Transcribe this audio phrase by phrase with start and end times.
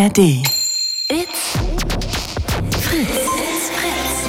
[0.00, 0.18] ARD.
[0.18, 1.58] It's
[2.80, 3.10] Fritz.
[3.10, 4.28] It's Fritz.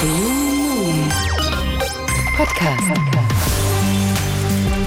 [0.00, 1.08] Blue Moon
[2.36, 3.00] Podcast.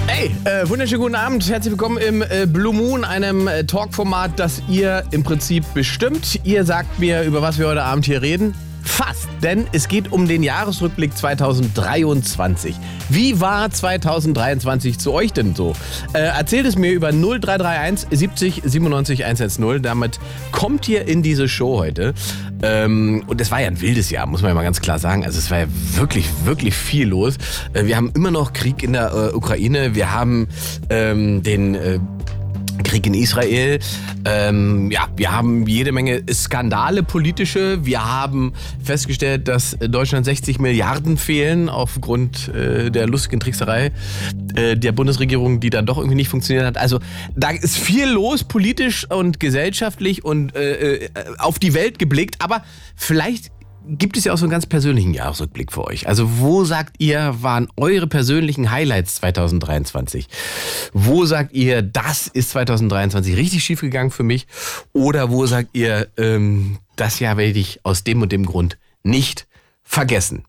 [0.08, 1.50] Hey, äh, wunderschönen guten Abend.
[1.50, 6.40] Herzlich willkommen im äh, Blue Moon, einem äh, Talkformat, das ihr im Prinzip bestimmt.
[6.46, 8.56] Ihr sagt mir, über was wir heute Abend hier reden.
[9.04, 12.76] Fast, denn es geht um den Jahresrückblick 2023.
[13.10, 15.74] Wie war 2023 zu euch denn so?
[16.14, 19.82] Äh, erzählt es mir über 0331 70 97 110.
[19.82, 20.20] Damit
[20.52, 22.14] kommt ihr in diese Show heute.
[22.62, 25.26] Ähm, und es war ja ein wildes Jahr, muss man ja mal ganz klar sagen.
[25.26, 27.38] Also es war ja wirklich, wirklich viel los.
[27.74, 29.96] Äh, wir haben immer noch Krieg in der äh, Ukraine.
[29.96, 30.48] Wir haben
[30.92, 32.00] ähm, den äh,
[32.84, 33.80] Krieg in Israel.
[34.26, 37.86] Ähm, ja, wir haben jede Menge Skandale politische.
[37.86, 43.92] Wir haben festgestellt, dass Deutschland 60 Milliarden fehlen aufgrund äh, der lustigen Trickserei
[44.56, 46.78] äh, der Bundesregierung, die dann doch irgendwie nicht funktioniert hat.
[46.78, 47.00] Also
[47.36, 52.36] da ist viel los, politisch und gesellschaftlich und äh, äh auf die Welt geblickt.
[52.40, 52.64] Aber
[52.96, 53.52] vielleicht
[53.88, 56.08] gibt es ja auch so einen ganz persönlichen Jahresrückblick für euch.
[56.08, 60.28] Also wo sagt ihr, waren eure persönlichen Highlights 2023?
[60.94, 64.48] Wo sagt ihr, das ist 2023 richtig schief gegangen für mich?
[64.94, 69.48] Oder wo sagt ihr, ähm, das Jahr werde ich aus dem und dem Grund nicht
[69.84, 70.46] vergessen?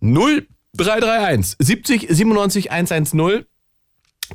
[0.00, 3.44] 0331 70 97 110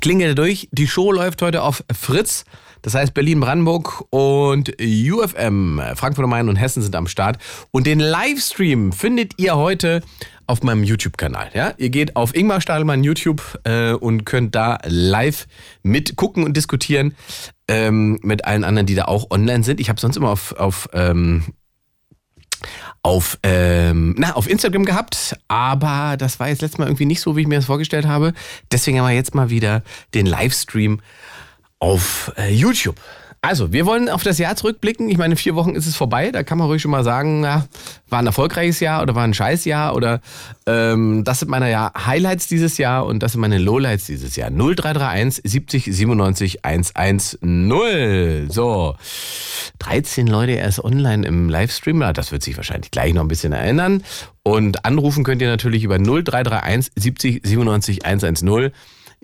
[0.00, 0.68] klingelt durch.
[0.72, 2.44] Die Show läuft heute auf Fritz.
[2.86, 7.36] Das heißt, Berlin-Brandenburg und UFM, Frankfurt am Main und Hessen sind am Start.
[7.72, 10.02] Und den Livestream findet ihr heute
[10.46, 11.50] auf meinem YouTube-Kanal.
[11.52, 11.74] Ja?
[11.78, 15.48] Ihr geht auf Ingmar Stadelmann YouTube äh, und könnt da live
[15.82, 17.16] mitgucken und diskutieren
[17.66, 19.80] ähm, mit allen anderen, die da auch online sind.
[19.80, 21.42] Ich habe sonst immer auf, auf ähm,
[23.02, 27.36] auf, ähm, na, auf Instagram gehabt, aber das war jetzt letztes Mal irgendwie nicht so,
[27.36, 28.32] wie ich mir das vorgestellt habe.
[28.72, 29.82] Deswegen haben wir jetzt mal wieder
[30.14, 31.00] den Livestream
[31.78, 32.96] auf äh, YouTube.
[33.42, 35.08] Also, wir wollen auf das Jahr zurückblicken.
[35.08, 36.32] Ich meine, vier Wochen ist es vorbei.
[36.32, 37.68] Da kann man ruhig schon mal sagen, na,
[38.08, 40.20] war ein erfolgreiches Jahr oder war ein Scheißjahr oder
[40.66, 44.50] ähm, das sind meine ja, Highlights dieses Jahr und das sind meine Lowlights dieses Jahr.
[44.50, 48.48] 0331 70 97 110.
[48.50, 48.96] So,
[49.78, 52.00] 13 Leute erst online im Livestream.
[52.14, 54.02] Das wird sich wahrscheinlich gleich noch ein bisschen erinnern.
[54.42, 58.72] Und anrufen könnt ihr natürlich über 0331 70 97 110.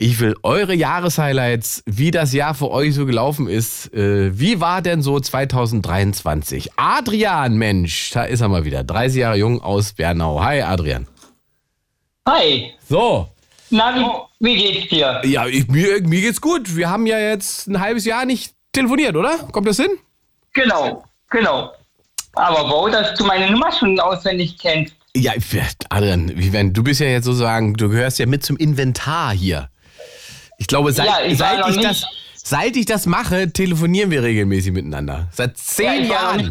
[0.02, 3.94] Ich will eure Jahreshighlights, wie das Jahr für euch so gelaufen ist.
[3.94, 6.70] Äh, wie war denn so 2023?
[6.74, 8.82] Adrian, Mensch, da ist er mal wieder.
[8.82, 10.42] 30 Jahre jung aus Bernau.
[10.42, 11.06] Hi, Adrian.
[12.28, 12.72] Hi.
[12.88, 13.28] So.
[13.70, 13.94] Na,
[14.40, 15.20] wie, wie geht's dir?
[15.22, 16.76] Ja, ich, mir, mir geht's gut.
[16.76, 19.38] Wir haben ja jetzt ein halbes Jahr nicht telefoniert, oder?
[19.52, 19.90] Kommt das hin?
[20.52, 21.70] Genau, genau.
[22.32, 24.96] Aber wo, dass du meine Nummer schon auswendig kennst.
[25.14, 25.34] Ja,
[25.90, 29.68] Adrian, du bist ja jetzt sozusagen, du gehörst ja mit zum Inventar hier.
[30.58, 32.04] Ich glaube, seit, ja, ich, seit ich das,
[32.34, 35.28] seit ich das mache, telefonieren wir regelmäßig miteinander.
[35.32, 36.50] Seit zehn ja, Jahren.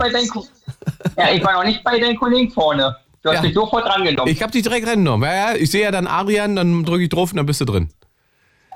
[1.17, 2.95] ja, ich war noch nicht bei deinen Kollegen vorne.
[3.22, 3.41] Du hast ja.
[3.44, 4.31] mich sofort angenommen.
[4.31, 5.29] Ich habe dich direkt reingenommen.
[5.29, 7.66] Ja, ja, ich sehe ja dann Arian, dann drücke ich drauf und dann bist du
[7.66, 7.89] drin.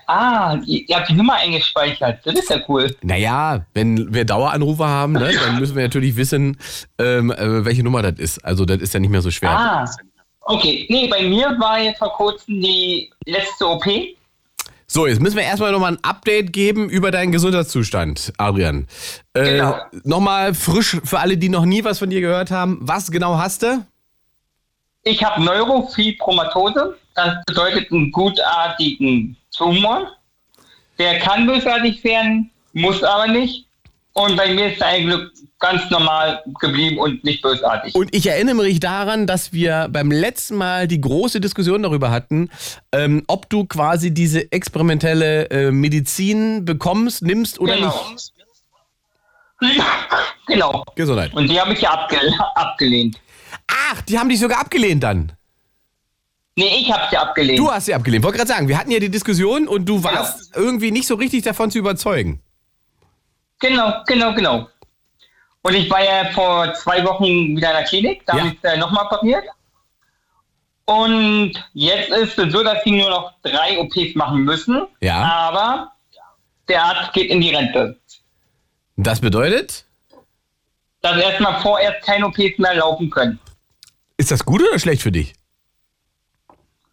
[0.07, 2.19] Ah, ihr habt die Nummer eingespeichert.
[2.25, 2.95] Das ist ja cool.
[3.01, 6.57] Naja, wenn wir Daueranrufer haben, ne, dann müssen wir natürlich wissen,
[6.99, 8.45] ähm, äh, welche Nummer das ist.
[8.45, 9.49] Also das ist ja nicht mehr so schwer.
[9.49, 9.85] Ah,
[10.41, 10.85] okay.
[10.89, 13.85] Nee, bei mir war jetzt vor kurzem die letzte OP.
[14.87, 18.87] So, jetzt müssen wir erstmal nochmal ein Update geben über deinen Gesundheitszustand, Adrian.
[19.33, 19.77] Äh, genau.
[20.03, 22.77] Nochmal frisch für alle, die noch nie was von dir gehört haben.
[22.81, 23.83] Was genau hast du?
[25.03, 26.97] Ich habe Neurofibromatose.
[27.15, 30.11] Das bedeutet einen gutartigen Tumor.
[30.97, 33.65] Der kann bösartig werden, muss aber nicht.
[34.17, 35.19] Und bei mir ist er eigentlich
[35.59, 37.93] ganz normal geblieben und nicht bösartig.
[37.95, 42.49] Und ich erinnere mich daran, dass wir beim letzten Mal die große Diskussion darüber hatten,
[42.93, 48.11] ähm, ob du quasi diese experimentelle äh, Medizin bekommst, nimmst oder genau.
[48.13, 48.31] nicht.
[50.47, 50.85] Genau.
[50.95, 51.33] Gesundheit.
[51.33, 52.17] Und die habe ich ja abge
[52.55, 53.19] abgelehnt.
[53.67, 55.33] Ach, die haben dich sogar abgelehnt dann.
[56.55, 57.59] Nee, ich habe sie abgelehnt.
[57.59, 58.23] Du hast sie abgelehnt.
[58.23, 60.67] Wollte gerade sagen, wir hatten ja die Diskussion und du warst genau.
[60.67, 62.41] irgendwie nicht so richtig davon zu überzeugen.
[63.67, 64.69] Genau, genau, genau.
[65.63, 68.43] Und ich war ja vor zwei Wochen wieder in der Klinik, da ja.
[68.43, 69.45] habe ich äh, nochmal operiert.
[70.85, 74.85] Und jetzt ist es so, dass sie nur noch drei OPs machen müssen.
[75.01, 75.15] Ja.
[75.23, 75.91] Aber
[76.67, 77.99] der Arzt geht in die Rente.
[78.97, 79.85] Das bedeutet?
[81.01, 83.39] Dass erstmal vorerst keine OPs mehr laufen können.
[84.17, 85.33] Ist das gut oder schlecht für dich?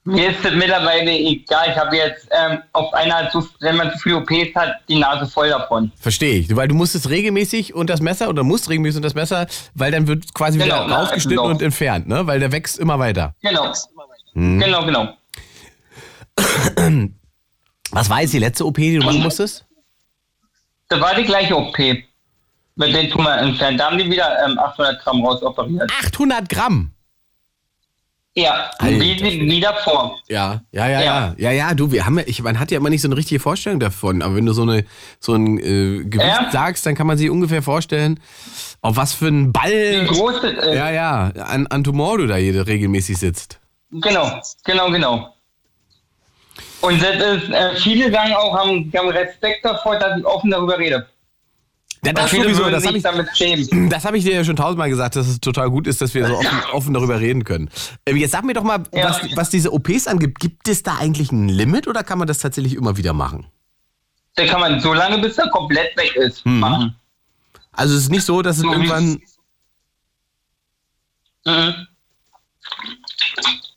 [0.05, 1.69] Mir ist es mittlerweile egal.
[1.71, 5.49] Ich habe jetzt ähm, auf einer, wenn man zu viele OPs hat, die Nase voll
[5.49, 5.93] davon.
[5.97, 6.57] Verstehe ich.
[6.57, 10.09] Weil du musstest regelmäßig und das Messer oder musst regelmäßig und das Messer, weil dann
[10.09, 11.51] wird quasi genau, wieder rausgeschnitten genau.
[11.51, 12.27] und entfernt, ne?
[12.27, 13.35] Weil der wächst immer weiter.
[13.43, 13.73] Genau.
[14.33, 14.59] Hm.
[14.59, 15.17] Genau, genau.
[17.93, 19.67] Was war jetzt die letzte OP, die du machen musstest?
[20.93, 21.79] das war die gleiche OP.
[22.75, 23.79] Mit den Tumor entfernt.
[23.79, 25.91] Da haben die wieder ähm, 800 Gramm rausoperiert.
[26.05, 26.91] 800 Gramm.
[28.35, 30.19] Ja, Alter wie, wie, wie davor.
[30.29, 31.51] Ja, ja, ja, ja, Ja.
[31.51, 31.75] ja.
[31.75, 34.23] Du, wir haben ja, ich, man hat ja immer nicht so eine richtige Vorstellung davon.
[34.23, 34.87] Aber wenn du so eine
[35.21, 36.49] so ein äh, Gewicht Ja.
[36.51, 38.19] sagst, dann kann man sich ungefähr vorstellen,
[38.81, 40.75] auf was für einen Wie Ball, groß das ist.
[40.75, 43.59] ja, ja, an, an Tumor du da jede regelmäßig sitzt.
[43.91, 45.35] Genau, genau, genau.
[46.81, 50.79] Und das ist, äh, viele sagen auch, haben, haben Respekt davor, dass ich offen darüber
[50.79, 51.07] rede.
[52.05, 53.03] Ja, das sowieso, das habe ich,
[53.91, 56.27] das hab ich dir ja schon tausendmal gesagt, dass es total gut ist, dass wir
[56.27, 57.71] so offen, offen darüber reden können.
[58.07, 59.05] Ähm, jetzt sag mir doch mal, Ja.
[59.11, 60.41] was, was diese OPs angibt.
[60.41, 63.47] Gibt es da eigentlich ein Limit oder kann man das tatsächlich immer wieder machen?
[64.35, 66.59] Da kann man so lange, bis er komplett weg ist, Mhm.
[66.59, 66.97] machen.
[67.71, 69.21] Also es ist nicht so, dass es So irgendwann.
[71.47, 71.87] Mhm.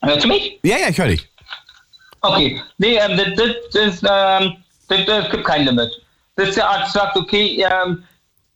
[0.02, 0.58] Hörst du mich?
[0.64, 1.28] Ja, ja, ich höre dich.
[2.22, 2.60] Okay.
[2.78, 4.56] Nee, ähm, das, das, das, ähm,
[4.88, 5.90] das, das gibt kein Limit.
[6.34, 8.02] Bis der Arzt sagt, okay, ähm,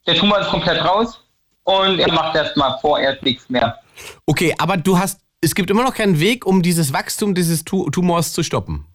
[0.07, 1.23] der Tumor ist komplett raus
[1.63, 3.77] und er macht erstmal vorerst nichts mehr.
[4.25, 5.19] Okay, aber du hast.
[5.43, 8.85] Es gibt immer noch keinen Weg, um dieses Wachstum dieses tu Tumors zu stoppen.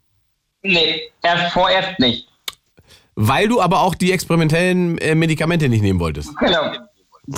[0.63, 2.29] Nee, erst vorerst nicht.
[3.17, 6.37] Weil du aber auch die experimentellen äh, Medikamente nicht nehmen wolltest.
[6.37, 6.73] Genau.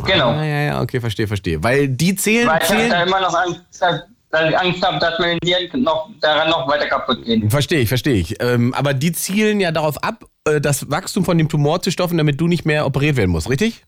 [0.05, 0.31] Genau.
[0.31, 1.62] Ah, ja, ja, okay, verstehe, verstehe.
[1.62, 2.47] Weil die zählen.
[2.47, 5.38] Weil ich habe da zählen immer noch Angst, dass, dass ich Angst habe, dass meine
[5.43, 7.49] Nieren noch, daran noch weiter kaputt gehen.
[7.49, 8.37] verstehe ich, verstehe ich.
[8.43, 10.25] Ähm, aber die zielen ja darauf ab,
[10.61, 13.85] das Wachstum von dem Tumor zu stoppen, damit du nicht mehr operiert werden musst, richtig?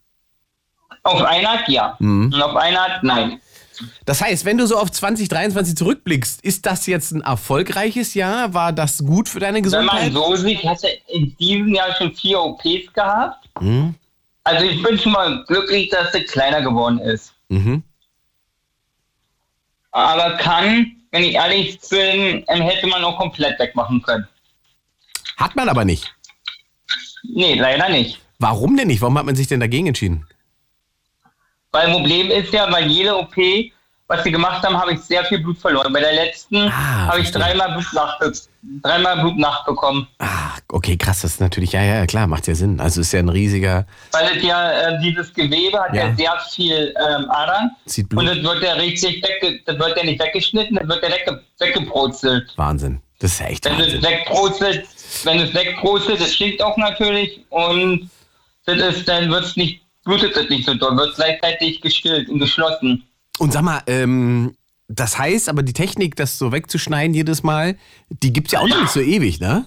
[1.03, 1.97] Auf eine Art ja.
[1.99, 2.33] Mhm.
[2.33, 3.41] Und auf eine Art nein.
[4.05, 8.53] Das heißt, wenn du so auf 2023 zurückblickst, ist das jetzt ein erfolgreiches Jahr?
[8.53, 10.12] War das gut für deine Wenn man Gesundheit?
[10.12, 13.49] so sieht, ich hatte in diesem Jahr schon vier OPs gehabt.
[13.59, 13.95] Mhm.
[14.45, 17.33] Also ich bin schon mal glücklich, dass der kleiner geworden ist.
[17.49, 17.83] Mhm.
[19.93, 24.27] Aber kann, wenn ich ehrlich bin, hätte man auch komplett wegmachen können.
[25.37, 26.15] Hat man aber nicht.
[27.35, 28.21] Nee, leider nicht.
[28.38, 29.00] Warum denn nicht?
[29.03, 30.27] Warum hat man sich denn dagegen entschieden?
[31.73, 33.37] Weil Problem ist ja, bei jeder OP,
[34.09, 35.93] was sie gemacht haben, habe ich sehr viel Blut verloren.
[35.93, 38.32] Bei der letzten Ah, habe ich dreimal Blut, nachbe
[38.82, 40.09] dreimal Blut nachbekommen.
[40.19, 42.81] Ah, okay, krass, das ist natürlich, ja, ja, klar, macht ja Sinn.
[42.81, 46.15] Also ist ja ein riesiger, Weil es ja, äh, dieses Gewebe hat ja, Ja.
[46.17, 47.71] sehr viel ähm, Adern.
[47.87, 48.29] zieht Und Blut.
[48.29, 52.53] das wird ja richtig wegge das wird ja nicht weggeschnitten, das wird ja wegge weggebrutzelt.
[52.56, 53.00] Wahnsinn.
[53.21, 54.03] Das ist ja echt Wenn es Wahnsinn.
[54.03, 54.89] wegbrutzelt,
[55.25, 58.11] wenn es wegbrutzelt, das stinkt auch natürlich und
[58.65, 62.41] das ist, dann wird es nicht, blutet es nicht so doll, wird gleichzeitig gestillt und
[62.41, 63.07] geschlossen.
[63.39, 64.57] Und sag mal, ähm,
[64.89, 67.77] das heißt aber, die Technik, das so wegzuschneiden jedes Mal,
[68.09, 69.67] die gibt's ja auch noch nicht so ewig, ne?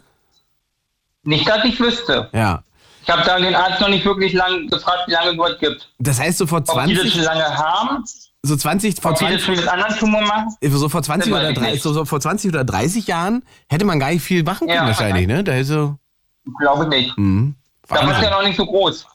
[1.23, 2.29] Nicht, dass ich wüsste.
[2.33, 2.63] Ja.
[3.03, 5.89] Ich habe da den Arzt noch nicht wirklich lang gefragt, wie lange es dort gibt.
[5.99, 8.03] Das heißt, so vor Ob die das 20, lange haben,
[8.45, 10.55] so 20, vor ob die das 20, schon mit anderen Tumoren machen.
[10.61, 11.83] so vor 20 Das weiß oder ich 30, nicht.
[11.83, 14.85] so, so vor 20 oder 30 Jahren hätte man gar nicht viel machen können Ja.
[14.87, 15.43] wahrscheinlich, ne?
[15.43, 15.97] Da ist so,
[16.59, 17.17] Glaube ich nicht.
[17.17, 17.55] mhm.
[17.87, 18.23] Da war es Wahnsinn.
[18.23, 19.05] ja noch nicht so groß.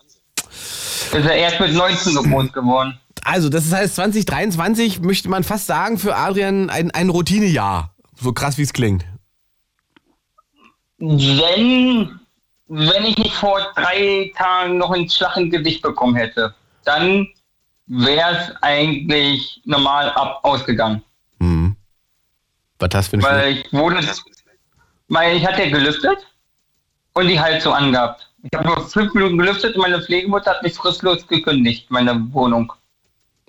[0.46, 2.98] Ist er erst mit 19 so groß geworden.
[3.24, 7.94] Also, das heißt, 2023 möchte man fast sagen, für Adrian ein, ein Routinejahr.
[8.18, 9.04] So krass, wie es klingt.
[10.98, 12.18] Wenn,
[12.68, 16.54] wenn ich nicht vor drei Tagen noch einen Schlag ins Gesicht bekommen hätte,
[16.84, 17.28] dann
[17.88, 21.02] wäre es eigentlich normal ab ausgegangen.
[21.38, 21.76] Mhm.
[22.78, 24.06] Was hast du für Weil ich wurde,
[25.08, 26.18] weil ich hatte gelüftet
[27.14, 28.30] und die Heizung angehabt.
[28.42, 32.72] Ich habe nur fünf Minuten gelüftet und meine Pflegemutter hat mich fristlos gekündigt, meine Wohnung.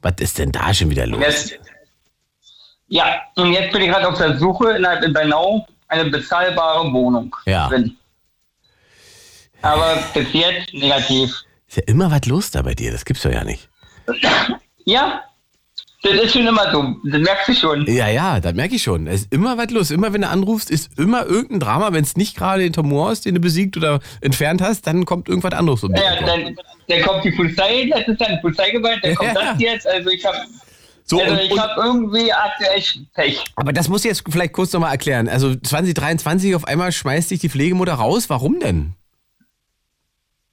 [0.01, 1.21] Was ist denn da schon wieder los?
[1.21, 1.59] Jetzt,
[2.87, 7.35] ja, und jetzt bin ich gerade auf der Suche innerhalb in Bernau eine bezahlbare Wohnung.
[7.45, 7.67] Ja.
[7.67, 7.95] Drin.
[9.61, 11.43] Aber bis jetzt negativ.
[11.67, 13.69] Ist ja immer was los da bei dir, das gibt's doch ja nicht.
[14.85, 15.21] Ja,
[16.01, 16.95] das ist schon immer so.
[17.03, 17.85] Das merkst du schon.
[17.87, 19.05] Ja, ja, das merke ich schon.
[19.07, 19.91] Es ist immer was los.
[19.91, 21.91] Immer wenn du anrufst, ist immer irgendein Drama.
[21.93, 25.27] Wenn es nicht gerade den Tumor ist, den du besiegt oder entfernt hast, dann kommt
[25.27, 26.55] irgendwas anderes um Ja, dann,
[26.87, 29.51] dann kommt die Polizei, das ist dann Polizeigewalt, dann kommt Ja.
[29.53, 29.87] das jetzt.
[29.87, 30.37] Also ich habe
[31.03, 32.81] So, also ich und, hab irgendwie aktuell
[33.13, 33.43] Pech.
[33.57, 35.27] aber das musst du jetzt vielleicht kurz nochmal erklären.
[35.27, 38.29] Also 2023 auf einmal schmeißt dich die Pflegemutter raus.
[38.29, 38.93] Warum denn?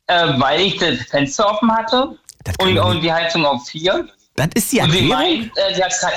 [0.09, 2.17] Äh, weil ich das Fenster offen hatte
[2.59, 4.09] und, und die Heizung auf vier.
[4.37, 5.23] Das ist die Und sie Erklärung?
[5.49, 6.13] meint, äh, sie hat kein,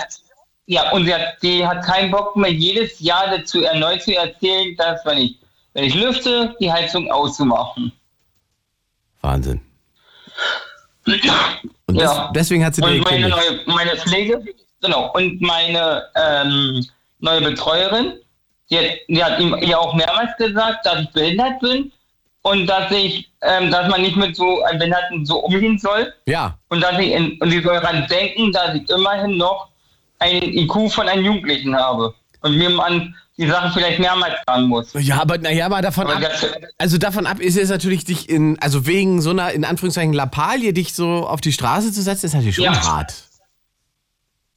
[0.65, 4.75] ja, und sie hat, die hat keinen Bock mehr, jedes Jahr dazu erneut zu erzählen,
[4.77, 5.39] dass, wenn ich,
[5.73, 7.91] wenn ich lüfte, die Heizung auszumachen.
[9.21, 9.61] Wahnsinn.
[11.05, 12.31] Und des, Ja.
[12.35, 14.43] deswegen hat sie Und meine, neue, meine Pflege,
[14.81, 16.85] genau, und meine ähm,
[17.19, 18.19] neue Betreuerin,
[18.69, 21.91] die hat, die hat ihm ja auch mehrmals gesagt, dass ich behindert bin
[22.49, 26.13] und dass ich, ähm, dass man nicht mit so einem Behinderten so umgehen soll.
[26.25, 29.69] Ja, Und dass ich in, und sie soll daran denken, dass ich immerhin noch
[30.19, 32.13] einen IQ von einem Jugendlichen habe.
[32.41, 34.91] und mir man die Sachen vielleicht mehrmals sagen muss.
[34.93, 36.31] Ja, aber naja, aber davon Aber ab,
[36.77, 40.73] also davon ab ist es natürlich dich in, also wegen so einer, in Anführungszeichen, Lappalie,
[40.73, 42.81] dich so auf die Straße zu setzen, ist natürlich schon Ja.
[42.85, 43.13] hart.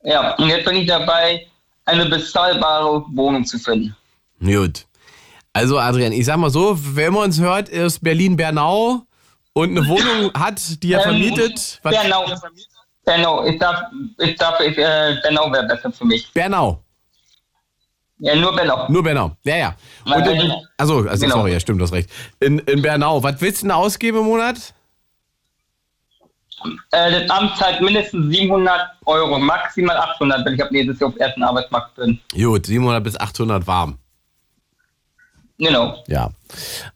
[0.04, 1.46] Ja, und jetzt bin ich dabei,
[1.84, 3.96] eine bezahlbare Wohnung zu finden.
[4.40, 4.84] Gut.
[5.52, 9.02] Also Adrian, ich sag mal so, wenn man uns hört, ist Berlin-Bernau
[9.52, 11.78] und eine Wohnung hat, die er vermietet.
[11.82, 11.92] Was?
[11.94, 12.24] Bernau.
[13.04, 13.82] Bernau, ich darf,
[14.18, 16.32] ich darf, ich, äh, Bernau wäre besser für mich.
[16.32, 16.82] Bernau.
[18.18, 18.88] Ja, nur Bernau.
[18.88, 19.36] Nur Bernau.
[19.42, 19.76] Ja, ja.
[20.04, 20.52] Und in, nein.
[20.78, 21.38] also, also Genau.
[21.38, 22.08] sorry, ja, stimmt, du hast recht.
[22.38, 24.72] In, in Bernau, was willst du denn ausgeben im Monat?
[26.92, 31.14] Äh, das Amt zahlt mindestens 700 Euro, maximal 800, wenn ich ab nächstes Jahr auf
[31.16, 32.20] dem ersten Arbeitsmarkt bin.
[32.32, 33.98] Gut, 700 bis 800 warm.
[35.58, 36.02] Genau.
[36.08, 36.30] Ja.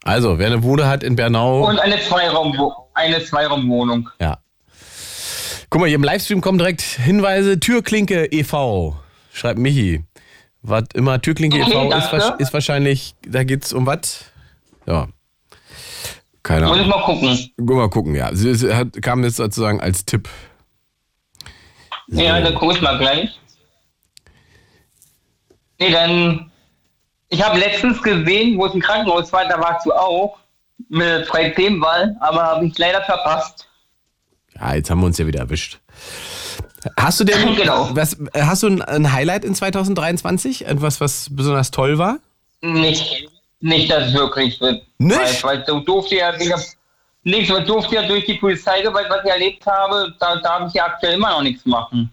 [0.02, 1.68] Also, wer eine Bude hat in Bernau.
[1.68, 2.56] Und eine Zweiraum,
[2.94, 4.10] eine Zweiraumwohnung.
[4.20, 4.38] Ja.
[5.70, 7.58] Guck mal, hier im Livestream kommen direkt Hinweise.
[7.60, 8.96] Türklinke e.V.
[9.32, 10.04] Schreibt Michi.
[10.62, 12.16] Was immer Türklinke Okay, e.V.
[12.16, 14.24] ist, ist wahrscheinlich, da geht's um was?
[14.86, 15.08] Ja.
[16.42, 16.98] Keine Muss ich Ahnung.
[16.98, 17.50] mal gucken.
[17.56, 18.30] Guck mal gucken, ja.
[18.34, 20.28] Sie, sie hat, kam jetzt sozusagen als Tipp.
[22.08, 23.30] Ja, dann guck ich mal gleich.
[25.78, 26.50] Nee, dann.
[27.28, 30.38] Ich habe letztens gesehen, wo es im Krankenhaus war, da warst du auch
[30.88, 33.66] mit freie Themenwahl, aber habe ich leider verpasst.
[34.54, 35.78] Ja, jetzt haben wir uns ja wieder erwischt.
[36.98, 37.88] Hast du denn Genau.
[37.92, 40.66] was, hast du ein, Highlight in 2023?
[40.66, 42.18] Etwas, was besonders toll war?
[42.62, 43.28] Nicht,
[43.60, 44.82] nicht, dass es wirklich wird.
[44.98, 45.42] Nicht?
[45.42, 46.32] Weil, weil so durfte ja.
[47.22, 50.86] Nichts, weil durfte ja durch die Polizeigewalt, was ich erlebt habe, da darf ich ja
[50.86, 52.12] aktuell immer noch nichts machen.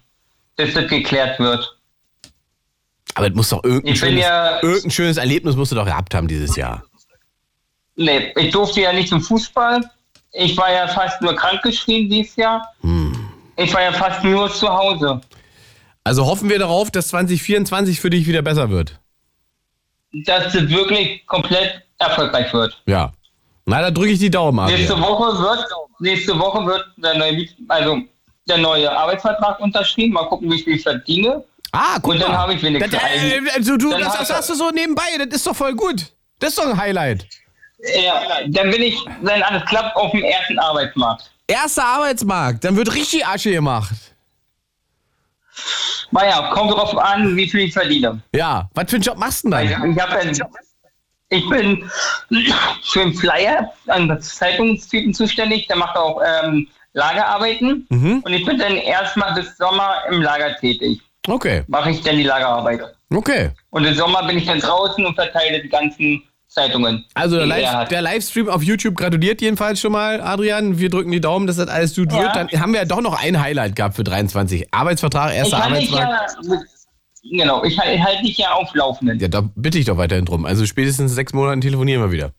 [0.56, 1.78] Bis das geklärt wird.
[3.16, 6.28] Aber es muss doch irgendein schönes, ja- irgendein schönes Erlebnis musst du doch gehabt haben
[6.28, 6.84] dieses Jahr.
[7.96, 9.82] Nee, ich durfte ja nicht zum Fußball.
[10.32, 12.68] Ich war ja fast nur krankgeschrieben dieses Jahr.
[13.56, 15.22] Ich war ja fast nur zu Hause.
[16.04, 19.00] Also hoffen wir darauf, dass 2024 für dich wieder besser wird.
[20.26, 22.82] Dass es wirklich komplett erfolgreich wird.
[22.88, 23.14] Ja.
[23.66, 25.10] Na, da drücke ich die Daumen, Nächste Adrian.
[25.10, 25.66] Woche wird,
[26.00, 28.00] nächste Woche wird der neue, also
[28.50, 30.14] der neue Arbeitsvertrag unterschrieben.
[30.14, 31.44] Mal gucken, wie ich verdiene.
[31.76, 33.50] Ah, guck Und dann habe ich wenigstens Das, äh, einen.
[33.50, 36.06] also, du, das, das hast du so nebenbei, das ist doch voll gut.
[36.40, 37.26] Das ist doch ein Highlight.
[38.02, 41.32] Ja, dann bin ich, wenn alles klappt, auf dem ersten Arbeitsmarkt.
[41.48, 43.96] Erster Arbeitsmarkt, dann wird richtig Asche gemacht.
[46.12, 48.22] Naja, kommt darauf an, wie viel ich verdiene.
[48.36, 49.92] Ja, was für einen Job machst du denn Ich, dann?
[49.94, 50.40] ich, hab ein,
[51.30, 51.90] ich bin
[52.84, 57.88] für den Flyer an Zeitungstypen zuständig, der macht auch ähm, Lagerarbeiten.
[57.90, 58.20] Mhm.
[58.24, 61.02] Und ich bin dann erstmal bis Sommer im Lager tätig.
[61.28, 62.82] Okay, Mache ich dann die Lagerarbeit.
[63.14, 63.52] okay.
[63.70, 67.04] Und im Sommer bin ich dann draußen und verteile die ganzen Zeitungen.
[67.16, 67.48] Also der, er
[67.80, 70.78] Live, der Livestream auf YouTube gratuliert jedenfalls schon mal, Adrian.
[70.80, 72.20] Wir drücken die Daumen, dass das alles gut Ja.
[72.22, 72.36] wird.
[72.36, 74.68] Dann haben wir ja doch noch ein Highlight gehabt für 23.
[74.72, 76.28] Arbeitsvertrag, erster ja,
[77.32, 79.20] genau, ich halte halt dich ja auf Laufenden.
[79.20, 80.46] Ja, da bitte ich doch weiterhin drum.
[80.46, 82.32] Also spätestens sechs Monaten telefonieren wir wieder.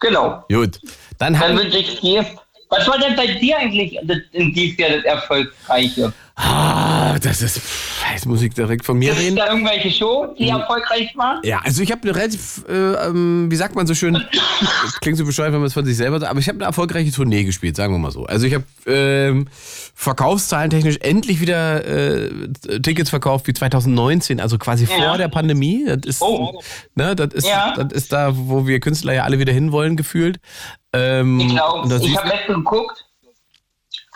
[0.00, 0.44] Genau.
[0.50, 0.80] Gut.
[1.18, 2.24] Dann Dann haben wünsche ich dir.
[2.70, 3.98] Was war denn bei dir eigentlich
[4.32, 6.12] in diesem Jahr das Erfolgreiche?
[6.42, 7.60] Ah, das ist.
[8.12, 9.36] Jetzt muss ich direkt von mir Gibt reden.
[9.36, 11.40] da irgendwelche Show, die erfolgreich war?
[11.44, 14.20] Ja, also ich habe eine relativ, äh, ähm, wie sagt man so schön, das
[15.00, 17.12] klingt so bescheuert, wenn man es von sich selber sagt, aber ich habe eine erfolgreiche
[17.12, 18.24] Tournee gespielt, sagen wir mal so.
[18.26, 19.48] Also ich habe ähm,
[19.94, 22.30] verkaufszahlentechnisch endlich wieder äh,
[22.82, 25.08] Tickets verkauft wie 2019, also quasi Ja.
[25.08, 25.84] vor der Pandemie.
[25.86, 26.60] Das ist, Oh.
[26.94, 27.74] ne, das ist, Ja.
[27.76, 30.38] das ist da, wo wir Künstler ja alle wieder hinwollen, gefühlt.
[30.92, 33.04] Ähm, Ich glaube, ich habe letztens geguckt.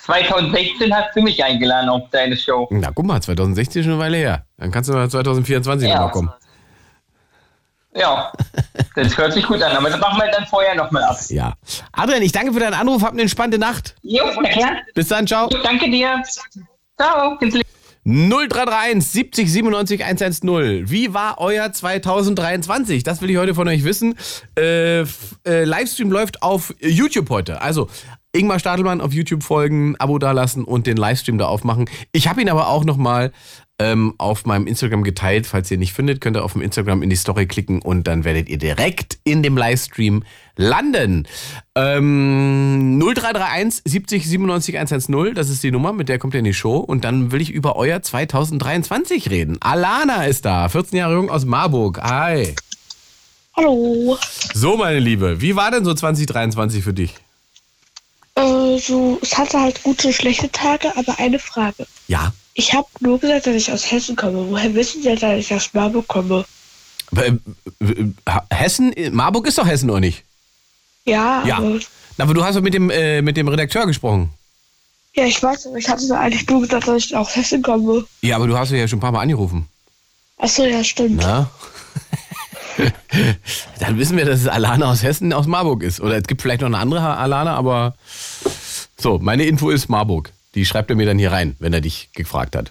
[0.05, 2.69] 2016 hast du mich eingeladen auf deine Show.
[2.71, 4.45] na, guck mal, 2016 ist schon eine Weile her.
[4.59, 5.95] Dann kannst du mal 2024 Ja.
[5.95, 6.33] nochmal kommen.
[7.97, 8.33] Ja,
[8.97, 11.17] das hört sich gut an, aber das machen wir dann vorher nochmal ab.
[11.29, 11.55] Ja.
[11.93, 13.95] Adrian, ich danke für deinen Anruf, hab eine entspannte Nacht.
[14.03, 14.73] Jo, na klar.
[14.95, 15.49] Bis dann, ciao.
[15.49, 16.21] Danke dir.
[17.01, 17.39] Ciao.
[17.41, 17.69] Ins Leben.
[18.07, 20.91] 0331 70 97 110.
[20.91, 23.03] Wie war euer 2023?
[23.05, 24.17] Das will ich heute von euch wissen.
[24.59, 27.63] Äh, äh, Livestream läuft auf YouTube heute.
[27.63, 27.89] Also
[28.35, 31.89] Ingmar Stadelmann auf YouTube folgen, Abo dalassen und den Livestream da aufmachen.
[32.11, 33.31] Ich habe ihn aber auch nochmal
[33.79, 35.47] ähm, auf meinem Instagram geteilt.
[35.47, 38.09] Falls ihr ihn nicht findet, könnt ihr auf dem Instagram in die Story klicken und
[38.09, 40.25] dann werdet ihr direkt in dem Livestream
[40.57, 41.29] landen.
[41.77, 46.55] Ähm, 0331 70 97 110, das ist die Nummer, mit der kommt ihr in die
[46.55, 46.79] Show.
[46.79, 49.59] Und dann will ich über euer 2023 reden.
[49.61, 52.01] Alana ist da, 14 Jahre jung aus Marburg.
[52.03, 52.53] Hi.
[53.57, 54.19] Hallo.
[54.53, 57.15] So, meine Liebe, wie war denn so 2023 für dich?
[58.37, 61.87] Äh, so, es hatte halt gute, schlechte Tage, aber eine Frage.
[62.09, 62.33] Ja.
[62.55, 64.47] Ich habe nur gesagt, dass ich aus Hessen komme.
[64.49, 66.45] Woher wissen Sie, dass ich aus Marburg komme?
[68.51, 70.23] Hessen, Marburg ist doch Hessen, oder nicht?
[71.05, 71.59] Ja, Ja.
[71.59, 71.79] aber,
[72.19, 74.31] Aber du hast doch mit dem, äh, mit dem Redakteur gesprochen.
[75.15, 78.05] ja, ich weiß, aber ich hatte mir eigentlich nur gesagt, dass ich aus Hessen komme.
[78.23, 79.69] Ja, aber du hast ja schon ein paar Mal angerufen.
[80.39, 81.17] Achso, ja, stimmt.
[81.17, 81.51] Na?
[83.81, 86.01] Dann wissen wir, dass es Alana aus Hessen aus Marburg ist.
[86.01, 87.95] Oder es gibt vielleicht noch eine andere Alana, aber
[88.97, 90.33] so, meine Info ist Marburg.
[90.55, 92.71] Die schreibt er mir dann hier rein, wenn er dich gefragt hat.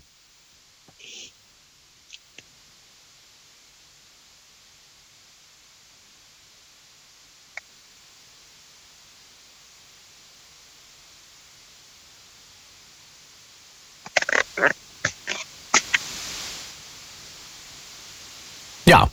[18.85, 19.09] Ja.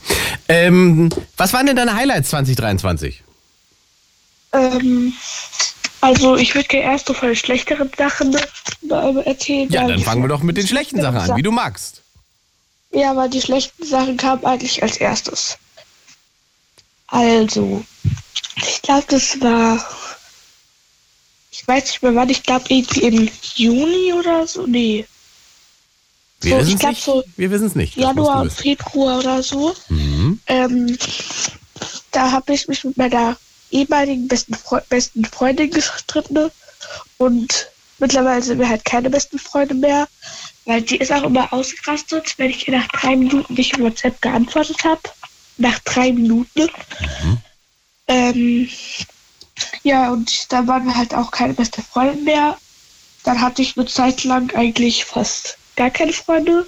[0.51, 3.23] Ähm, was waren denn deine Highlights 2023?
[4.53, 5.13] Ähm,
[6.01, 9.69] also ich würde gerne erst so von den schlechteren Sachen äh, erzählen.
[9.71, 12.01] Ja, dann fangen wir doch mit den schlechten Sachen an, wie du magst.
[12.91, 15.57] Ja, aber die schlechten Sachen kamen eigentlich als erstes.
[17.07, 17.83] Also,
[18.57, 19.83] ich glaube, das war.
[21.53, 24.65] Ich weiß nicht mehr wann, ich glaube irgendwie im Juni oder so.
[24.65, 25.05] Nee.
[26.41, 27.03] Wir So, wissen es nicht.
[27.03, 27.97] so wir wissen es nicht.
[27.97, 28.49] Das musst du Januar.
[28.49, 29.75] Februar oder so.
[29.89, 30.10] Mhm.
[30.47, 30.97] Ähm,
[32.11, 33.37] da habe ich mich mit meiner
[33.71, 36.51] ehemaligen besten, Freu besten Freundin gestritten
[37.17, 37.67] und
[37.99, 40.07] mittlerweile sind wir halt keine besten Freunde mehr,
[40.65, 44.21] weil die ist auch immer ausgerastet, wenn ich ihr nach drei Minuten nicht im WhatsApp
[44.21, 45.01] geantwortet habe.
[45.57, 46.69] Nach drei Minuten.
[48.07, 48.67] Ähm,
[49.83, 52.57] ja, und da waren wir halt auch keine beste Freundin mehr.
[53.23, 56.65] Dann hatte ich eine Zeit lang eigentlich fast gar keine Freunde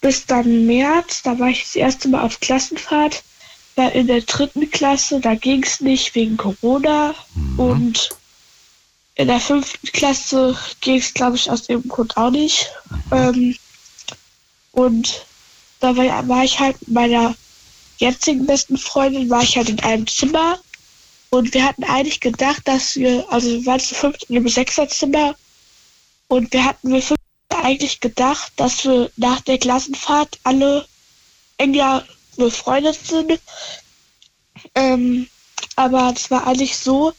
[0.00, 3.22] bis dann März, da war ich das erste Mal auf Klassenfahrt,
[3.76, 7.14] war in der dritten Klasse, da ging es nicht wegen Corona
[7.56, 8.10] und
[9.16, 12.70] in der fünften Klasse ging es, glaube ich, aus dem Grund auch nicht.
[13.10, 13.56] Ähm,
[14.72, 15.26] und
[15.80, 17.34] da war, war ich halt mit meiner
[17.98, 20.58] jetzigen besten Freundin, war ich halt in einem Zimmer
[21.30, 25.34] und wir hatten eigentlich gedacht, dass wir, also wir waren zu fünft in einem Sechserzimmer
[26.28, 27.15] und wir hatten wir fünf
[27.48, 30.86] eigentlich gedacht, dass wir nach der Klassenfahrt alle
[31.58, 32.04] enger
[32.36, 33.40] befreundet sind.
[34.74, 35.28] Ähm,
[35.76, 37.12] aber es war eigentlich so,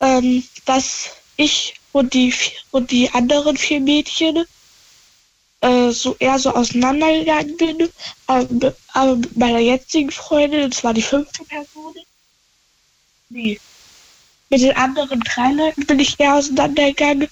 [0.00, 2.34] ähm, dass ich und die
[2.70, 4.44] und die anderen vier Mädchen
[5.60, 7.88] äh, so eher so auseinandergegangen bin.
[8.26, 11.94] Aber, mit meiner jetzigen Freundin, das war die fünfte Person,
[13.30, 13.58] nee,
[14.50, 17.28] mit den anderen drei Leuten bin ich eher auseinandergegangen.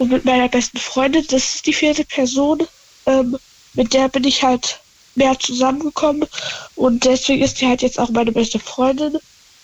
[0.00, 2.66] Und mit meiner besten Freundin, das ist die vierte Person,
[3.04, 3.36] ähm,
[3.74, 4.80] mit der bin ich halt
[5.14, 6.26] mehr zusammengekommen.
[6.74, 9.18] Und deswegen ist sie halt jetzt auch meine beste Freundin.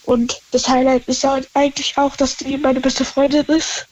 [0.05, 3.87] Und das Highlight ist halt eigentlich auch, dass die meine beste Freundin ist.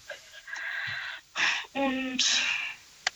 [1.72, 2.22] Und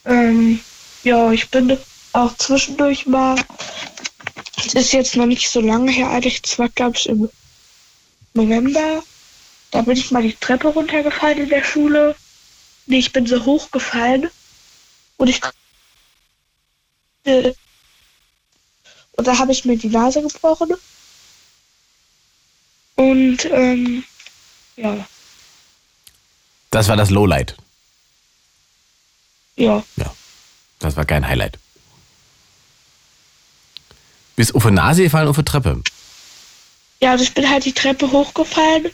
[0.07, 0.61] ähm,
[1.05, 1.77] ja, ich bin
[2.15, 3.37] auch zwischendurch mal,
[4.65, 7.29] es ist jetzt noch nicht so lange her, eigentlich, es war glaube ich im
[8.33, 9.03] November,
[9.71, 12.17] da bin ich mal die Treppe runtergefallen in der Schule.
[12.89, 14.31] Nee, ich bin so hochgefallen
[15.19, 15.41] und ich
[19.13, 20.75] und da habe ich mir die Nase gebrochen.
[22.97, 24.05] Und ähm,
[24.77, 25.07] ja,
[26.71, 27.57] Das war das Lowlight.
[29.57, 29.85] ja.
[29.97, 30.15] Ja.
[30.79, 31.59] Das war kein Highlight.
[34.37, 35.83] Bist auf die Nase gefallen, auf die Treppe.
[37.01, 38.91] Ja, also ich bin halt die Treppe hochgefallen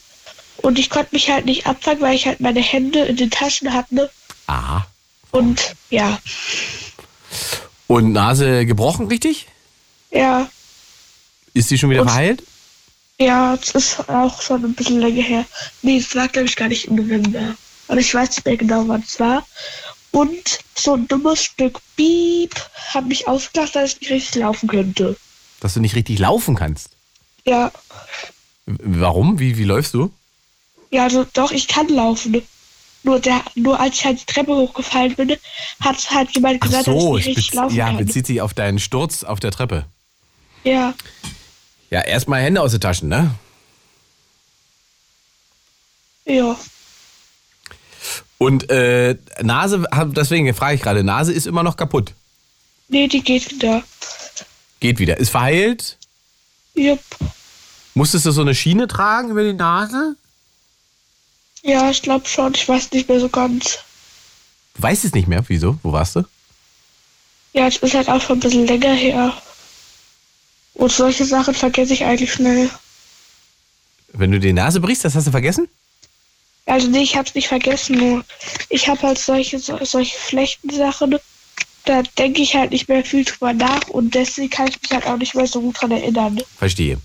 [0.64, 3.72] und ich konnte mich halt nicht abfangen, weil ich halt meine Hände in den Taschen
[3.72, 4.11] hatte.
[4.46, 4.87] Aha.
[5.31, 6.18] Und ja,
[7.87, 9.46] Und Nase gebrochen, richtig?
[10.11, 10.48] ja,
[11.53, 12.42] Ist sie schon wieder Und- verheilt?
[13.18, 15.44] ja, es ist auch schon ein bisschen länger her.
[15.83, 17.55] Nee, es war glaube ich gar nicht im November.
[17.88, 19.46] Aber ich weiß nicht mehr genau, wann es war.
[20.12, 22.55] Und so ein dummes Stück Piep
[22.94, 25.16] hat mich ausgelacht, dass ich nicht richtig laufen könnte.
[25.61, 26.90] Dass du nicht richtig laufen kannst.
[27.44, 27.70] Ja,
[28.66, 29.38] Warum?
[29.38, 30.11] Wie, wie läufst du?
[30.95, 32.41] Ja, also doch, ich kann laufen.
[33.03, 35.37] Nur, der, nur als ich halt die Treppe hochgefallen bin,
[35.81, 37.97] hat halt jemand Ach gesagt, so, dass ich nicht richtig laufen ja, kann.
[37.97, 39.87] bezieht sich auf deinen Sturz auf der Treppe.
[40.63, 40.95] Ja,
[41.91, 43.35] Ja, erstmal Hände aus den Taschen, ne?
[46.27, 46.57] ja.
[48.39, 49.85] Und äh, Nase,
[50.17, 52.13] deswegen frage ich gerade, Nase ist immer noch kaputt.
[52.89, 53.83] Nee, die geht wieder.
[54.81, 55.19] Geht wieder.
[55.19, 55.99] Ist verheilt.
[56.75, 57.01] Jupp.
[57.95, 60.17] Musstest du so eine Schiene tragen über die Nase?
[61.64, 62.55] Ja, ich glaube schon.
[62.55, 63.79] Ich weiß nicht mehr so ganz.
[64.74, 65.42] Du weißt es nicht mehr.
[65.48, 65.79] Wieso?
[65.83, 66.24] Wo warst du?
[67.55, 69.33] Ja, es ist halt auch schon ein bisschen länger her.
[70.74, 72.68] Und solche Sachen vergesse ich eigentlich schnell.
[74.12, 75.68] Wenn du die Nase brichst, das hast du vergessen?
[76.66, 78.24] Also nee, ich hab's nicht vergessen, nur
[78.68, 81.18] ich habe halt solche, so, solche schlechten Sachen,
[81.85, 85.07] da denke ich halt nicht mehr viel drüber nach und deswegen kann ich mich halt
[85.07, 86.40] auch nicht mehr so gut dran erinnern.
[86.57, 86.98] Verstehe.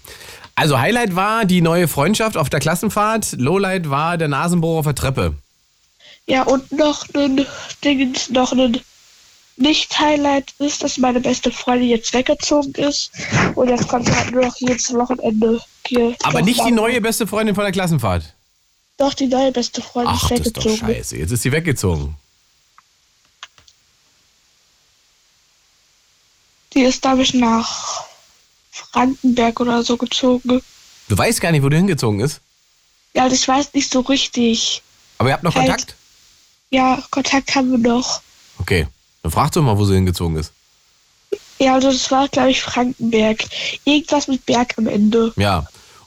[0.59, 3.31] Also Highlight war die neue Freundschaft auf der Klassenfahrt.
[3.37, 5.35] Lowlight war der Nasenbohrer auf der Treppe.
[6.27, 7.45] Ja, und noch ein
[7.81, 8.77] Ding, noch ein
[9.55, 13.09] Nicht-Highlight ist, dass meine beste Freundin jetzt weggezogen ist.
[13.55, 16.13] Und jetzt kommt halt nur noch jedes Wochenende hier.
[16.23, 18.33] Aber nicht die neue beste Freundin von der Klassenfahrt.
[18.97, 20.93] Doch, die neue beste Freundin Ach, ist das ist doch weggezogen.
[20.93, 21.17] scheiße.
[21.19, 22.15] Jetzt ist sie weggezogen.
[26.73, 28.09] Die ist, glaube ich, nach
[28.91, 30.61] Frankenberg oder so gezogen.
[31.07, 32.41] Du weißt gar nicht, wo du hingezogen ist.
[33.13, 34.81] Ja, ich weiß nicht so richtig.
[35.17, 35.67] Aber ihr habt noch Halt.
[35.67, 35.95] Kontakt?
[36.69, 38.21] Ja, Kontakt haben wir noch.
[38.59, 38.87] Okay.
[39.23, 40.51] Dann frag doch mal, wo sie hingezogen ist.
[41.57, 43.43] Ja, also das war, glaube ich, Frankenberg.
[43.83, 45.33] Irgendwas mit Berg am Ende.
[45.35, 45.65] Ja.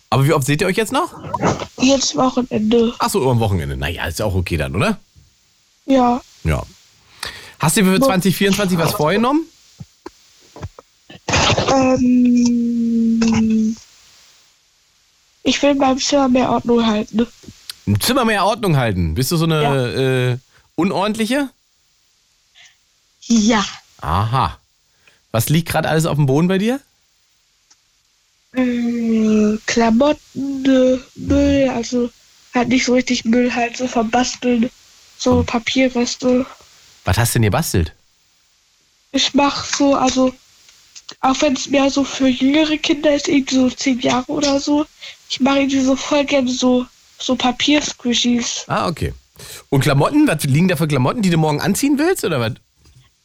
[0.09, 1.13] Aber wie oft seht ihr euch jetzt noch?
[1.79, 2.95] Jedes Wochenende.
[2.99, 3.77] Ach so, am Wochenende.
[3.77, 4.99] Naja, ist ja auch okay dann, oder?
[5.87, 6.21] Ja.
[6.45, 6.63] Ja.
[7.59, 9.47] Hast du für 2024 was vorgenommen?
[11.73, 13.33] Ähm,
[15.43, 17.27] ich will meinem Zimmer mehr Ordnung halten.
[17.87, 19.15] Im Zimmer mehr Ordnung halten.
[19.15, 20.39] Bist du so eine äh,
[20.77, 21.51] unordentliche?
[23.23, 23.65] Ja.
[24.01, 24.59] Aha.
[25.31, 26.81] Was liegt gerade alles auf dem Boden bei dir?
[28.55, 32.11] Äh, Klamotten, äh, Müll, also
[32.55, 34.71] halt nicht so richtig Müll, halt so vom Basteln,
[35.19, 36.45] so Papierreste.
[37.05, 37.95] Was hast du denn gebastelt?
[39.13, 40.35] Ich mach so, also
[41.23, 44.85] auch wenn es mehr so für jüngere Kinder ist, irgendwie so zehn Jahre oder so,
[45.31, 46.87] ich mache irgendwie so voll gerne so,
[47.19, 48.65] so Papiersquishies.
[48.69, 49.15] Ah, okay.
[49.71, 50.27] Und Klamotten?
[50.29, 52.53] Was liegen da für Klamotten, die du morgen anziehen willst, oder was?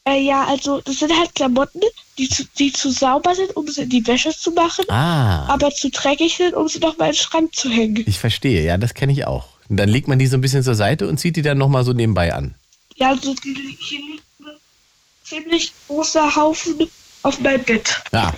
[0.07, 1.81] Äh, ja, also das sind halt Klamotten,
[2.17, 5.69] die zu, die zu sauber sind, um sie in die Wäsche zu machen, Ah, aber
[5.71, 8.03] zu dreckig sind, um sie noch mal in den Schrank zu hängen.
[8.07, 8.63] ich verstehe.
[8.63, 9.49] Ja, das kenne ich auch.
[9.69, 11.83] Und dann legt man die so ein bisschen zur Seite und zieht die dann nochmal
[11.83, 12.55] so nebenbei an.
[12.95, 14.45] Ja, also die, hier liegt ein
[15.25, 16.77] ziemlich großer Haufen
[17.23, 18.01] auf meinem Bett.
[18.11, 18.33] Ja.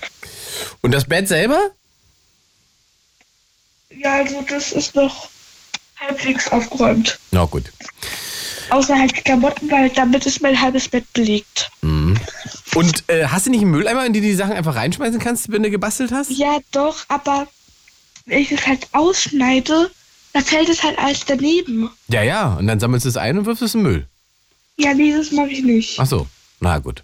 [0.82, 1.60] Und das Bett selber?
[3.89, 5.30] Ja, also das ist noch
[6.00, 7.20] halbwegs aufgeräumt.
[7.32, 7.65] Na gut.
[8.70, 11.72] Außer halt die Klamotten, weil damit ist mein halbes Bett belegt.
[12.76, 15.52] Und äh, hast du nicht einen Mülleimer, in den du die Sachen einfach reinschmeißen kannst,
[15.52, 16.30] wenn du gebastelt hast?
[16.30, 17.48] Ja, doch, aber
[18.26, 19.89] wenn ich es halt ausschneide,
[20.34, 21.89] dann fällt es halt alles daneben.
[22.10, 22.54] Ja, ja.
[22.54, 24.08] Und dann sammelst du es ein und wirfst es in den Müll.
[24.78, 26.00] Ja, nee, das mache ich nicht.
[26.00, 26.28] Ach so.
[26.60, 27.02] Na gut.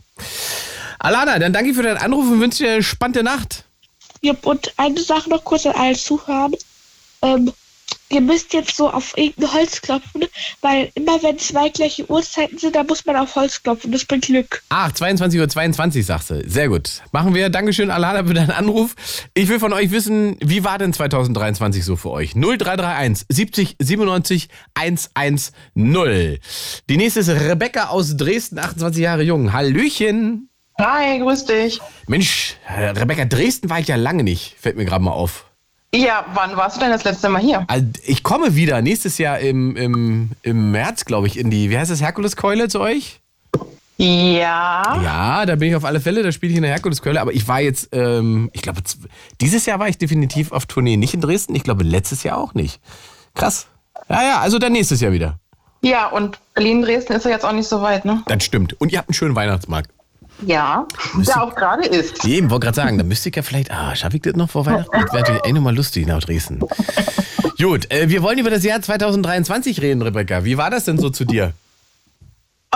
[1.05, 3.65] Alana, dann danke für deinen Anruf und wünsche dir eine spannende Nacht.
[4.23, 6.49] Ja, und eine Sache noch kurz an alle Zuhörer.
[7.21, 7.53] Ähm,
[8.09, 10.25] ihr müsst jetzt so auf irgendein Holz klopfen,
[10.61, 13.91] weil immer wenn zwei gleiche Uhrzeiten sind, dann muss man auf Holz klopfen.
[13.91, 14.63] Das bringt Glück.
[14.69, 16.49] Ach, 22.22 Uhr 22, sagst du.
[16.49, 17.03] Sehr gut.
[17.11, 17.49] Machen wir.
[17.49, 18.95] Dankeschön, Alana, für deinen Anruf.
[19.35, 22.33] Ich will von euch wissen, wie war denn 2023 so für euch?
[22.33, 26.39] 0331 70 97 110.
[26.89, 29.53] Die nächste ist Rebecca aus Dresden, 28 Jahre jung.
[29.53, 30.49] Hallöchen.
[30.79, 31.79] Hi, grüß dich.
[32.07, 34.55] Mensch, äh, Rebecca, Dresden war ich ja lange nicht.
[34.59, 35.45] Fällt mir gerade mal auf.
[35.93, 37.63] Ja, wann warst du denn das letzte Mal hier?
[37.67, 41.77] Also, ich komme wieder nächstes Jahr im, im, im März, glaube ich, in die, wie
[41.77, 43.21] heißt das, Herkuleskeule zu euch?
[43.97, 45.01] Ja.
[45.01, 47.21] Ja, da bin ich auf alle Fälle, da spiele ich in der Herkuleskeule.
[47.21, 48.81] Aber ich war jetzt, ähm, ich glaube,
[49.39, 51.55] dieses Jahr war ich definitiv auf Tournee nicht in Dresden.
[51.55, 52.81] Ich glaube, letztes Jahr auch nicht.
[53.33, 53.67] Krass.
[54.09, 55.39] Ja, ja, also dann nächstes Jahr wieder.
[55.81, 58.21] Ja, und Berlin-Dresden ist ja jetzt auch nicht so weit, ne?
[58.27, 58.79] Das stimmt.
[58.81, 59.94] Und ihr habt einen schönen Weihnachtsmarkt.
[60.45, 60.87] Ja.
[61.15, 62.25] Der auch gerade ist.
[62.25, 64.65] Eben, wollte gerade sagen, da müsste ich ja vielleicht, ah, schaffe ich das noch vor
[64.65, 64.91] Weihnachten?
[64.91, 66.59] Das wäre natürlich echt nochmal lustig nach Dresden.
[67.57, 70.43] Gut, äh, wir wollen über das Jahr 2023 reden, Rebecca.
[70.43, 71.53] Wie war das denn so zu dir?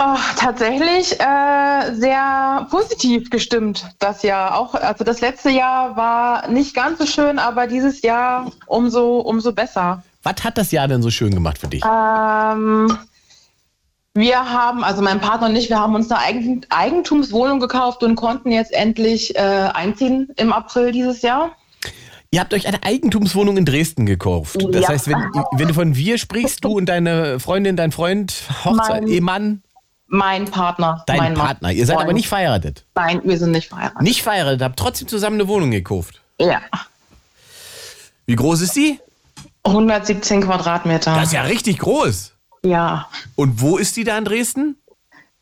[0.02, 4.58] Oh, tatsächlich äh, sehr positiv gestimmt das Jahr.
[4.58, 9.52] Auch, also das letzte Jahr war nicht ganz so schön, aber dieses Jahr umso, umso
[9.52, 10.02] besser.
[10.22, 11.82] Was hat das Jahr denn so schön gemacht für dich?
[11.84, 12.96] Ähm,
[14.20, 18.14] wir haben, also mein Partner und ich, wir haben uns eine Eigen Eigentumswohnung gekauft und
[18.14, 21.52] konnten jetzt endlich äh, einziehen im April dieses Jahr.
[22.30, 24.56] Ihr habt euch eine Eigentumswohnung in Dresden gekauft.
[24.70, 24.88] Das Ja.
[24.90, 25.16] heißt, wenn,
[25.52, 28.32] wenn du von wir sprichst, du und deine Freundin, dein Freund,
[28.64, 29.62] Hochzeit, Mein- Ehemann,
[30.06, 31.02] Mein Partner.
[31.08, 31.46] dein mein Mann.
[31.46, 31.72] Partner.
[31.72, 32.04] Ihr seid Freund.
[32.06, 32.84] aber nicht verheiratet.
[32.94, 34.02] Nein, wir sind nicht verheiratet.
[34.02, 36.20] Nicht verheiratet, habt trotzdem zusammen eine Wohnung gekauft.
[36.38, 36.60] Ja.
[38.26, 39.00] Wie groß ist die?
[39.64, 41.14] 117 Quadratmeter.
[41.14, 42.32] Das ist ja richtig groß.
[42.64, 43.08] Ja.
[43.36, 44.76] Und wo ist die da in Dresden?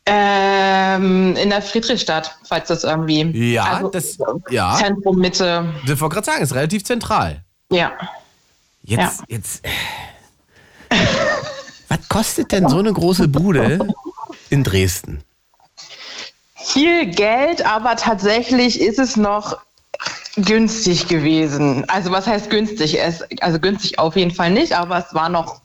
[0.07, 3.53] Ähm, in der Friedrichstadt, falls das irgendwie.
[3.53, 4.17] Ja, also, das,
[4.49, 4.77] ja.
[4.77, 5.73] Zentrum Mitte.
[5.85, 7.45] Ich wollte gerade sagen, ist relativ zentral.
[7.71, 7.93] Ja.
[8.83, 9.67] Jetzt, jetzt.
[10.89, 10.97] äh,
[11.89, 13.87] Was kostet denn so eine große Bude
[14.49, 15.23] in Dresden?
[16.55, 19.59] Viel Geld, aber tatsächlich ist es noch
[20.37, 21.85] günstig gewesen.
[21.89, 22.99] Also was heißt günstig?
[22.99, 25.61] Es, also günstig auf jeden Fall nicht, aber es war noch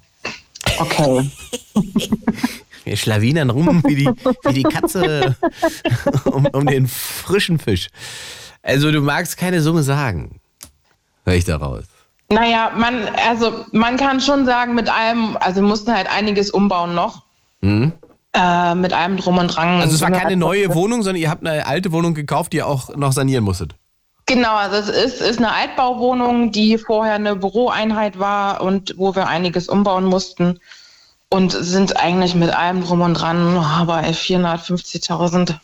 [0.79, 1.29] okay.
[2.85, 4.09] Wir schlawinern rum wie die,
[4.43, 5.37] wie die Katze
[6.25, 7.87] um, um den frischen Fisch.
[8.61, 10.41] Also du magst keine Summe sagen.
[11.25, 11.85] Hör ich daraus.
[12.29, 16.93] Naja, man, also man kann schon sagen, mit allem, also wir mussten halt einiges umbauen
[16.93, 17.23] noch.
[17.61, 17.93] Mhm.
[18.33, 19.79] Äh, mit allem drum und dran.
[19.79, 22.57] Also es war keine halt- neue Wohnung, sondern ihr habt eine alte Wohnung gekauft, die
[22.57, 23.75] ihr auch noch sanieren musstet.
[24.25, 29.27] Genau, also es ist, ist eine Altbauwohnung, die vorher eine Büroeinheit war und wo wir
[29.27, 30.59] einiges umbauen mussten.
[31.29, 33.55] Und sind eigentlich mit allem drum und dran
[33.87, 35.55] bei 450.000.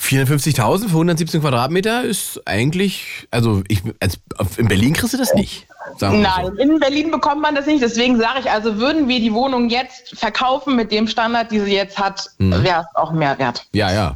[0.00, 4.18] 450.000 für 117 Quadratmeter ist eigentlich, also ich, als,
[4.56, 5.66] in Berlin kriegst du das nicht.
[6.00, 7.82] Nein, in Berlin bekommt man das nicht.
[7.82, 11.74] Deswegen sage ich, also würden wir die Wohnung jetzt verkaufen mit dem Standard, die sie
[11.74, 12.62] jetzt hat, Mhm.
[12.64, 13.58] wäre es auch mehr wert.
[13.58, 13.78] So.
[13.78, 14.14] Ja, ja.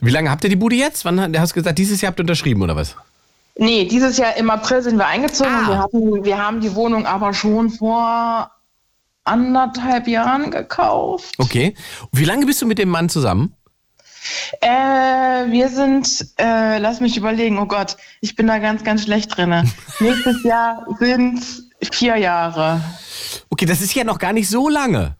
[0.00, 1.04] Wie lange habt ihr die Bude jetzt?
[1.04, 2.96] Wann hast du gesagt, dieses Jahr habt ihr unterschrieben oder was?
[3.56, 5.52] Nee, dieses Jahr im April sind wir eingezogen.
[5.52, 5.68] Ah.
[5.68, 8.50] Wir, hatten, wir haben die Wohnung aber schon vor
[9.24, 11.34] anderthalb Jahren gekauft.
[11.38, 11.74] Okay.
[12.10, 13.54] Und wie lange bist du mit dem Mann zusammen?
[14.60, 14.68] Äh,
[15.50, 19.50] wir sind, äh, lass mich überlegen, oh Gott, ich bin da ganz, ganz schlecht drin.
[20.00, 21.42] Nächstes Jahr sind
[21.92, 22.80] vier Jahre.
[23.50, 25.16] Okay, das ist ja noch gar nicht so lange.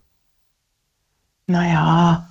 [1.47, 2.30] Naja,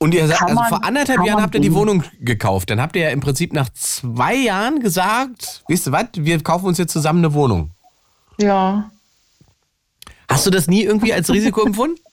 [0.00, 1.74] Und ihr sagt, also vor anderthalb Jahren habt ihr die.
[1.74, 2.70] Wohnung gekauft.
[2.70, 6.66] Dann habt ihr ja im Prinzip nach zwei Jahren gesagt, wisst ihr was, wir kaufen
[6.66, 7.70] uns jetzt zusammen eine Wohnung.
[8.38, 8.90] ja.
[10.30, 11.96] Hast du das nie irgendwie als Risiko empfunden?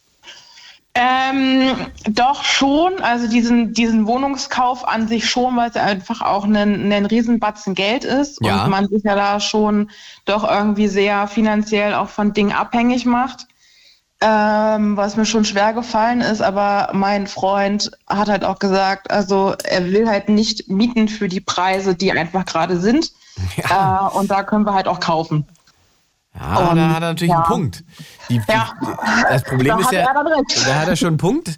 [0.98, 1.76] Ähm,
[2.08, 6.56] doch schon, also diesen, diesen Wohnungskauf an sich schon, weil es einfach auch ein,
[6.90, 8.64] ein Riesenbatzen Geld ist Ja.
[8.64, 9.92] und man sich ja da schon
[10.24, 13.46] doch irgendwie sehr finanziell auch von Dingen abhängig macht.
[14.22, 19.56] Ähm, was mir schon schwer gefallen ist, aber mein Freund hat halt auch gesagt, also
[19.64, 23.12] er will halt nicht mieten für die Preise, die einfach gerade sind.
[23.58, 25.46] Äh, und da können wir halt auch kaufen.
[26.38, 27.38] Ja, Und, da hat er natürlich ja.
[27.38, 27.84] einen Punkt.
[28.30, 28.74] Die, Ja.
[29.30, 30.06] Das Problem Da ist ja,
[30.66, 31.58] da hat er schon einen Punkt.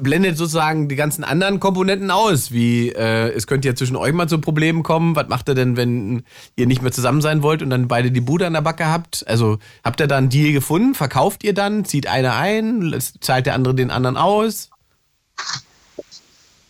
[0.00, 4.28] Blendet sozusagen die ganzen anderen Komponenten aus, wie äh, es könnte ja zwischen euch mal
[4.28, 5.14] zu Problemen kommen.
[5.14, 6.24] Was macht er denn, wenn
[6.56, 9.24] ihr nicht mehr zusammen sein wollt und dann beide die Bude an der Backe habt?
[9.28, 10.94] Also habt ihr da einen Deal gefunden?
[10.94, 11.84] Verkauft ihr dann?
[11.84, 12.94] Zieht einer ein?
[13.20, 14.70] Zahlt der andere den anderen aus?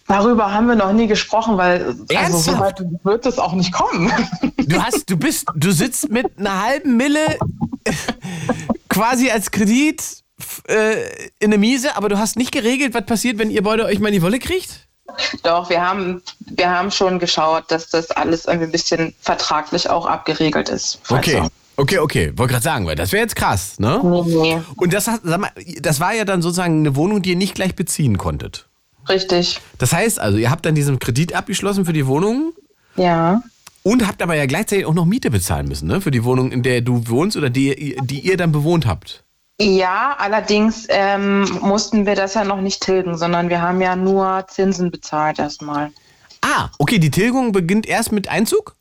[0.08, 4.12] Darüber haben wir noch nie gesprochen, weil also so weit wird es auch nicht kommen.
[4.58, 7.38] Du hast, du bist, du sitzt mit einer halben Mille
[8.88, 10.02] quasi als Kredit
[10.68, 13.98] äh, in der Miese, aber du hast nicht geregelt, was passiert, wenn ihr beide euch
[13.98, 14.86] mal in die Wolle kriegt?
[15.42, 20.06] Doch, wir haben, wir haben schon geschaut, dass das alles irgendwie ein bisschen vertraglich auch
[20.06, 20.98] abgeregelt ist.
[21.08, 21.36] Okay.
[21.36, 22.32] Also, Okay, okay.
[22.36, 24.00] Wollte gerade sagen, weil das wäre jetzt krass, ne?
[24.02, 27.30] nee, nee, Und das, hat, sag mal, das war ja dann sozusagen eine Wohnung, die
[27.30, 28.65] ihr nicht gleich beziehen konntet.
[29.08, 29.60] Richtig.
[29.78, 32.52] Das heißt also, ihr habt dann diesen Kredit abgeschlossen für die Wohnung
[32.96, 33.42] Ja.
[33.82, 36.00] und habt aber ja gleichzeitig auch noch Miete bezahlen müssen, ne?
[36.00, 39.22] Für die Wohnung, in der du wohnst oder die, die ihr dann bewohnt habt.
[39.58, 44.44] Ja, allerdings ähm, mussten wir das ja noch nicht tilgen, sondern wir haben ja nur
[44.48, 45.90] Zinsen bezahlt erstmal.
[46.42, 48.76] Ah, okay, die Tilgung beginnt erst mit Einzug?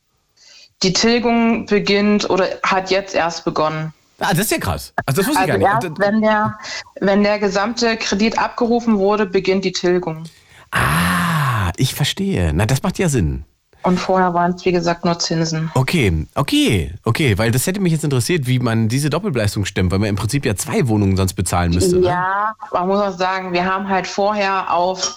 [0.83, 3.93] Die Tilgung beginnt oder hat jetzt erst begonnen.
[4.19, 4.93] Ah, das ist ja krass.
[5.05, 5.99] Also das wusste Also ich gar erst, nicht.
[5.99, 6.57] wenn der,
[7.01, 10.23] wenn der gesamte Kredit abgerufen wurde, beginnt die Tilgung.
[10.71, 12.51] Ah, ich verstehe.
[12.53, 13.43] Na, das macht ja Sinn.
[13.83, 15.69] Und vorher waren es, wie gesagt, nur Zinsen.
[15.75, 19.99] Okay, okay, okay, weil das hätte mich jetzt interessiert, wie man diese Doppelbelastung stemmt, weil
[19.99, 21.97] man im Prinzip ja zwei Wohnungen sonst bezahlen müsste.
[21.99, 22.07] Ne?
[22.07, 25.15] Ja, man muss auch sagen, wir haben halt vorher auf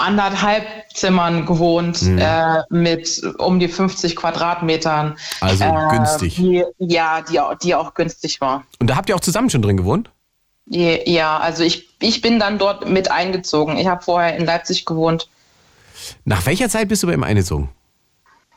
[0.00, 5.16] anderthalb Zimmern gewohnt äh, mit um die 50 Quadratmetern.
[5.40, 6.36] Also günstig.
[6.36, 8.64] Die, ja, die, auch- die auch günstig war.
[8.78, 10.10] Und da habt ihr auch zusammen schon drin gewohnt?
[10.66, 13.76] Ja, also ich, ich bin dann dort mit eingezogen.
[13.76, 15.28] Ich habe vorher in Leipzig gewohnt.
[16.24, 17.68] Nach welcher Zeit bist du bei ihm eingezogen?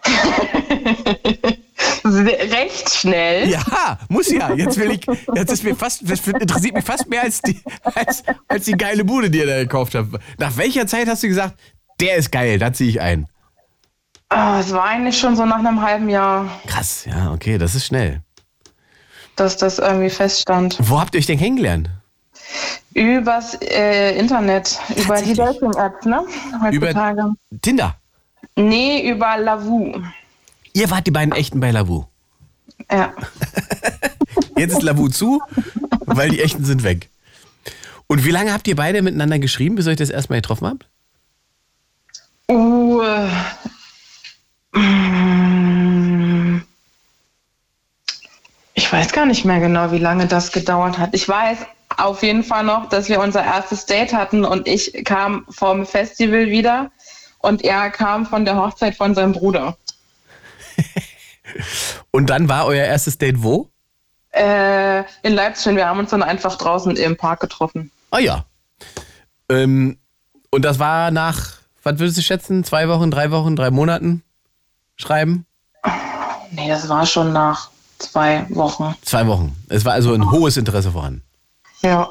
[2.06, 3.50] Recht schnell.
[3.50, 4.54] Ja, muss ja.
[4.54, 7.62] Jetzt will ich, jetzt ist mir fast, das interessiert mich fast mehr als die,
[7.96, 10.10] als, als die geile Bude, die ihr da gekauft habt.
[10.38, 11.56] Nach welcher Zeit hast du gesagt,
[12.00, 13.28] der ist geil, da ziehe ich ein?
[14.30, 17.86] Ah, es war eigentlich schon so nach einem halben Jahr, Krass, ja, okay, das ist
[17.86, 18.22] schnell.
[19.36, 20.78] dass das irgendwie feststand.
[20.80, 21.90] Wo habt ihr euch denn kennengelernt?
[22.94, 25.34] Übers äh, Internet, über die?
[25.34, 26.24] Dating-Apps, ne?
[26.62, 27.32] Heutzutage.
[27.62, 27.96] Tinder.
[28.56, 29.94] Nee, über Lavu.
[30.74, 32.06] Ihr wart die beiden echten bei Lavu.
[32.92, 33.14] Ja.
[34.58, 35.42] Jetzt ist Lavu zu,
[36.06, 37.10] weil die echten sind weg.
[38.08, 40.88] Und wie lange habt ihr beide miteinander geschrieben, bis euch das erstmal getroffen habt?
[44.74, 46.62] Mm,
[48.74, 51.14] ich weiß gar nicht mehr genau, wie lange das gedauert hat.
[51.14, 51.60] Ich weiß
[51.98, 56.48] auf jeden Fall noch, dass wir unser erstes Date hatten und ich kam vom Festival
[56.48, 56.92] wieder
[57.40, 59.78] und er kam von der Hochzeit von seinem Bruder.
[62.12, 63.70] Und dann war euer erstes Date wo?
[64.32, 67.92] Äh, in Leipzig wir haben uns dann einfach draußen im Park getroffen.
[68.10, 68.46] Ah ja.
[69.50, 69.98] Ähm,
[70.50, 72.64] und das war nach, was würdest du schätzen?
[72.64, 74.24] Zwei Wochen, drei Wochen, drei Monaten
[74.96, 75.46] schreiben?
[76.52, 78.96] Nee, das war schon nach zwei Wochen.
[79.04, 79.56] Zwei Wochen.
[79.70, 81.24] Es war also ein hohes Interesse vorhanden.
[81.82, 82.10] Ja.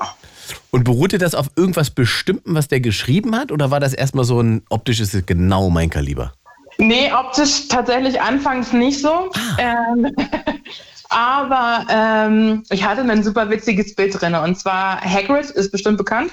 [0.70, 3.52] Und beruhte das auf irgendwas Bestimmten, was der geschrieben hat?
[3.52, 6.32] Oder war das erstmal so ein optisches, genau mein Kaliber?
[6.78, 9.30] Nee, optisch tatsächlich anfangs nicht so.
[9.58, 10.14] Ähm,
[11.08, 14.34] aber ähm, ich hatte ein super witziges Bild drin.
[14.34, 16.32] Und zwar Hagrid ist bestimmt bekannt.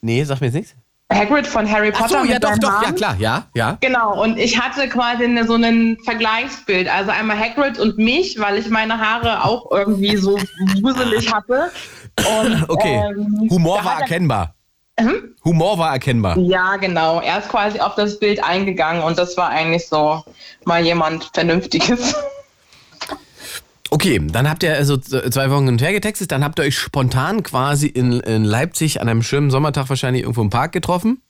[0.00, 0.74] Nee, sag mir jetzt nichts.
[1.12, 2.20] Hagrid von Harry Ach Potter.
[2.24, 2.94] so, ja, doch, doch, ja, Haaren.
[2.94, 3.76] klar, ja, ja.
[3.80, 6.88] Genau, und ich hatte quasi so ein Vergleichsbild.
[6.88, 10.38] Also einmal Hagrid und mich, weil ich meine Haare auch irgendwie so
[10.82, 11.72] wuselig hatte.
[12.40, 13.02] Und, Okay.
[13.10, 14.54] ähm, Humor war er- erkennbar.
[15.00, 15.34] Hm?
[15.44, 16.38] Humor war erkennbar.
[16.38, 17.20] Ja, genau.
[17.20, 20.24] Er ist quasi auf das Bild eingegangen und das war eigentlich so
[20.64, 22.14] mal jemand Vernünftiges.
[23.92, 26.78] Okay, dann habt ihr also zwei Wochen hin und her getextet, dann habt ihr euch
[26.78, 31.20] spontan quasi in, in Leipzig an einem schönen Sommertag wahrscheinlich irgendwo im Park getroffen.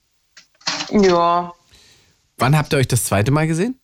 [0.91, 1.53] Ja.
[2.37, 3.79] Wann habt ihr euch das zweite Mal gesehen?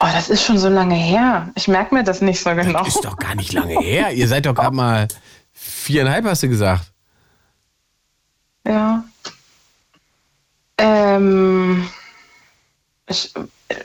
[0.00, 1.50] Oh, das ist schon so lange her.
[1.56, 2.84] Ich merke mir das nicht so genau.
[2.84, 4.12] Ist doch gar nicht lange her.
[4.12, 5.08] Ihr seid doch gerade mal
[5.52, 6.93] viereinhalb, hast du gesagt.
[8.66, 9.04] Ja.
[10.78, 11.88] Ähm,
[13.06, 13.32] ich,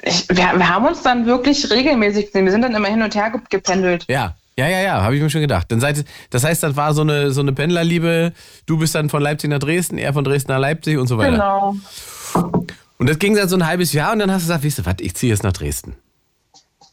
[0.04, 2.46] ich, wir, wir haben uns dann wirklich regelmäßig gesehen.
[2.46, 4.06] Wir sind dann immer hin und her ge- gependelt.
[4.08, 4.36] Ja.
[4.58, 5.72] Ja, ja, ja, habe ich mir schon gedacht.
[5.72, 8.34] Dann seid, das heißt, das war so eine, so eine Pendlerliebe.
[8.66, 11.32] Du bist dann von Leipzig nach Dresden, er von Dresden nach Leipzig und so weiter.
[11.32, 11.76] Genau.
[12.98, 14.86] Und das ging dann so ein halbes Jahr und dann hast du gesagt, weißt du
[14.86, 15.96] was, ich ziehe jetzt nach Dresden.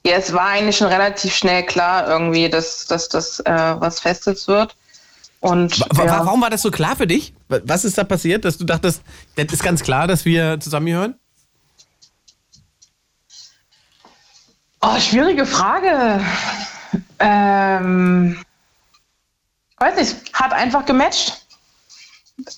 [0.04, 4.46] Ja, es war eigentlich schon relativ schnell klar, irgendwie, dass, dass das äh, was Festes
[4.46, 4.76] wird.
[5.40, 6.24] Und Wa- ja.
[6.24, 7.34] Warum war das so klar für dich?
[7.48, 9.02] Wa- Was ist da passiert, dass du dachtest,
[9.36, 11.14] das ist ganz klar, dass wir zusammengehören?
[14.80, 16.20] Oh, schwierige Frage.
[17.18, 18.38] Ähm,
[19.78, 21.42] weiß nicht, hat einfach gematcht.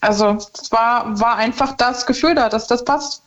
[0.01, 3.23] Also es war, war einfach das Gefühl da, dass das passt.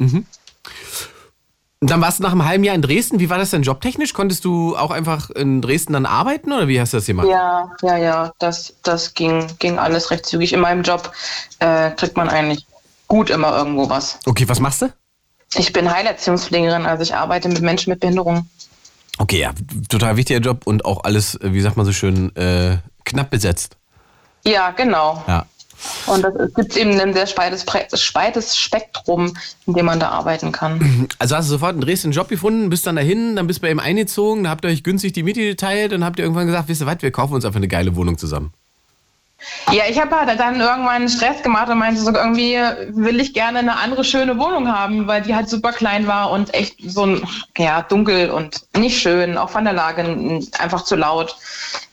[1.82, 3.20] Und dann warst du nach einem halben Jahr in Dresden.
[3.20, 4.14] Wie war das denn jobtechnisch?
[4.14, 7.28] Konntest du auch einfach in Dresden dann arbeiten oder wie hast du das gemacht?
[7.28, 10.54] Ja, ja, ja, das, das ging, ging alles recht zügig.
[10.54, 11.12] In meinem Job
[11.58, 12.68] äh, kriegt man eigentlich
[13.08, 14.20] gut immer irgendwo was.
[14.28, 14.94] Okay, was machst du?
[15.56, 18.48] Ich bin Heilerziehungspflegerin, also ich arbeite mit Menschen mit Behinderung.
[19.18, 19.52] Okay, ja,
[19.90, 23.76] total wichtiger Job und auch alles, äh, wie sagt man so schön, äh, knapp besetzt.
[24.46, 25.24] Ja, genau.
[25.28, 25.48] Ja.
[26.08, 27.66] Und das, es gibt eben ein sehr speites,
[28.02, 29.34] speites Spektrum,
[29.66, 31.08] in dem man da arbeiten kann.
[31.20, 33.62] Also hast du sofort in Dresden einen Job gefunden, bist dann dahin, dann bist du
[33.64, 36.48] bei ihm eingezogen, dann habt ihr euch günstig die Miete geteilt und habt ihr irgendwann
[36.48, 38.54] gesagt, wisst ihr was, wir kaufen uns einfach eine geile Wohnung zusammen.
[39.72, 42.58] Ja, ich habe halt dann irgendwann Stress gemacht und meinte so, irgendwie
[42.90, 46.54] will ich gerne eine andere schöne Wohnung haben, weil die halt super klein war und
[46.54, 47.24] echt so ein,
[47.58, 50.04] ja, dunkel und nicht schön, auch von der Lage
[50.60, 51.36] einfach zu laut.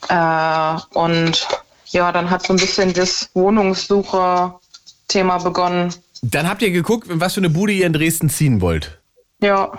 [0.08, 1.48] Äh, und
[1.90, 5.94] ja, dann hat so ein bisschen das Wohnungssuche-Thema begonnen.
[6.22, 8.98] Dann habt ihr geguckt, was für eine Bude ihr in Dresden ziehen wollt.
[9.40, 9.70] Ja,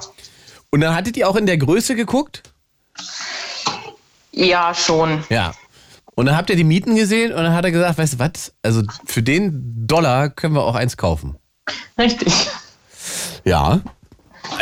[0.71, 2.43] Und dann hattet ihr auch in der Größe geguckt?
[4.31, 5.23] ja, schon.
[5.29, 5.53] Ja.
[6.15, 8.53] Und dann habt ihr die Mieten gesehen und dann hat er gesagt, weißt du was,
[8.61, 11.37] also für den Dollar können wir auch eins kaufen.
[11.97, 12.33] Richtig.
[13.45, 13.81] Ja.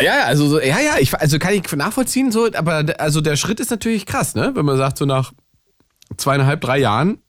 [0.02, 3.60] Ja, also, so- ja, ja, ich, also kann ich nachvollziehen, so, aber also der Schritt
[3.60, 4.52] ist natürlich krass, ne?
[4.54, 5.32] Wenn man sagt, so nach
[6.18, 7.20] zweieinhalb, drei Jahren,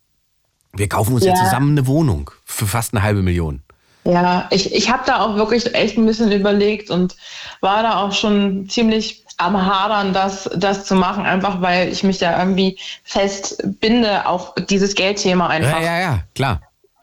[0.74, 1.44] wir kaufen uns ja, Ja.
[1.44, 3.62] zusammen eine Wohnung für fast eine halbe Million.
[4.04, 7.16] Ja, ich, ich habe da auch wirklich echt ein bisschen überlegt und
[7.61, 12.18] war da auch schon ziemlich am Hadern, das, das zu machen, einfach weil ich mich
[12.18, 15.81] da irgendwie festbinde, auch dieses Geldthema Ja, einfach.
[15.83, 16.61] ja, ja, klar.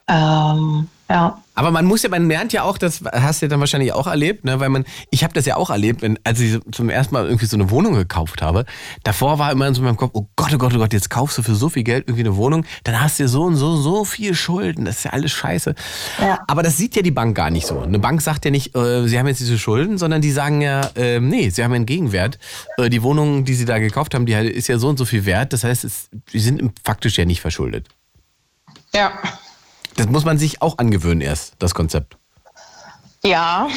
[0.08, 1.42] Ähm, ja.
[1.58, 4.08] Aber man muss ja, man lernt ja auch, das hast du ja dann wahrscheinlich auch
[4.08, 4.60] erlebt, ne?
[4.60, 7.46] weil man, ich habe das ja auch erlebt, wenn, als ich zum ersten Mal irgendwie
[7.46, 8.66] so eine Wohnung gekauft habe.
[9.04, 11.38] Davor war immer in so meinem Kopf, oh Gott, oh Gott, oh Gott, jetzt kaufst
[11.38, 14.04] du für so viel Geld irgendwie eine Wohnung, dann hast du so und so, so
[14.04, 15.76] viel Schulden, das ist ja alles scheiße.
[16.20, 16.40] Ja.
[16.48, 17.80] Aber das sieht ja die Bank gar nicht so.
[17.80, 20.90] Eine Bank sagt ja nicht, äh, sie haben jetzt diese Schulden, sondern die sagen ja,
[20.96, 22.38] äh, nee, sie haben einen Gegenwert.
[22.78, 25.26] Äh, die Wohnung, die sie da gekauft haben, die ist ja so und so viel
[25.26, 25.54] wert.
[25.54, 27.88] Das heißt, es, die sind faktisch ja nicht verschuldet.
[28.94, 29.14] Ja.
[29.96, 32.18] Das muss man sich auch angewöhnen erst, das Konzept.
[33.24, 33.68] Ja.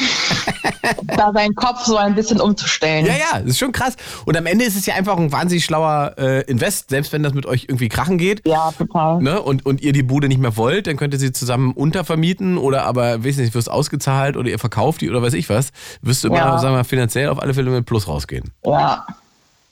[1.07, 3.05] da seinen Kopf so ein bisschen umzustellen.
[3.07, 3.95] Ja, ja, das ist schon krass.
[4.25, 7.33] Und am Ende ist es ja einfach ein wahnsinnig schlauer äh, Invest, selbst wenn das
[7.33, 8.47] mit euch irgendwie krachen geht.
[8.47, 9.21] Ja, total.
[9.23, 9.41] Ne?
[9.41, 12.83] Und, und ihr die Bude nicht mehr wollt, dann könnt ihr sie zusammen untervermieten oder
[12.85, 15.69] aber, weiß nicht, wirst ausgezahlt oder ihr verkauft die oder weiß ich was.
[16.03, 16.57] Wirst du immer, Ja.
[16.59, 18.51] sagen wir mal, finanziell auf alle Fälle mit Plus rausgehen.
[18.63, 19.07] Ja,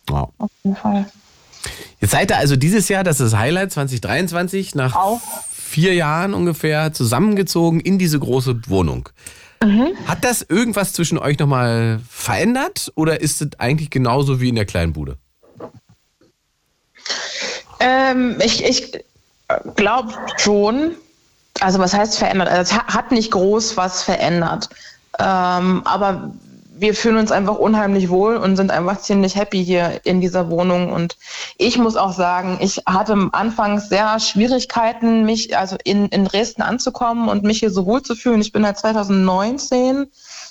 [0.10, 0.28] Ja.
[0.40, 1.06] auf jeden Fall.
[2.00, 5.22] Jetzt seid ihr also dieses Jahr, das ist das Highlight 2023, nach Auch.
[5.68, 9.10] Vier Jahren ungefähr zusammengezogen in diese große Wohnung.
[10.06, 14.66] Hat das irgendwas zwischen euch nochmal verändert oder ist es eigentlich genauso wie in der
[14.66, 15.18] kleinen Bude?
[17.80, 18.92] Ähm, ich ich
[19.76, 20.92] glaube schon.
[21.60, 22.50] Also was heißt verändert?
[22.50, 24.70] Also es ha- hat nicht groß was verändert.
[25.20, 26.32] Ähm, aber
[26.80, 30.92] wir fühlen uns einfach unheimlich wohl und sind einfach ziemlich happy hier in dieser Wohnung.
[30.92, 31.18] Und
[31.58, 36.62] ich muss auch sagen, ich hatte am Anfang sehr Schwierigkeiten, mich also in, in Dresden
[36.62, 38.42] anzukommen und mich hier so wohl zu fühlen.
[38.42, 40.08] Ich bin halt 2019,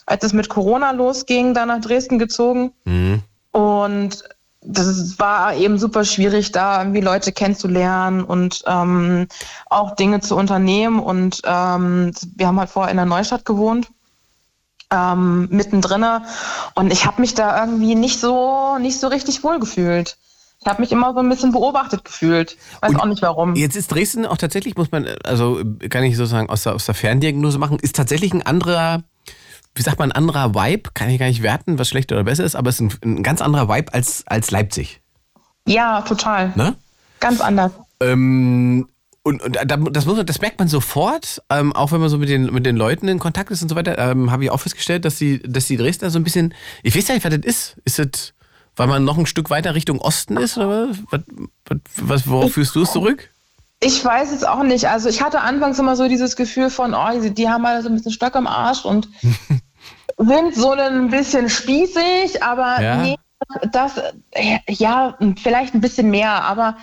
[0.06, 2.72] als es mit Corona losging, da nach Dresden gezogen.
[2.84, 3.22] Mhm.
[3.52, 4.24] Und
[4.68, 9.28] das war eben super schwierig, da irgendwie Leute kennenzulernen und ähm,
[9.66, 10.98] auch Dinge zu unternehmen.
[10.98, 13.88] Und ähm, wir haben halt vorher in der Neustadt gewohnt,
[14.90, 16.04] ähm, mittendrin.
[16.74, 20.16] Und ich habe mich da irgendwie nicht so, nicht so richtig wohl gefühlt.
[20.60, 22.56] Ich habe mich immer so ein bisschen beobachtet gefühlt.
[22.80, 23.54] Weiß Und auch nicht warum.
[23.54, 26.94] Jetzt ist Dresden auch tatsächlich, muss man, also kann ich sozusagen aus der, aus der
[26.94, 29.02] Ferndiagnose machen, ist tatsächlich ein anderer,
[29.74, 32.44] wie sagt man, ein anderer Vibe, kann ich gar nicht werten, was schlecht oder besser
[32.44, 35.00] ist, aber es ist ein, ein ganz anderer Vibe als, als Leipzig.
[35.68, 36.52] Ja, total.
[36.56, 36.74] Ne?
[37.20, 37.72] Ganz anders.
[38.00, 38.88] Ähm,
[39.26, 42.28] und, und da- das, muss das merkt man sofort, ähm, auch wenn man so mit
[42.28, 45.04] den, mit den Leuten in Kontakt ist und so weiter, ähm, habe ich auch festgestellt,
[45.04, 46.54] dass die, dass die Dresdner so ein bisschen,
[46.84, 47.76] ich weiß ja nicht, was das ist.
[47.84, 48.34] Ist das,
[48.76, 50.98] weil man noch ein Stück weiter Richtung Osten ist oder was?
[51.10, 53.30] was, was, worauf führst du es zurück?
[53.80, 54.88] Ich weiß es auch nicht.
[54.88, 57.88] Also ich hatte anfangs immer so dieses Gefühl von, oh, die, die haben alle so
[57.88, 59.08] ein bisschen Stock im Arsch und
[60.18, 62.96] sind so ein bisschen spießig, aber Ja.
[63.02, 63.16] nee,
[63.72, 64.00] das,
[64.68, 66.76] ja, vielleicht ein bisschen mehr, aber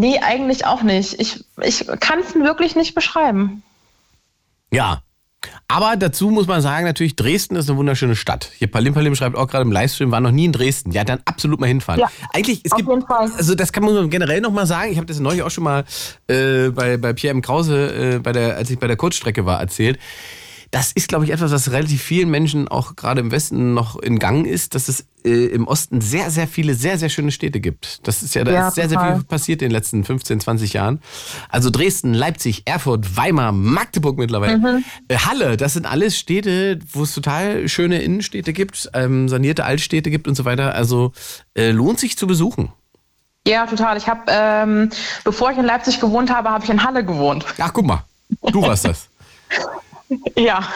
[0.00, 1.20] nee, eigentlich auch nicht.
[1.20, 3.62] Ich, ich kann es wirklich nicht beschreiben.
[4.72, 5.02] Ja.
[5.68, 8.50] Aber dazu muss man sagen, natürlich, Dresden ist eine wunderschöne Stadt.
[8.58, 10.90] Hier Palim Palim schreibt auch gerade im Livestream, war noch nie in Dresden.
[10.90, 12.00] Ja, dann absolut mal hinfahren.
[12.00, 13.30] Ja, Eigentlich, es auf gibt, jeden Fall.
[13.36, 14.90] also das kann man generell noch mal sagen.
[14.90, 15.84] Ich habe das neulich auch schon mal
[16.26, 17.40] äh, bei, bei Pierre M.
[17.40, 19.98] Krause, äh, bei der, als ich bei der Kurzstrecke war, erzählt.
[20.72, 24.20] Das ist, glaube ich, etwas, was relativ vielen Menschen auch gerade im Westen noch in
[24.20, 28.06] Gang ist, dass es äh, im Osten sehr, sehr viele, sehr, sehr schöne Städte gibt.
[28.06, 30.72] Das ist ja, da Ja, ist sehr, sehr viel passiert in den letzten 15, 20
[30.74, 31.00] Jahren.
[31.48, 34.84] Also Dresden, Leipzig, Erfurt, Weimar, Magdeburg mittlerweile, Mhm.
[35.08, 40.08] äh, Halle, das sind alles Städte, wo es total schöne Innenstädte gibt, ähm, sanierte Altstädte
[40.10, 40.76] gibt und so weiter.
[40.76, 41.12] Also
[41.56, 42.70] äh, lohnt sich zu besuchen.
[43.44, 43.96] Ja, total.
[43.96, 44.90] Ich habe, ähm,
[45.24, 47.44] bevor ich in Leipzig gewohnt habe, habe ich in Halle gewohnt.
[47.58, 48.04] Ach, guck mal,
[48.52, 49.08] du warst das.
[50.36, 50.68] Ja.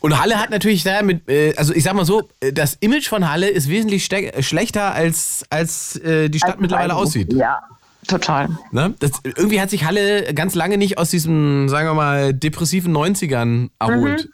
[0.00, 3.08] Und Halle hat natürlich da mit, äh, also ich sag mal so, äh, das Image
[3.08, 7.32] von Halle ist wesentlich äh, schlechter, als, als die Stadt mittlerweile aussieht.
[7.32, 7.60] Ja,
[8.06, 8.48] total.
[8.70, 8.94] Ne?
[9.00, 13.70] Das, irgendwie hat sich Halle ganz lange nicht aus diesen, sagen wir mal, depressiven 90ern
[13.78, 14.28] erholt.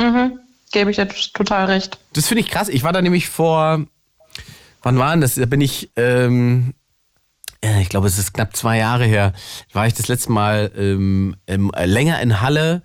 [0.00, 0.38] Mhm.
[0.72, 1.98] Gebe ich dir total recht.
[2.12, 2.68] Das finde ich krass.
[2.68, 3.84] Ich war da nämlich vor,
[4.82, 5.34] wann war denn das?
[5.34, 6.74] Da bin ich, ähm,
[7.62, 9.32] äh, ich glaube, es ist knapp zwei Jahre her,
[9.72, 12.82] war ich das letzte Mal ähm, ähm, länger in Halle,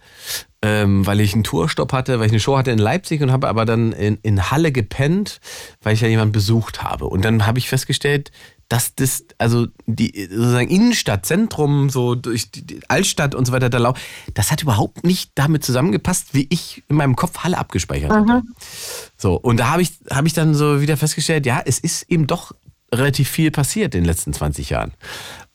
[0.65, 3.49] ähm, weil ich einen Tourstopp hatte, weil ich eine Show hatte in Leipzig und habe
[3.49, 5.41] aber dann in, in Halle gepennt,
[5.81, 7.05] weil ich ja jemanden besucht habe.
[7.05, 8.31] Und dann habe ich festgestellt,
[8.69, 13.77] dass das, also die sozusagen Innenstadt, Zentrum, so durch die, Altstadt und so weiter, da
[13.77, 13.93] lau-
[14.33, 18.23] das hat überhaupt nicht damit zusammengepasst, wie ich in meinem Kopf Halle abgespeichert hatte.
[19.17, 22.25] So, und da habe ich, hab ich dann so wieder festgestellt, ja, es ist eben
[22.25, 22.53] doch
[22.93, 24.93] relativ viel passiert in den letzten 20 Jahren.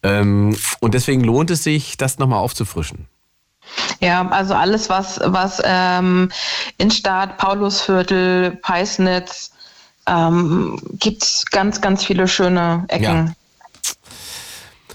[0.03, 3.07] Ähm, und deswegen lohnt es sich, das nochmal aufzufrischen.
[4.01, 6.31] Ja, also alles, was, was ähm,
[6.79, 9.53] Innenstadt, Paulusviertel, Peisnitz,
[10.07, 13.03] ähm, gibt ganz, ganz viele schöne Ecken.
[13.03, 13.33] Ja.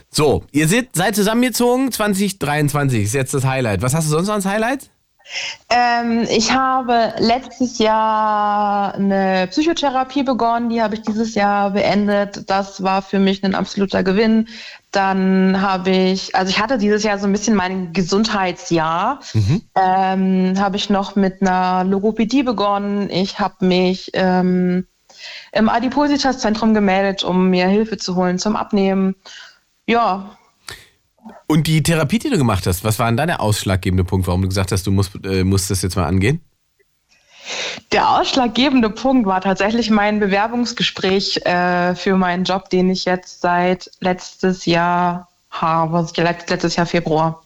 [0.09, 3.81] So, ihr seid, seid zusammengezogen, 2023 ist jetzt das Highlight.
[3.81, 4.89] Was hast du sonst noch als Highlight?
[5.69, 12.49] Ähm, ich habe letztes Jahr eine Psychotherapie begonnen, die habe ich dieses Jahr beendet.
[12.49, 14.47] Das war für mich ein absoluter Gewinn.
[14.91, 19.21] Dann habe ich, also ich hatte dieses Jahr so ein bisschen mein Gesundheitsjahr.
[19.75, 23.09] Ähm, habe ich noch mit einer Logopädie begonnen.
[23.09, 24.85] Ich habe mich ähm,
[25.51, 29.15] im Adipositas-Zentrum gemeldet, um mir Hilfe zu holen zum Abnehmen.
[29.87, 30.37] Ja,
[31.47, 34.41] Und die Therapie, die du gemacht hast, was war denn da der ausschlaggebende Punkt, warum
[34.41, 36.41] du gesagt hast, du musst, äh, musst das jetzt mal angehen?
[37.91, 43.91] Der ausschlaggebende Punkt war tatsächlich mein Bewerbungsgespräch äh, für meinen Job, den ich jetzt seit
[43.99, 47.43] letztes Jahr habe, letzt- letztes Jahr Februar.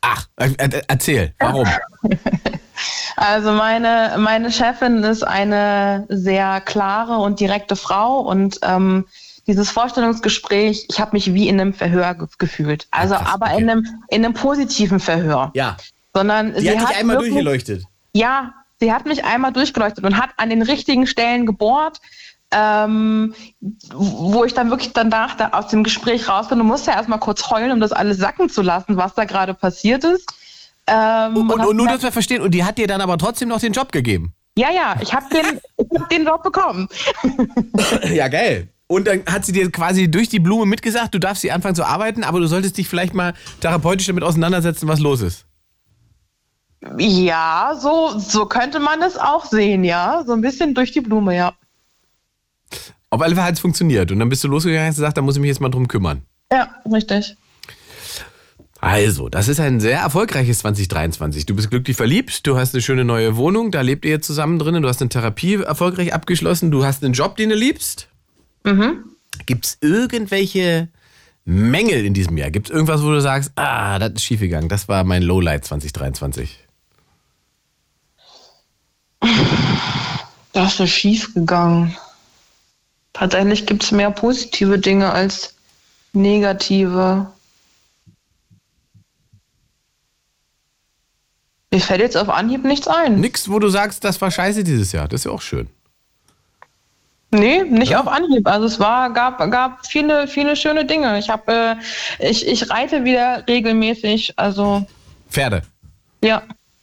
[0.00, 1.68] Ach, äh, äh, erzähl, warum?
[3.16, 9.06] Also meine, meine Chefin ist eine sehr klare und direkte Frau und ähm,
[9.46, 12.86] dieses Vorstellungsgespräch, ich habe mich wie in einem Verhör ge gefühlt.
[12.90, 13.62] Also Krass, aber okay.
[13.62, 15.50] in, einem, in einem positiven Verhör.
[15.54, 15.76] Ja,
[16.14, 17.84] Sondern die sie hat dich einmal wirklich- durchgeleuchtet.
[18.12, 22.00] Ja, sie hat mich einmal durchgeleuchtet und hat an den richtigen Stellen gebohrt,
[22.50, 23.34] ähm,
[23.92, 27.18] wo ich dann wirklich danach da aus dem Gespräch raus bin und musste ja erstmal
[27.18, 30.26] kurz heulen, um das alles sacken zu lassen, was da gerade passiert ist.
[30.86, 33.48] Ähm, Und, hab und nur, dass wir verstehen, und die hat dir dann aber trotzdem
[33.48, 34.32] noch den Job gegeben.
[34.56, 36.88] ja, ja, ich habe den, ich hab den Job bekommen.
[38.14, 38.68] Ja, geil.
[38.88, 41.84] Und dann hat sie dir quasi durch die Blume mitgesagt, du darfst sie anfangen zu
[41.84, 45.46] arbeiten, aber du solltest dich vielleicht mal therapeutisch damit auseinandersetzen, was los ist.
[46.98, 50.22] Ja, so, so könnte man es auch sehen, ja.
[50.24, 51.54] So ein bisschen durch die Blume, ja.
[53.10, 54.12] Auf alle Fälle hat es funktioniert.
[54.12, 55.88] Und dann bist du losgegangen und hast gesagt, da muss ich mich jetzt mal drum
[55.88, 56.22] kümmern.
[56.52, 57.36] Ja, richtig.
[58.80, 61.46] Also, das ist ein sehr erfolgreiches 2023.
[61.46, 64.58] Du bist glücklich verliebt, du hast eine schöne neue Wohnung, da lebt ihr jetzt zusammen
[64.58, 68.08] drinnen, du hast eine Therapie erfolgreich abgeschlossen, du hast einen Job, den du liebst.
[68.66, 69.04] Mhm.
[69.46, 70.88] Gibt es irgendwelche
[71.44, 72.50] Mängel in diesem Jahr?
[72.50, 76.66] Gibt es irgendwas, wo du sagst, ah, das ist schiefgegangen, das war mein Lowlight 2023?
[80.52, 81.96] Das ist schief gegangen.
[83.12, 85.54] Tatsächlich gibt es mehr positive Dinge als
[86.12, 87.30] negative.
[91.70, 93.20] Mir fällt jetzt auf Anhieb nichts ein.
[93.20, 95.08] Nix, wo du sagst, das war scheiße dieses Jahr.
[95.08, 95.68] Das ist ja auch schön.
[97.38, 98.46] Nee, nicht auf Anhieb.
[98.46, 101.18] Also es war, gab, gab viele, viele schöne Dinge.
[101.18, 101.76] Ich habe,
[102.20, 104.34] äh, ich, ich reite wieder regelmäßig.
[104.36, 104.86] Also
[105.30, 105.62] Pferde.
[106.22, 106.42] ja.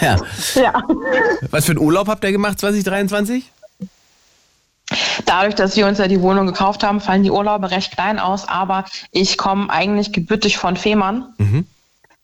[0.00, 0.16] Ja.
[0.54, 0.82] Ja.
[1.50, 3.50] Was für einen Urlaub habt ihr gemacht 2023?
[5.24, 8.46] Dadurch, dass wir uns ja die Wohnung gekauft haben, fallen die Urlaube recht klein aus.
[8.48, 11.32] Aber ich komme eigentlich gebürtig von Fehmarn.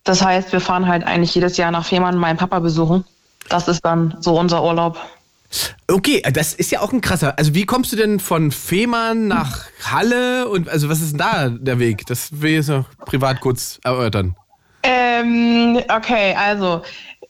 [0.05, 3.05] Das heißt, wir fahren halt eigentlich jedes Jahr nach Fehmarn meinen Papa besuchen.
[3.49, 4.99] Das ist dann so unser Urlaub.
[5.89, 7.37] Okay, das ist ja auch ein krasser.
[7.37, 11.49] Also wie kommst du denn von Fehmarn nach Halle und also was ist denn da
[11.49, 12.07] der Weg?
[12.07, 14.37] Das will ich jetzt noch privat kurz erörtern.
[14.83, 16.83] Ähm, okay, also,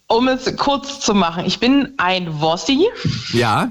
[0.07, 2.89] um es kurz zu machen, ich bin ein Wossi.
[3.33, 3.71] Ja.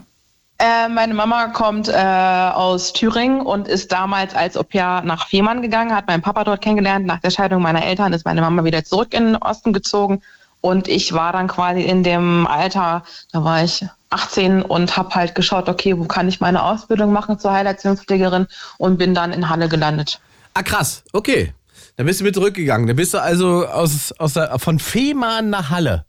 [0.62, 5.96] Äh, meine Mama kommt äh, aus Thüringen und ist damals als Au nach Fehmarn gegangen,
[5.96, 7.06] hat meinen Papa dort kennengelernt.
[7.06, 10.22] Nach der Scheidung meiner Eltern ist meine Mama wieder zurück in den Osten gezogen.
[10.60, 15.34] Und ich war dann quasi in dem Alter, da war ich 18 und habe halt
[15.34, 18.48] geschaut, okay, wo kann ich meine Ausbildung machen zur Heilerziehungspflegerin
[18.78, 20.20] und bin dann in Halle gelandet.
[20.56, 21.54] Ah krass, okay.
[21.96, 22.88] Dann bist du mit zurückgegangen.
[22.88, 26.06] Dann bist du also aus, aus der, von Fehmarn nach Halle.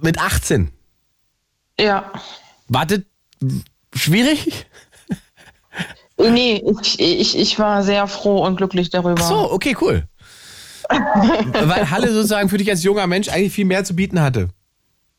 [0.00, 0.70] Mit 18.
[1.78, 2.10] Ja.
[2.68, 3.06] Wartet
[3.94, 4.66] schwierig?
[6.18, 9.20] Nee, ich, ich, ich war sehr froh und glücklich darüber.
[9.22, 10.06] Ach so, okay, cool.
[10.88, 14.50] Weil Halle sozusagen für dich als junger Mensch eigentlich viel mehr zu bieten hatte.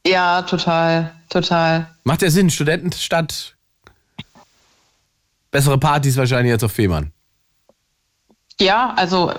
[0.05, 1.87] Ja, total, total.
[2.03, 3.55] Macht ja Sinn, Studentenstadt.
[5.51, 7.11] Bessere Partys wahrscheinlich als auf Fehmarn.
[8.59, 9.33] Ja, also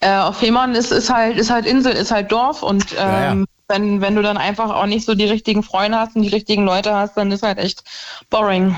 [0.00, 3.34] äh, auf Fehmarn ist, ist halt ist halt Insel, ist halt Dorf und ähm, Ja,
[3.34, 3.44] ja.
[3.70, 6.64] Wenn, wenn du dann einfach auch nicht so die richtigen Freunde hast und die richtigen
[6.64, 7.82] Leute hast, dann ist halt echt
[8.28, 8.76] boring.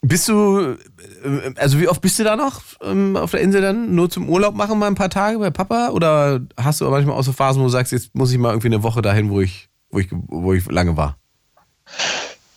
[0.00, 0.76] Bist du,
[1.24, 3.94] äh, also wie oft bist du da noch ähm, auf der Insel dann?
[3.94, 5.90] Nur zum Urlaub machen mal ein paar Tage bei Papa?
[5.90, 8.68] Oder hast du manchmal auch so Phasen, wo du sagst, jetzt muss ich mal irgendwie
[8.68, 11.16] eine Woche dahin, wo ich, wo ich, wo ich lange war?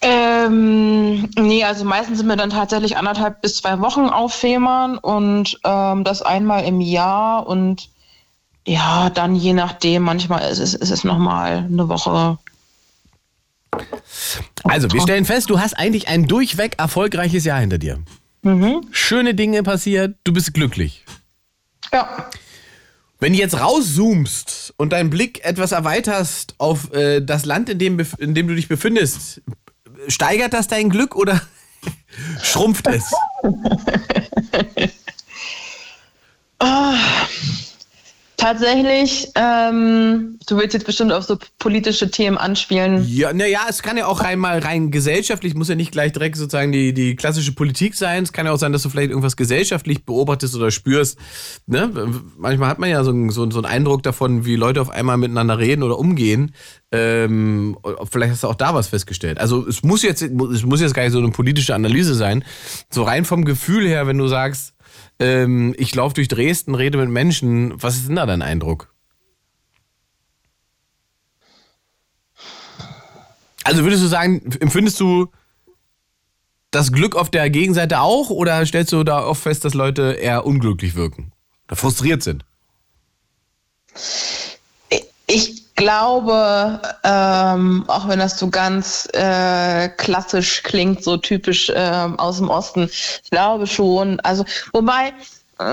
[0.01, 5.59] Ähm, nee, also meistens sind wir dann tatsächlich anderthalb bis zwei Wochen auf Fehmarn und
[5.63, 7.89] ähm, das einmal im Jahr und
[8.67, 12.37] ja, dann je nachdem, manchmal ist es, ist es nochmal eine Woche.
[14.63, 17.99] Also, wir stellen fest, du hast eigentlich ein durchweg erfolgreiches Jahr hinter dir.
[18.91, 21.03] Schöne Dinge passiert, du bist glücklich.
[21.91, 22.29] Ja.
[23.19, 27.99] Wenn du jetzt rauszoomst und deinen Blick etwas erweiterst auf äh, das Land, in dem,
[28.17, 29.41] in dem du dich befindest,
[30.07, 31.41] steigert das dein Glück oder
[32.43, 33.11] schrumpft es?
[38.45, 43.03] Tatsächlich, ähm, du willst jetzt bestimmt auf so politische Themen anspielen.
[43.09, 46.35] Ja, naja, es kann ja auch rein mal rein gesellschaftlich, muss ja nicht gleich direkt
[46.35, 48.21] sozusagen die, die klassische Politik sein.
[48.21, 51.17] Es kann ja auch sein, dass du vielleicht irgendwas gesellschaftlich beobachtest oder spürst.
[51.65, 51.89] Ne?
[52.37, 55.57] Manchmal hat man ja so, so, so einen Eindruck davon, wie Leute auf einmal miteinander
[55.57, 56.53] reden oder umgehen.
[56.91, 57.75] Ähm,
[58.11, 59.39] vielleicht hast du auch da was festgestellt.
[59.39, 62.43] Also es muss jetzt, es muss jetzt gar nicht so eine politische Analyse sein.
[62.91, 64.74] So rein vom Gefühl her, wenn du sagst,
[65.19, 68.93] ähm, ich laufe durch Dresden, rede mit Menschen, was ist denn da dein Eindruck?
[73.63, 75.31] Also würdest du sagen, empfindest du
[76.69, 80.45] das Glück auf der Gegenseite auch oder stellst du da oft fest, dass Leute eher
[80.45, 81.31] unglücklich wirken
[81.67, 82.45] oder frustriert sind?
[85.77, 92.37] Ich glaube, ähm, auch wenn das so ganz äh, klassisch klingt, so typisch ähm, aus
[92.37, 94.21] dem Osten, ich glaube schon.
[94.21, 95.11] Also, wobei,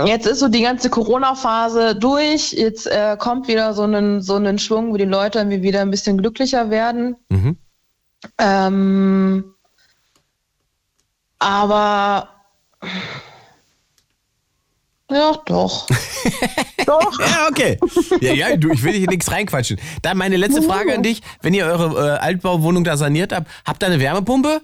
[0.05, 4.59] jetzt ist so die ganze Corona-Phase durch, jetzt äh, kommt wieder so ein so einen
[4.59, 7.14] Schwung, wo die Leute irgendwie wieder ein bisschen glücklicher werden.
[7.28, 7.57] Mhm.
[8.38, 9.55] Ähm,
[11.38, 12.28] aber
[15.14, 15.86] ja, doch.
[16.86, 17.20] doch.
[17.20, 17.78] Ja, okay.
[18.20, 19.78] Ja, ja, du, ich will hier nichts reinquatschen.
[20.02, 21.22] Dann meine letzte Frage an dich.
[21.40, 24.62] Wenn ihr eure äh, Altbauwohnung da saniert habt, habt ihr eine Wärmepumpe?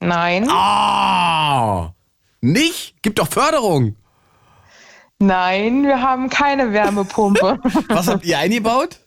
[0.00, 0.48] Nein.
[0.50, 1.94] Ah!
[2.40, 3.02] Nicht?
[3.02, 3.96] Gibt doch Förderung.
[5.18, 7.60] Nein, wir haben keine Wärmepumpe.
[7.88, 9.00] Was habt ihr eingebaut?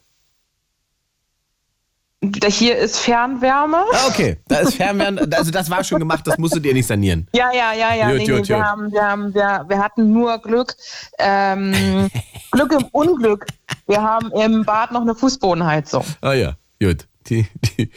[2.21, 3.85] Hier ist Fernwärme.
[3.93, 4.37] Ah, okay.
[4.47, 5.27] Da ist Fernwärme.
[5.31, 7.27] Also das war schon gemacht, das musstet ihr nicht sanieren.
[7.33, 8.09] Ja, ja, ja, ja.
[8.09, 8.65] Gut, nee, gut, nee, wir, gut.
[8.65, 10.75] haben, wir, haben, wir, wir hatten nur Glück.
[11.17, 12.09] Ähm,
[12.51, 13.45] Glück im Unglück.
[13.87, 16.03] Wir haben im Bad noch eine Fußbodenheizung.
[16.19, 17.07] Ah ja, gut.
[17.27, 17.47] Die,
[17.77, 17.89] die,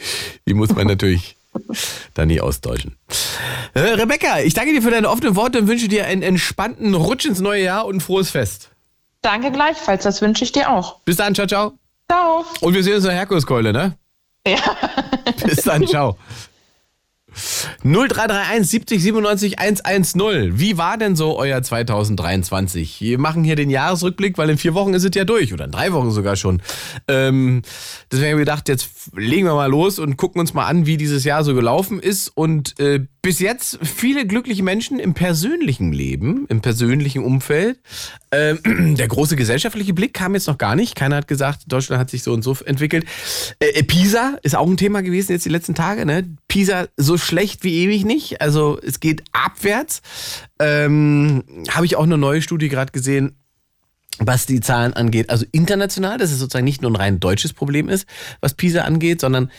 [0.47, 1.35] die muss man natürlich
[2.13, 2.95] da nie austauschen.
[3.73, 7.25] Äh, Rebecca, ich danke dir für deine offenen Worte und wünsche dir einen entspannten Rutsch
[7.25, 8.69] ins neue Jahr und ein frohes Fest.
[9.21, 10.99] Danke gleichfalls, das wünsche ich dir auch.
[11.01, 11.73] Bis dann, ciao, ciao.
[12.09, 12.45] Ciao.
[12.61, 13.97] Und wir sehen uns in der Herkuleskeule, ne?
[14.45, 14.57] Ja.
[15.45, 16.17] Bis dann, ciao.
[17.83, 20.59] 0331 70 97 110.
[20.59, 23.01] Wie war denn so euer 2023?
[23.01, 25.71] Wir machen hier den Jahresrückblick, weil in vier Wochen ist es ja durch oder in
[25.71, 26.61] drei Wochen sogar schon.
[27.07, 27.61] Ähm,
[28.11, 30.97] deswegen haben wir gedacht, jetzt legen wir mal los und gucken uns mal an, wie
[30.97, 32.31] dieses Jahr so gelaufen ist.
[32.35, 37.79] Und äh, bis jetzt viele glückliche Menschen im persönlichen Leben, im persönlichen Umfeld.
[38.31, 40.95] Ähm, der große gesellschaftliche Blick kam jetzt noch gar nicht.
[40.95, 43.05] Keiner hat gesagt, Deutschland hat sich so und so entwickelt.
[43.59, 46.05] Äh, Pisa ist auch ein Thema gewesen jetzt die letzten Tage.
[46.05, 46.35] Ne?
[46.49, 48.41] Pisa so schlecht wie ewig nicht.
[48.41, 50.01] Also es geht abwärts.
[50.59, 53.35] Ähm, Habe ich auch eine neue Studie gerade gesehen
[54.19, 57.89] was die Zahlen angeht, also international, dass es sozusagen nicht nur ein rein deutsches Problem
[57.89, 58.07] ist,
[58.41, 59.49] was PISA angeht, sondern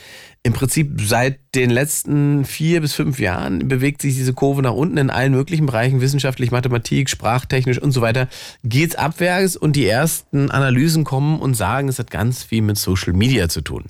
[0.45, 4.99] im Prinzip seit den letzten vier bis fünf Jahren bewegt sich diese Kurve nach unten
[4.99, 8.29] in allen möglichen Bereichen, wissenschaftlich, Mathematik, sprachtechnisch und so weiter,
[8.63, 13.15] geht's abwärts und die ersten Analysen kommen und sagen, es hat ganz viel mit Social
[13.15, 13.87] Media zu tun.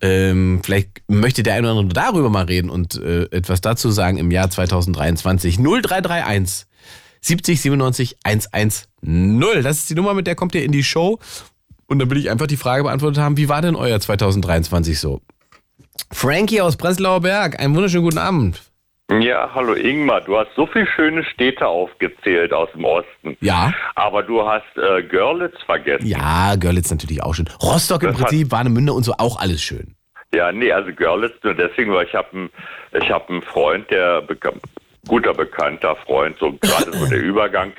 [0.00, 4.18] Ähm, vielleicht möchte der eine oder andere darüber mal reden und äh, etwas dazu sagen
[4.18, 5.58] im Jahr 2023.
[5.58, 6.66] 0331
[7.20, 9.62] 70 97 110.
[9.62, 11.18] Das ist die Nummer, mit der kommt ihr in die Show.
[11.86, 15.20] Und dann will ich einfach die Frage beantwortet haben, wie war denn euer 2023 so?
[16.10, 18.62] Frankie aus Breslauer Berg, einen wunderschönen guten Abend.
[19.10, 23.36] Ja, hallo Ingmar, du hast so viele schöne Städte aufgezählt aus dem Osten.
[23.40, 23.72] Ja.
[23.94, 26.06] Aber du hast äh, Görlitz vergessen.
[26.06, 27.48] Ja, Görlitz natürlich auch schön.
[27.62, 29.94] Rostock im Das Prinzip, Warnemünde und so auch alles schön.
[30.34, 32.50] Ja, nee, also Görlitz nur deswegen, weil ich habe einen
[32.92, 34.22] ich hab einen Freund, der
[35.06, 37.72] guter bekannter Freund, so gerade so der Übergang,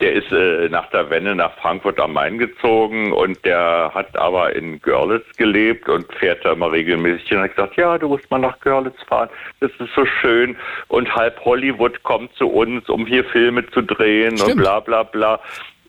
[0.00, 4.54] der ist äh, nach der Wende nach Frankfurt am Main gezogen und der hat aber
[4.54, 8.30] in Görlitz gelebt und fährt da immer regelmäßig hin und hat gesagt, ja, du musst
[8.30, 9.28] mal nach Görlitz fahren,
[9.60, 10.56] das ist so schön
[10.88, 14.62] und halb Hollywood kommt zu uns, um hier Filme zu drehen und Stimmt.
[14.62, 15.40] bla bla bla.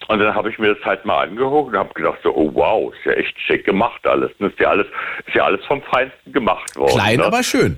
[0.07, 2.91] Und dann habe ich mir das halt mal angeguckt und habe gedacht so, oh wow,
[2.93, 4.31] ist ja echt schick gemacht alles.
[4.39, 4.87] Das ist ja alles,
[5.25, 6.91] ist ja alles vom Feinsten gemacht worden.
[6.91, 7.25] Klein, ne?
[7.25, 7.77] aber schön.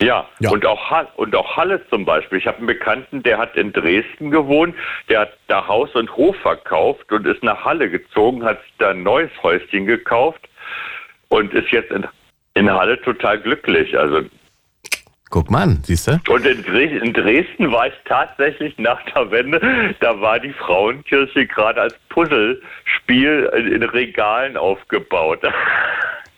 [0.00, 0.50] Ja, Ja.
[0.50, 2.38] Und, auch Halle, und auch Halle zum Beispiel.
[2.38, 4.74] Ich habe einen Bekannten, der hat in Dresden gewohnt,
[5.08, 9.02] der hat da Haus und Hof verkauft und ist nach Halle gezogen, hat da ein
[9.02, 10.48] neues Häuschen gekauft
[11.28, 12.06] und ist jetzt in,
[12.54, 13.96] in Halle total glücklich.
[13.96, 14.22] Also
[15.30, 16.20] Guck mal an, siehst du?
[16.28, 21.80] und in, in Dresden war ich tatsächlich nach der Wende, da war die Frauenkirche gerade
[21.80, 25.40] als Puzzlespiel in, in Regalen aufgebaut.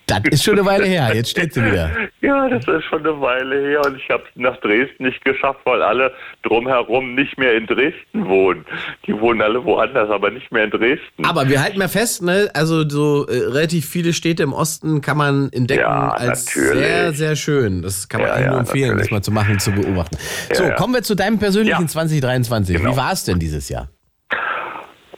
[0.09, 1.91] Das ist schon eine Weile her, jetzt steht sie wieder.
[2.21, 5.59] Ja, das ist schon eine Weile her und ich habe es nach Dresden nicht geschafft,
[5.65, 6.13] weil alle
[6.45, 8.65] drumherum nicht mehr in Dresden wohnen.
[9.07, 11.25] Die wohnen alle woanders, aber nicht mehr in Dresden.
[11.25, 15.17] Aber wir halten mal fest, ne, also so äh, relativ viele Städte im Osten kann
[15.17, 16.85] man entdecken Ja, als natürlich.
[16.87, 17.83] sehr, sehr schön.
[17.83, 19.09] Das kann man Ja, allen nur ja, empfehlen, natürlich.
[19.09, 20.17] das mal zu machen, zu beobachten.
[20.53, 20.75] so, ja.
[20.77, 21.87] kommen wir zu deinem persönlichen Ja.
[21.89, 22.77] 2023.
[22.77, 22.97] Wie Genau.
[22.97, 23.89] war es denn dieses Jahr?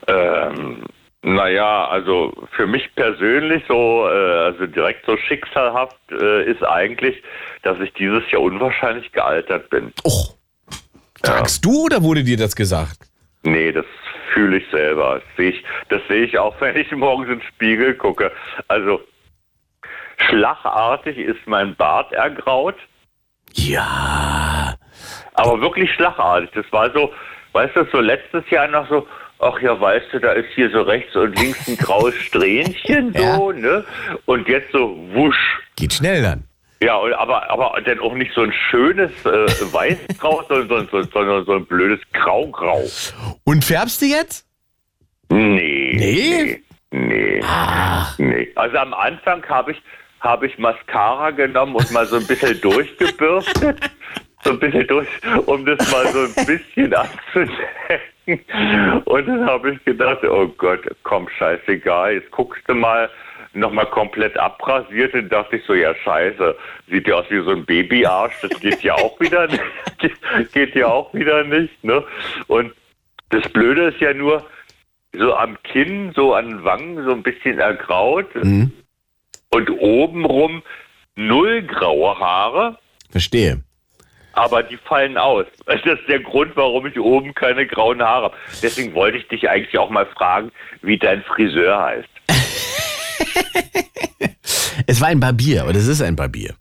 [0.07, 0.83] Ähm,
[1.23, 7.23] naja, also für mich persönlich so, äh, also direkt so schicksalhaft äh, ist eigentlich,
[7.63, 9.93] dass ich dieses Jahr unwahrscheinlich gealtert bin.
[10.05, 10.37] Och,
[11.23, 12.99] sagst du oder wurde dir das gesagt?
[13.43, 13.85] Nee, das
[14.33, 15.21] fühle ich selber.
[15.21, 18.31] Das sehe ich, das sehe ich auch, wenn ich morgens in den Spiegel gucke.
[18.69, 19.01] Also
[20.29, 22.77] schlagartig ist mein Bart ergraut.
[23.55, 24.75] Ja.
[25.35, 26.51] Aber wirklich schlagartig.
[26.55, 27.13] Das war so,
[27.53, 29.07] weißt du, so letztes Jahr noch so,
[29.39, 33.53] ach ja, weißt du, da ist hier so rechts und links ein graues Strähnchen so,
[33.53, 33.85] ne?
[34.27, 35.61] Und jetzt so wusch.
[35.77, 36.45] Geht schnell dann.
[36.81, 39.29] Ja, aber, aber dann auch nicht so ein schönes äh,
[39.73, 42.85] Weißgrau, sondern, sondern, sondern so ein blödes Grau-Grau.
[43.45, 44.47] Und färbst du jetzt?
[45.31, 45.93] Nee.
[45.99, 46.63] Nee?
[46.91, 47.41] Nee.
[47.45, 48.49] Ach, Nee.
[48.55, 49.83] Also am Anfang habe ich,
[50.21, 53.79] habe ich Mascara genommen und mal so ein bisschen durchgebürstet.
[54.45, 55.09] So ein bisschen durch,
[55.47, 59.03] um das mal so ein bisschen abzudecken.
[59.05, 63.09] Und dann habe ich gedacht, oh Gott, komm, scheißegal, jetzt guckst du mal
[63.55, 66.55] nochmal komplett abrasiert und dachte ich so, ja scheiße,
[66.89, 69.63] sieht ja aus wie so ein Babyarsch, das geht ja auch wieder nicht,
[70.53, 72.05] geht ja auch wieder nicht, ne?
[72.47, 72.73] Und
[73.31, 74.45] das Blöde ist ja nur,
[75.15, 78.71] so am Kinn, so an den Wangen, so ein bisschen ergraut Mhm.
[79.51, 80.63] und obenrum
[81.17, 82.79] null graue Haare.
[83.11, 83.63] verstehe.
[84.39, 85.47] Aber die fallen aus.
[85.67, 88.37] Das ist der Grund, warum ich oben keine grauen Haare habe.
[88.63, 92.09] Deswegen wollte ich dich eigentlich auch mal fragen, wie dein Friseur heißt.
[94.91, 96.55] Es war ein Barbier, aber das ist ein Barbier.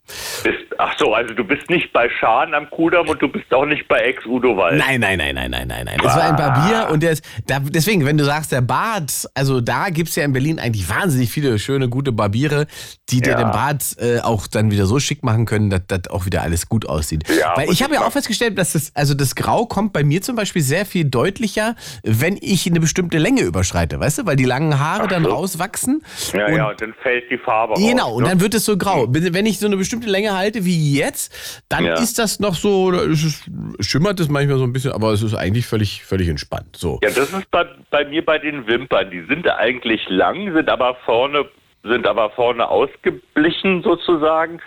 [0.43, 3.65] Bist, ach so, also du bist nicht bei Schahn am Kudamm und du bist auch
[3.65, 4.77] nicht bei Ex-Udo Wald.
[4.77, 5.97] Nein, nein, nein, nein, nein, nein, nein.
[5.97, 9.61] Es war ein Barbier und der ist, da, deswegen, wenn du sagst, der Bart, also
[9.61, 12.67] da gibt's ja in Berlin eigentlich wahnsinnig viele schöne, gute Barbiere,
[13.09, 13.37] die dir Ja.
[13.37, 16.67] den Bart äh, auch dann wieder so schick machen können, dass das auch wieder alles
[16.67, 17.23] gut aussieht.
[17.39, 20.21] Ja, Weil ich habe ja auch festgestellt, dass das, also das Grau kommt bei mir
[20.21, 24.43] zum Beispiel sehr viel deutlicher, wenn ich eine bestimmte Länge überschreite, weißt du, weil die
[24.45, 25.29] langen Haare dann so.
[25.31, 26.03] rauswachsen.
[26.33, 28.17] Ja, und ja, und dann fällt die Farbe Genau, raus.
[28.17, 28.29] und ne?
[28.29, 29.05] dann wird es so grau.
[29.09, 31.33] Wenn ich so eine bestimmte Länge halte wie jetzt,
[31.69, 31.93] dann Ja.
[31.95, 33.41] ist das noch so, da ist es,
[33.87, 36.75] schimmert es manchmal so ein bisschen, aber es ist eigentlich völlig, völlig entspannt.
[36.75, 36.99] So.
[37.03, 39.09] Ja, das ist bei, bei mir bei den Wimpern.
[39.11, 41.45] Die sind eigentlich lang, sind aber vorne,
[41.83, 44.59] sind aber vorne ausgeblichen sozusagen.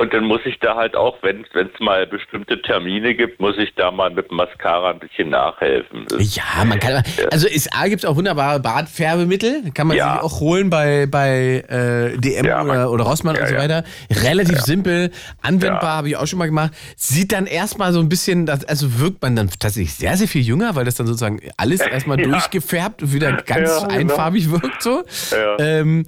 [0.00, 3.74] Und dann muss ich da halt auch, wenn es mal bestimmte Termine gibt, muss ich
[3.76, 6.06] da mal mit Mascara ein bisschen nachhelfen.
[6.08, 10.14] Das- Ja, man kann, also ist, A gibt es auch wunderbare Bartfärbemittel, kann man Ja.
[10.14, 13.56] sich auch holen bei, bei äh, DM Ja, man- oder, oder Rossmann Ja, und so
[13.56, 13.84] weiter.
[14.24, 15.10] Relativ simpel,
[15.42, 16.72] anwendbar, habe ich auch schon mal gemacht.
[16.96, 20.74] Sieht dann erstmal so ein bisschen, also wirkt man dann tatsächlich sehr, sehr viel jünger,
[20.76, 23.94] weil das dann sozusagen alles erstmal durchgefärbt und wieder ganz genau.
[23.94, 25.02] einfarbig wirkt so.
[25.30, 25.58] Ja.
[25.58, 26.06] Ähm,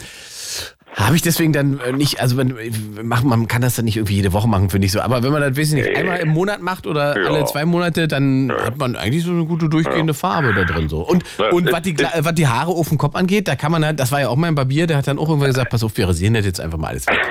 [0.94, 2.54] habe ich deswegen dann äh, nicht, also man,
[3.02, 5.00] macht, man kann das dann nicht irgendwie jede Woche machen, finde ich so.
[5.00, 7.28] Aber wenn man das, weiß ich nicht, einmal im Monat macht oder Ja.
[7.30, 11.00] alle zwei Monate, dann hat man eigentlich so eine gute durchgehende Farbe da drin so.
[11.00, 13.84] Und, Ja, und was die, was die Haare auf dem Kopf angeht, da kann man
[13.84, 15.96] halt, das war ja auch mein Barbier, der hat dann auch irgendwann gesagt, pass auf,
[15.96, 17.18] wir rasieren das jetzt einfach mal alles weg.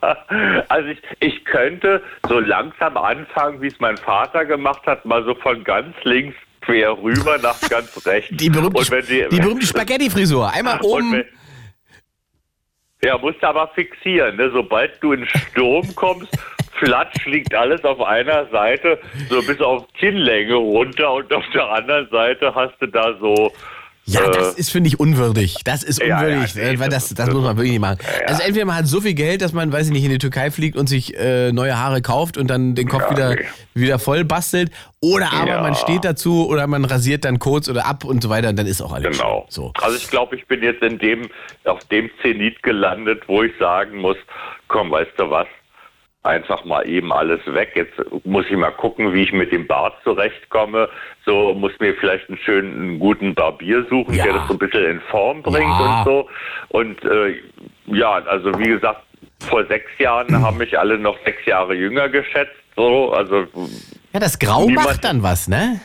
[0.00, 0.16] Ja,
[0.68, 5.34] also ich, ich könnte so langsam anfangen, wie es mein Vater gemacht hat, mal so
[5.34, 8.30] von ganz links quer rüber nach ganz rechts.
[8.36, 10.52] Die berühmte, die, die berühmte Spaghetti-Frisur.
[10.52, 11.12] Einmal oben.
[11.12, 11.24] wenn,
[13.06, 14.36] ja, musst du aber fixieren.
[14.36, 14.50] Ne?
[14.50, 16.36] Sobald du in Sturm kommst,
[16.72, 18.98] flatsch liegt alles auf einer Seite
[19.30, 23.52] so bis auf Kinnlänge runter und auf der anderen Seite hast du da so
[24.08, 25.56] Ja, Äh, das ist, finde ich, unwürdig.
[25.64, 27.80] Das ist Ja, unwürdig, ja, nee, äh, weil das- das, das muss man wirklich nicht
[27.80, 27.98] machen.
[28.26, 30.52] Also entweder man hat so viel Geld, dass man, weiß ich nicht, in die Türkei
[30.52, 33.44] fliegt und sich äh, neue Haare kauft und dann den Kopf Ja, wieder, nee.
[33.74, 34.70] wieder voll bastelt.
[35.00, 35.60] Oder aber Ja.
[35.60, 38.66] man steht dazu oder man rasiert dann kurz oder ab und so weiter und dann
[38.66, 39.40] ist auch alles Genau.
[39.42, 39.50] schön.
[39.50, 39.72] So.
[39.82, 41.28] Also ich glaube, ich bin jetzt in dem,
[41.64, 44.16] auf dem Zenit gelandet, wo ich sagen muss,
[44.68, 45.48] komm, weißt du was,
[46.26, 47.72] einfach mal eben alles weg.
[47.74, 50.88] Jetzt muss ich mal gucken, wie ich mit dem Bart zurechtkomme.
[51.24, 54.24] So muss mir vielleicht einen schönen, einen guten Barbier suchen, Ja.
[54.24, 56.00] der das so ein bisschen in Form bringt Ja.
[56.00, 56.28] und so.
[56.68, 57.36] Und äh,
[57.86, 59.02] ja, also wie gesagt,
[59.48, 60.42] vor sechs Jahren Mhm.
[60.42, 62.52] haben mich alle noch sechs Jahre jünger geschätzt.
[62.76, 63.46] So, also
[64.12, 65.80] Ja, das Grau macht dann was, ne?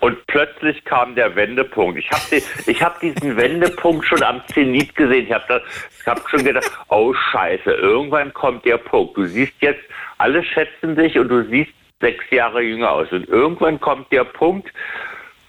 [0.00, 1.98] Und plötzlich kam der Wendepunkt.
[1.98, 5.26] Ich habe ich hab diesen Wendepunkt schon am Zenit gesehen.
[5.26, 5.62] Ich habe
[6.06, 9.16] hab schon gedacht, oh Scheiße, irgendwann kommt der Punkt.
[9.16, 9.82] Du siehst jetzt,
[10.18, 13.10] alle schätzen dich und du siehst sechs Jahre jünger aus.
[13.12, 14.72] Und irgendwann kommt der Punkt,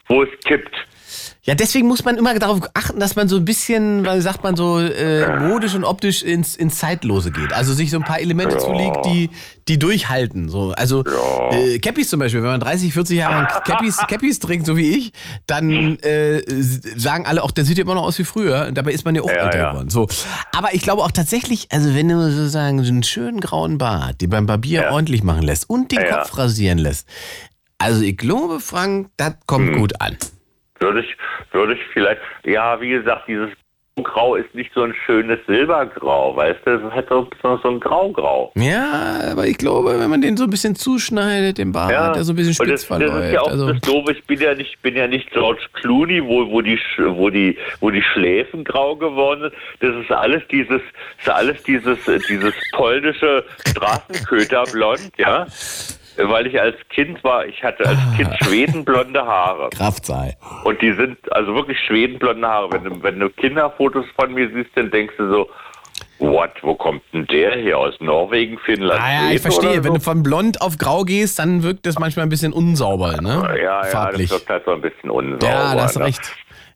[0.07, 0.75] wo es kippt.
[1.45, 4.55] Ja, deswegen muss man immer darauf achten, dass man so ein bisschen, wie sagt man
[4.55, 7.51] so, äh, modisch und optisch ins, ins Zeitlose geht.
[7.51, 9.29] Also sich so ein paar Elemente zulegt, die,
[9.67, 10.47] die durchhalten.
[10.47, 11.03] So, also
[11.51, 14.89] äh, Cappies zum Beispiel, wenn man 30, 40 Jahre lang Cappies, Cappies trinkt, so wie
[14.95, 15.11] ich,
[15.45, 16.41] dann äh,
[16.95, 18.67] sagen alle auch, der sieht ja immer noch aus wie früher.
[18.69, 19.71] Und dabei ist man ja auch Ja, älter ja.
[19.71, 19.89] geworden.
[19.89, 20.07] So.
[20.55, 24.27] Aber ich glaube auch tatsächlich, also wenn du sozusagen so einen schönen grauen Bart, die
[24.27, 24.91] beim Barbier Ja.
[24.91, 26.19] ordentlich machen lässt und den Ja.
[26.19, 27.05] Kopf rasieren lässt,
[27.79, 29.77] also ich glaube, Frank, das kommt Mhm.
[29.79, 30.15] gut an.
[30.83, 31.15] Würde ich,
[31.51, 33.49] würde ich vielleicht, ja, wie gesagt, dieses
[34.01, 36.71] Grau ist nicht so ein schönes Silbergrau, weißt du?
[36.71, 38.51] Es ist halt so, so so ein Graugrau.
[38.55, 42.33] Ja, aber ich glaube, wenn man den so ein bisschen zuschneidet, den Bart, der so
[42.33, 43.49] ein bisschen spitz das, das ist ja auch.
[43.49, 46.79] Also, das Doofe, ich bin ja nicht, bin ja nicht George Clooney, wo, wo, die,
[46.97, 49.53] wo, die, wo die Schläfen grau geworden sind.
[49.79, 50.81] Das ist alles dieses,
[51.19, 55.45] ist alles dieses, dieses polnische Straßenköterblond, ja.
[56.17, 58.43] Weil ich als Kind war, ich hatte als Kind Ah.
[58.45, 59.69] schwedenblonde Haare.
[59.71, 60.35] Kraft sei.
[60.63, 62.71] Und die sind also wirklich schwedenblonde Haare.
[62.71, 65.49] Wenn du, wenn du Kinderfotos von mir siehst, dann denkst du so,
[66.19, 69.01] what, wo kommt denn der hier aus Norwegen, Finnland?
[69.01, 69.69] Ah ja, ich verstehe.
[69.71, 69.97] oder Wenn so?
[69.97, 73.43] du von blond auf grau gehst, dann wirkt das manchmal ein bisschen unsauber, ne?
[73.57, 74.29] Ja, ja, Farblich.
[74.29, 75.45] das wirkt halt so ein bisschen unsauber.
[75.47, 76.05] Ja, da hast du ne?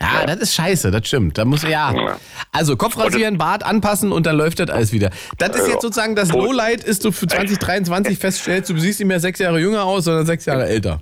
[0.01, 1.37] Ja, das ist scheiße, das stimmt.
[1.37, 1.91] Da muss ja.
[1.91, 2.17] Ja.
[2.51, 5.09] Also Kopf rasieren, Bart anpassen und dann läuft das alles wieder.
[5.37, 5.73] Das ist Ja.
[5.73, 6.43] jetzt sozusagen das Gut.
[6.43, 10.25] Lowlight, ist du für 2023 feststellst, du siehst nicht mehr sechs Jahre jünger aus, sondern
[10.25, 11.01] sechs Jahre älter.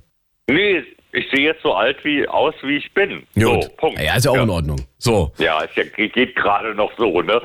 [0.49, 3.23] Nee, ich sehe jetzt so alt wie aus, wie ich bin.
[3.35, 3.99] So, Punkt.
[4.01, 4.81] Ja, ist ja auch in Ordnung.
[4.97, 5.31] So.
[5.37, 7.41] Ja, ja, geht gerade noch so, ne?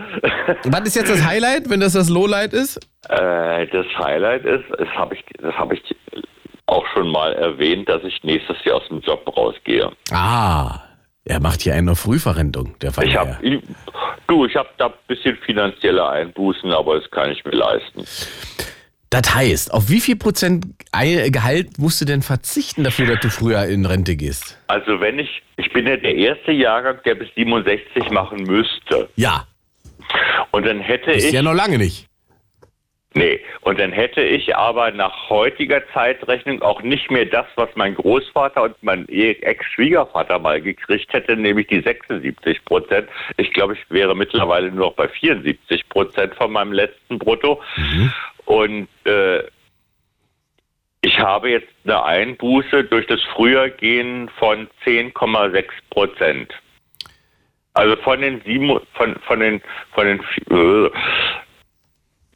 [0.64, 2.78] Was ist jetzt das Highlight, wenn das das Lowlight ist?
[3.08, 5.82] äh, das Highlight ist, das habe ich, das habe ich
[6.66, 9.90] auch schon mal erwähnt, dass ich nächstes Jahr aus dem Job rausgehe.
[10.12, 10.80] Ah,
[11.24, 13.06] er macht hier eine Frühverrentung, der Fall.
[13.06, 13.38] Ich habe,
[14.26, 18.04] du, ich habe da ein bisschen finanzielle Einbußen, aber das kann ich mir leisten.
[19.10, 23.64] Das heißt, auf wie viel Prozent Gehalt musst du denn verzichten dafür, dass du früher
[23.66, 24.56] in Rente gehst?
[24.68, 29.08] Also wenn ich, ich bin ja der erste Jahrgang, der bis 67 machen müsste.
[29.16, 29.46] Ja,
[30.52, 32.06] Und dann hätte ist ich, ja noch lange nicht.
[33.14, 37.94] Nee, und dann hätte ich aber nach heutiger Zeitrechnung auch nicht mehr das, was mein
[37.94, 43.08] Großvater und mein Ex-Schwiegervater mal gekriegt hätte, nämlich die 76 Prozent.
[43.36, 47.62] Ich glaube, ich wäre mittlerweile nur noch bei 74 Prozent von meinem letzten Brutto.
[48.46, 49.42] Und äh,
[51.02, 56.52] ich habe jetzt eine Einbuße durch das Frühergehen von 10,6 Prozent.
[57.72, 60.90] Also von den sieben, von, von den, von den, äh,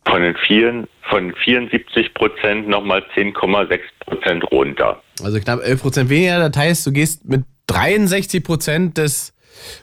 [0.06, 5.02] von den vier, von 74 Prozent nochmal 10,6 Prozent runter.
[5.22, 6.48] Also knapp 11 Prozent weniger.
[6.48, 9.32] Das heißt, du gehst mit 63 Prozent des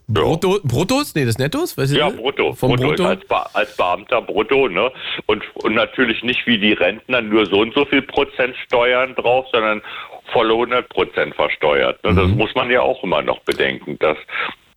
[0.08, 1.78] Brutto, Bruttos, nee, des Nettos?
[1.78, 2.54] Was ist Ja, brutto.
[2.54, 3.06] Vom brutto, Brutto?
[3.06, 4.92] Als, Be als Beamter brutto, ne?
[5.28, 9.46] Und, und natürlich nicht wie die Rentner nur so und so viel Prozent Steuern drauf,
[9.54, 9.82] sondern
[10.34, 12.04] volle 100 Prozent versteuert.
[12.04, 12.14] Ne?
[12.14, 12.38] Das Mhm.
[12.38, 14.18] muss man ja auch immer noch bedenken, dass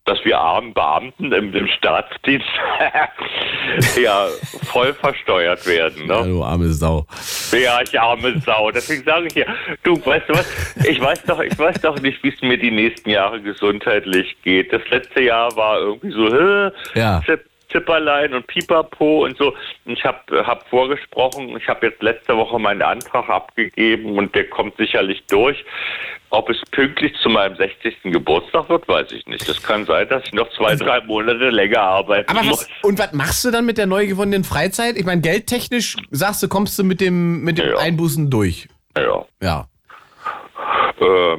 [0.05, 2.47] dass wir armen Beamten im, im Staatsdienst
[4.03, 4.27] ja
[4.65, 6.07] voll versteuert werden.
[6.09, 6.29] Ja, Ne?
[6.29, 7.07] du arme Sau.
[7.53, 8.71] Ja, ich arme Sau.
[8.71, 9.47] Deswegen sage ich ja,
[9.83, 10.77] du, weißt du was?
[10.87, 14.73] Ich weiß doch, ich weiß doch nicht, wie es mir die nächsten Jahre gesundheitlich geht.
[14.73, 17.23] Das letzte Jahr war irgendwie so, hä, Ja.
[17.25, 19.55] Zip, Zipperlein und Pipapo und so.
[19.85, 24.49] Und ich habe hab vorgesprochen, ich habe jetzt letzte Woche meinen Antrag abgegeben und der
[24.49, 25.65] kommt sicherlich durch.
[26.35, 28.03] Ob es pünktlich zu meinem 60.
[28.05, 29.49] Geburtstag wird, weiß ich nicht.
[29.49, 32.61] Das kann sein, dass ich noch zwei, drei Monate länger arbeiten Aber muss.
[32.63, 34.97] was, und was machst du dann mit der neu gewonnenen Freizeit?
[34.97, 37.79] Ich meine, geldtechnisch sagst du, kommst du mit dem, mit dem Ja.
[37.79, 38.69] Einbußen durch.
[38.97, 39.25] Ja.
[39.41, 39.67] Ja.
[41.01, 41.39] Äh,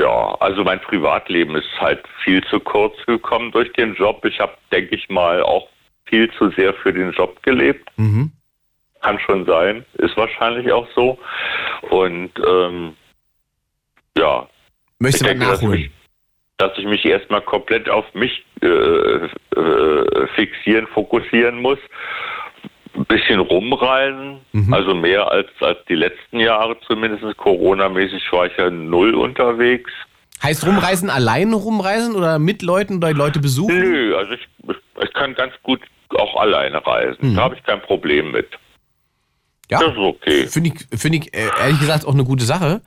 [0.00, 4.24] ja, also mein Privatleben ist halt viel zu kurz gekommen durch den Job.
[4.24, 5.68] Ich habe, denke ich mal, auch
[6.06, 7.88] viel zu sehr für den Job gelebt.
[7.96, 8.32] Mhm.
[9.02, 11.18] Kann schon sein, ist wahrscheinlich auch so.
[11.88, 12.96] Und ähm,
[14.18, 14.48] ja,
[14.98, 15.80] Möchtest du was denke, dass, nachholen?
[15.80, 15.90] mich,
[16.58, 21.78] dass ich mich erstmal komplett auf mich äh, äh, fixieren, fokussieren muss.
[22.94, 24.74] Ein bisschen rumreisen, Mhm.
[24.74, 27.36] also mehr als, als die letzten Jahre zumindest.
[27.36, 29.90] Corona-mäßig war ich ja null unterwegs.
[30.42, 33.78] Heißt rumreisen alleine rumreisen oder mit Leuten oder Leute besuchen?
[33.78, 34.48] Nö, also ich,
[35.02, 35.80] ich kann ganz gut
[36.10, 37.30] auch alleine reisen.
[37.32, 37.36] Mhm.
[37.36, 38.48] Da habe ich kein Problem mit.
[39.70, 39.78] Ja.
[39.78, 40.46] Das ist okay.
[40.48, 42.80] Finde ich, finde ich äh, ehrlich gesagt auch eine gute Sache.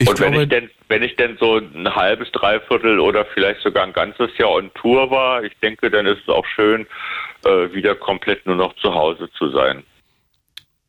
[0.00, 3.84] Ich Und wenn ich denn, wenn ich denn so ein halbes, dreiviertel oder vielleicht sogar
[3.84, 6.86] ein ganzes Jahr on Tour war, ich denke, dann ist es auch schön,
[7.44, 9.82] äh, wieder komplett nur noch zu Hause zu sein.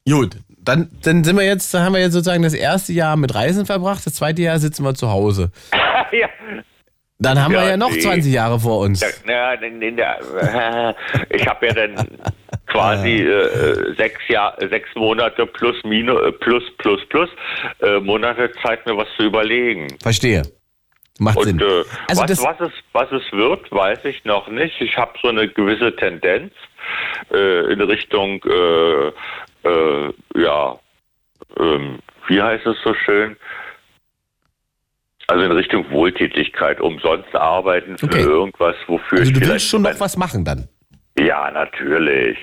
[0.10, 3.36] gut, dann, dann sind wir jetzt, dann haben wir jetzt sozusagen das erste Jahr mit
[3.36, 5.52] Reisen verbracht, das zweite Jahr sitzen wir zu Hause.
[6.14, 6.30] ja.
[7.22, 8.00] Dann haben wir Ja, ja noch nee.
[8.00, 9.00] 20 Jahre vor uns.
[9.28, 11.96] Ja, in, der, äh, ich habe ja dann
[12.66, 17.30] quasi äh, sechs Jahr, sechs Monate plus minus äh, plus plus plus
[17.82, 19.88] äh, Monate Zeit mir was zu überlegen.
[20.02, 20.42] Verstehe.
[21.20, 21.62] Macht Sinn.
[21.62, 24.82] Und äh, Also was, was, es, was es wird, weiß ich noch nicht.
[24.82, 26.54] Ich habe so eine gewisse Tendenz
[27.32, 28.42] äh, in Richtung,
[30.36, 30.80] ja,
[31.60, 33.38] ähm, wie heißt es so schön?
[35.32, 38.22] Also in Richtung Wohltätigkeit, umsonst arbeiten für Okay.
[38.22, 40.68] irgendwas, wofür Also ich du willst schon noch was machen dann.
[41.18, 42.38] ja, natürlich.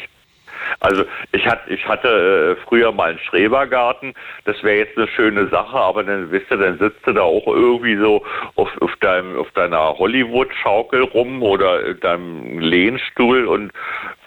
[0.80, 4.14] Also ich hatte, ich hatte äh, früher mal einen Schrebergarten.
[4.44, 7.46] Das wäre jetzt eine schöne Sache, aber dann wisst ihr, dann sitzt du da auch
[7.46, 8.24] irgendwie so
[8.56, 13.70] auf, auf, deinem, auf deiner Hollywood-Schaukel rum oder in deinem Lehnstuhl und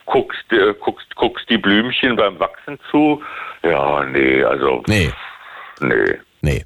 [0.05, 3.21] guckst, äh, guckst, guckst die Blümchen beim Wachsen zu.
[3.63, 5.11] Ja, nee, also Nee,
[5.81, 6.15] nee.
[6.41, 6.63] Nee.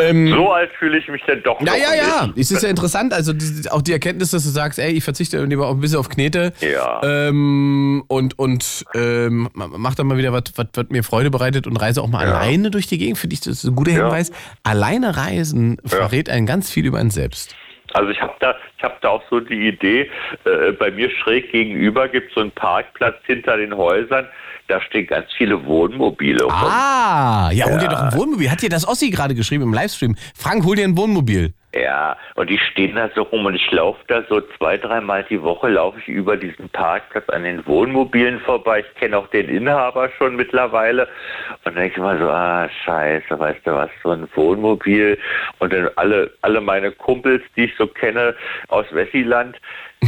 [0.00, 2.30] Ähm, So alt fühle ich mich denn doch Ja, noch ja, ja.
[2.36, 3.12] Es ist ja interessant.
[3.12, 5.98] Also die, auch die Erkenntnis, dass du sagst, ey, ich verzichte lieber auch ein bisschen
[5.98, 6.52] auf Knete.
[6.60, 7.00] Ja.
[7.02, 12.02] Ähm, und und ähm, mach dann mal wieder was, was, mir Freude bereitet und reise
[12.02, 12.34] auch mal Ja.
[12.34, 13.18] alleine durch die Gegend.
[13.18, 14.04] Finde ich, das ist ein guter Ja.
[14.04, 14.32] Hinweis.
[14.62, 17.54] Alleine reisen verrät einen ganz viel über einen selbst.
[17.92, 20.10] Also ich habe da, ich habe da auch so die Idee.
[20.44, 24.26] Äh, bei mir schräg gegenüber gibt es so einen Parkplatz hinter den Häusern.
[24.68, 26.52] Da stehen ganz viele Wohnmobile rum.
[26.52, 28.50] Ah, ja, hol dir doch ein Wohnmobil.
[28.50, 30.16] Hat dir das Ossi gerade geschrieben im Livestream?
[30.34, 31.52] Frank, hol dir ein Wohnmobil.
[31.74, 35.42] Ja, und die stehen da so rum und ich laufe da so zwei, dreimal die
[35.42, 38.84] Woche laufe ich über diesen Parkplatz an den Wohnmobilen vorbei.
[38.86, 41.08] Ich kenne auch den Inhaber schon mittlerweile
[41.64, 45.18] und denke immer so, ah scheiße, weißt du was, so ein Wohnmobil
[45.58, 48.36] und dann alle, alle meine Kumpels, die ich so kenne
[48.68, 49.56] aus Wessiland,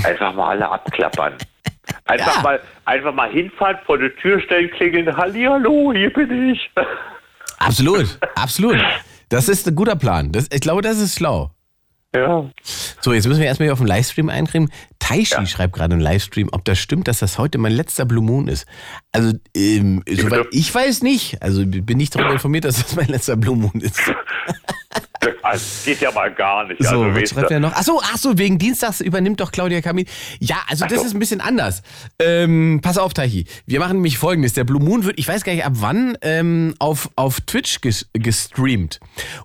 [0.05, 1.35] einfach mal alle abklappern.
[2.05, 2.43] Einfach Ja.
[2.43, 6.71] mal, einfach mal hinfahren, vor die Tür stellen, klingeln, Hallihallo, hier bin ich.
[7.59, 8.77] Absolut, absolut.
[9.31, 10.31] Das ist ein guter Plan.
[10.31, 11.51] Das, ich glaube, das ist schlau.
[12.15, 12.45] Ja.
[13.01, 14.71] So, jetzt müssen wir erstmal hier auf den Livestream eincremen.
[14.99, 18.47] Taishi schreibt gerade im Livestream, ob das stimmt, dass das heute mein letzter Blue Moon
[18.49, 18.67] ist.
[19.13, 20.49] Also, ähm, soweit bitte?
[20.53, 21.43] ich weiß nicht.
[21.43, 24.01] Also bin nicht darüber informiert, dass das mein letzter Blue Moon ist.
[25.43, 26.83] Das geht ja mal gar nicht.
[26.83, 27.73] So, also, was schreibt er noch?
[27.73, 30.07] Achso, achso, wegen Dienstags übernimmt doch Claudia Kamin.
[30.41, 31.83] Ja, also das ist ein bisschen anders.
[32.19, 33.47] Ähm, pass auf, Taichi.
[33.67, 34.55] Wir machen nämlich folgendes.
[34.55, 38.09] Der Blue Moon wird, ich weiß gar nicht ab wann, ähm, auf, auf Twitch ges
[38.13, 39.01] gestreamt.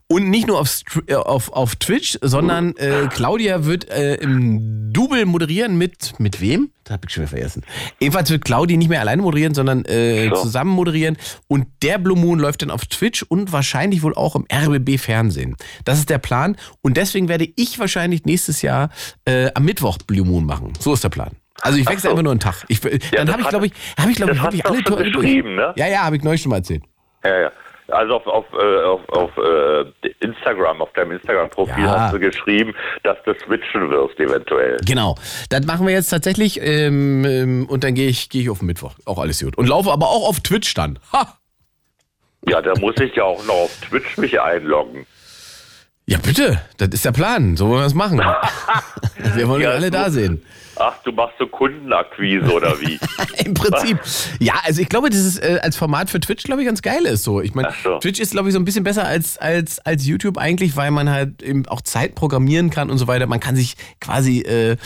[0.07, 5.25] Und nicht nur auf, äh, auf, auf Twitch, sondern äh, Claudia wird äh, im Double
[5.25, 6.71] moderieren mit, mit wem?
[6.83, 7.63] Das hab ich schon vergessen.
[7.99, 10.35] Jedenfalls wird Claudia nicht mehr alleine moderieren, sondern äh, So.
[10.41, 11.15] zusammen moderieren.
[11.47, 15.55] Und der Blue Moon läuft dann auf Twitch und wahrscheinlich wohl auch im RBB Fernsehen.
[15.85, 16.57] Das ist der Plan.
[16.81, 18.89] Und deswegen werde ich wahrscheinlich nächstes Jahr
[19.25, 20.73] äh, am Mittwoch Blue Moon machen.
[20.79, 21.31] So ist der Plan.
[21.61, 22.09] Also ich wechsle so.
[22.09, 22.65] einfach nur einen Tag.
[22.67, 25.43] Ich, dann das habe ich, glaube ich, habe ich, glaube ich, wirklich alle Tore durch.
[25.43, 25.73] ne?
[25.75, 26.83] Ja, ja, habe ich neulich schon mal erzählt.
[27.23, 27.51] Ja, ja.
[27.91, 29.85] Also auf, auf, äh, auf, auf äh,
[30.19, 31.99] Instagram, auf deinem Instagram-Profil Ja.
[32.01, 32.73] hast du geschrieben,
[33.03, 34.77] dass du switchen wirst eventuell.
[34.85, 35.15] Genau.
[35.49, 38.67] Das machen wir jetzt tatsächlich ähm, ähm, und dann gehe ich, gehe ich auf den
[38.67, 38.93] Mittwoch.
[39.05, 39.57] Auch alles gut.
[39.57, 40.99] Und laufe aber auch auf Twitch dann.
[41.13, 41.37] Ha!
[42.47, 45.05] Ja, da muss ich ja auch noch auf Twitch mich einloggen.
[46.07, 46.59] Ja, bitte.
[46.77, 47.55] Das ist der Plan.
[47.55, 48.19] So wollen wir es machen.
[49.35, 50.43] wir wollen Ja, alle da sehen.
[50.83, 52.99] Ach, du machst so Kundenakquise oder wie?
[53.45, 53.99] Im Prinzip.
[54.39, 57.05] Ja, also ich glaube, das ist äh, als Format für Twitch, glaube ich, ganz geil
[57.05, 57.39] ist so.
[57.39, 57.99] Ich meine, so.
[57.99, 61.09] Twitch ist, glaube ich, so ein bisschen besser als, als, als YouTube eigentlich, weil man
[61.09, 63.27] halt eben auch Zeit programmieren kann und so weiter.
[63.27, 64.77] Man kann sich quasi äh,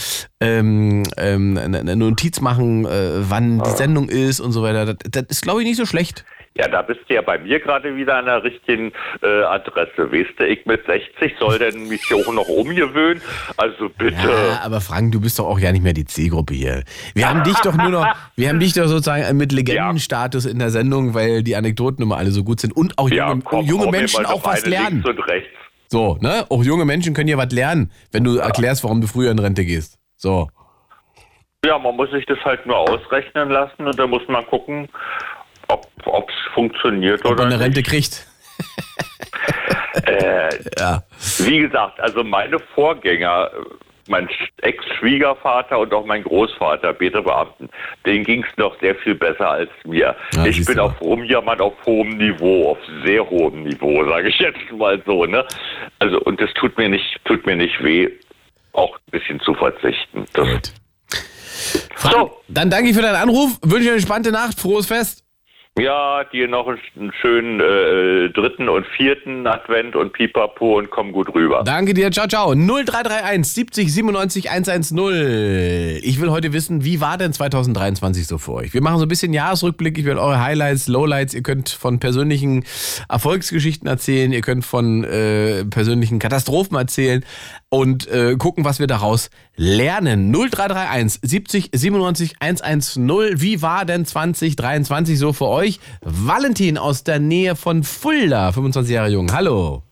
[0.41, 4.85] ähm, ähm, eine eine Notiz machen, äh, wann die Sendung ist und so weiter.
[4.85, 6.25] Das, das ist, glaube ich, nicht so schlecht.
[6.57, 10.09] Ja, da bist du ja bei mir gerade wieder an der richtigen äh, Adresse.
[10.09, 13.21] Weißt du, ich mit 60 soll denn mich hier auch noch umgewöhnen?
[13.57, 14.15] Also bitte.
[14.15, 16.83] Ja, aber Frank, du bist doch auch ja nicht mehr die Zielgruppe hier.
[17.13, 20.69] Wir haben dich doch nur noch, wir haben dich doch sozusagen mit Legendenstatus in der
[20.69, 23.85] Sendung, weil die Anekdoten immer alle so gut sind und auch Ja, junge, komm, junge
[23.87, 25.03] mir Menschen auch was lernen.
[25.03, 25.49] Links und rechts.
[25.89, 26.45] So, ne?
[26.49, 29.65] Auch junge Menschen können hier was lernen, wenn du erklärst, warum du früher in Rente
[29.65, 29.99] gehst.
[30.15, 30.47] So.
[31.65, 34.87] Ja, man muss sich das halt nur ausrechnen lassen und dann muss man gucken,
[36.05, 37.89] ob es funktioniert Ob oder man eine Rente nicht.
[37.89, 38.27] kriegt.
[40.05, 41.03] Äh, Ja.
[41.39, 43.49] Wie gesagt, also meine Vorgänger,
[44.07, 44.29] mein
[44.61, 47.69] Ex-Schwiegervater und auch mein Großvater, beide Beamten,
[48.05, 50.15] denen ging es noch sehr viel besser als mir.
[50.35, 54.59] Ja, ich bin auf rumjammern auf hohem Niveau, auf sehr hohem Niveau, sage ich jetzt
[54.77, 55.25] mal so.
[55.25, 55.45] Ne?
[55.99, 58.09] Also und es tut mir nicht, tut mir nicht weh,
[58.73, 60.25] auch ein bisschen zu verzichten.
[60.33, 60.71] Das, Gut.
[61.95, 62.41] Frank, So.
[62.49, 65.23] dann danke ich für deinen Anruf, wünsche dir eine spannende Nacht, frohes Fest.
[65.78, 71.36] Ja, dir noch einen, schönen äh, dritten und vierten Advent und Pipapo und komm gut
[71.36, 71.63] rüber.
[71.65, 72.55] Danke dir, ciao, ciao.
[72.55, 75.99] 0331 70 97 110.
[76.01, 78.73] Ich will heute wissen, wie war denn 2023 so für euch?
[78.73, 79.97] Wir machen so ein bisschen Jahresrückblick.
[79.97, 81.34] Ich will eure Highlights, Lowlights.
[81.34, 82.63] Ihr könnt von persönlichen
[83.09, 84.32] Erfolgsgeschichten erzählen.
[84.32, 87.26] Ihr könnt von äh, persönlichen Katastrophen erzählen
[87.70, 90.32] und äh, gucken, was wir daraus lernen.
[90.32, 93.41] 0331 70 97 110.
[93.41, 95.80] Wie war denn 2023 so für euch?
[96.01, 99.32] Valentin aus der Nähe von Fulda, 25 Jahre jung.
[99.34, 99.84] Hallo.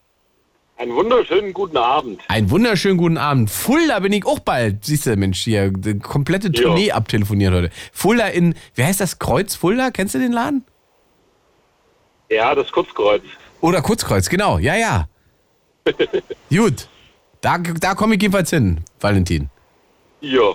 [0.77, 2.21] Einen wunderschönen guten Abend.
[2.27, 3.49] Einen wunderschönen guten Abend.
[3.49, 4.83] Fulda bin ich auch bald.
[4.83, 7.69] Siehst du, Mensch, hier, die komplette Tournee abtelefoniert heute.
[7.91, 9.91] Fulda in, wie heißt das, Kreuz Fulda?
[9.91, 10.65] Kennst du den Laden?
[12.29, 13.21] Ja, das Kurzkreuz.
[13.61, 15.07] Oder Kurzkreuz, genau, ja, ja.
[16.49, 16.87] Gut.
[17.43, 19.49] Da, da komme ich jedenfalls hin, Valentin.
[20.21, 20.53] Ja.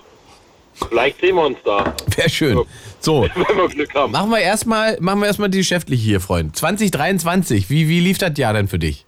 [0.89, 2.64] Vielleicht sehen wir uns da, Wäre schön.
[3.01, 4.12] So, wenn wir Glück haben.
[4.12, 6.57] machen wir erstmal, machen wir erstmal die geschäftliche hier, Freund.
[6.57, 9.05] 2023, wie, wie lief das Jahr denn für dich?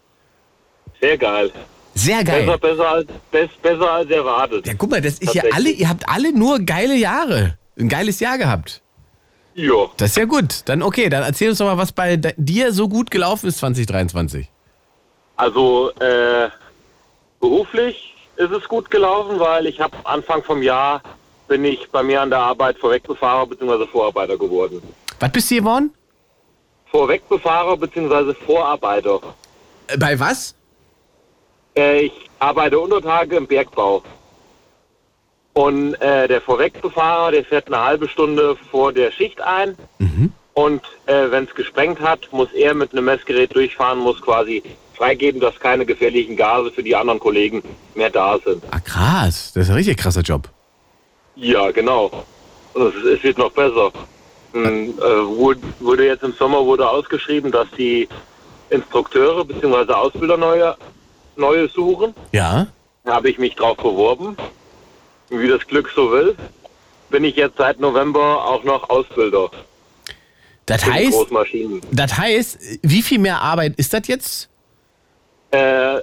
[1.01, 1.51] Sehr geil.
[1.95, 2.59] Sehr Besser, geil.
[2.59, 4.67] besser, als, best, besser als erwartet.
[4.67, 7.57] Ja, guck mal, das ist ja alle, ihr habt alle nur geile Jahre.
[7.79, 8.83] Ein geiles Jahr gehabt.
[9.55, 9.87] Ja.
[9.97, 10.63] Das ist ja gut.
[10.67, 14.49] Dann okay, dann erzähl uns doch mal, was bei dir so gut gelaufen ist 2023.
[15.37, 16.49] Also äh,
[17.41, 21.03] beruflich ist es gut gelaufen, weil ich habe Anfang vom Jahr
[21.49, 23.87] bin ich bei mir an der Arbeit Vorwegbefahrer bzw.
[23.87, 24.81] Vorarbeiter geworden.
[25.19, 25.93] Was bist du geworden?
[26.91, 28.35] Vorwegbefahrer bzw.
[28.35, 29.21] Vorarbeiter.
[29.89, 30.55] Äh, Bei was?
[31.77, 34.03] Äh, ich arbeite Untertage im Bergbau.
[35.53, 39.77] Und äh, der Vorwegbefahrer, der fährt eine halbe Stunde vor der Schicht ein.
[40.55, 44.63] Und äh, wenn es gesprengt hat, muss er mit einem Messgerät durchfahren, muss quasi
[45.01, 47.63] freigeben, dass keine gefährlichen Gase für die anderen Kollegen
[47.95, 48.63] mehr da sind.
[48.71, 49.53] Ah, krass.
[49.55, 50.51] Das ist ein richtig krasser Job.
[51.37, 52.25] Ja, genau.
[52.75, 53.91] Und es, wird noch besser.
[54.53, 55.03] Hm, äh,
[55.81, 58.09] wurde, jetzt im Sommer wurde ausgeschrieben, dass die
[58.69, 59.91] Instrukteure bzw.
[59.91, 60.77] Ausbilder neue,
[61.37, 62.15] neue suchen.
[62.33, 62.67] Ja?
[63.05, 64.37] Da habe ich mich drauf beworben.
[65.31, 66.37] Wie das Glück so will,
[67.09, 69.51] bin ich jetzt seit November auch noch Ausbilder
[70.67, 71.27] Das heißt,
[71.91, 74.51] das heißt, wie viel mehr Arbeit ist das jetzt?
[75.51, 76.01] Äh,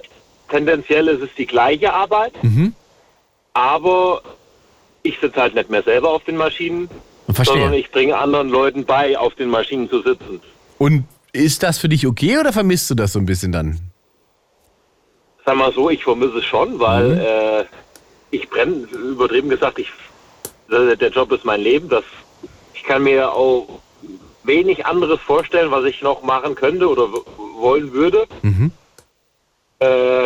[0.50, 2.74] tendenziell ist es die gleiche Arbeit, Mhm.
[3.54, 4.22] aber
[5.02, 6.88] ich sitze halt nicht mehr selber auf den Maschinen,
[7.30, 7.54] Verstehe.
[7.60, 10.40] sondern ich bringe anderen Leuten bei, auf den Maschinen zu sitzen.
[10.78, 13.78] Und ist das für dich okay oder vermisst du das so ein bisschen dann?
[15.44, 17.64] Sag mal so, ich vermisse es schon, weil äh,
[18.30, 19.88] ich brenne, übertrieben gesagt, ich,
[20.70, 21.88] der Job ist mein Leben.
[21.88, 22.04] Das,
[22.74, 23.66] ich kann mir auch
[24.44, 27.08] wenig anderes vorstellen, was ich noch machen könnte oder
[27.58, 28.26] wollen würde.
[29.80, 30.24] Äh,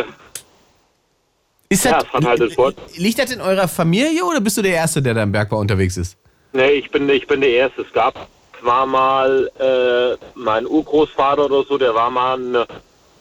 [1.69, 4.57] Ist Ja, das, es hat halt den Vor- liegt das in eurer Familie oder bist
[4.57, 6.17] du der Erste, der da im Bergbau unterwegs ist?
[6.53, 7.81] nee, ich bin, ich bin der Erste.
[7.81, 8.13] Es gab
[8.59, 12.67] zwar mal äh, mein Urgroßvater oder so, der war mal eine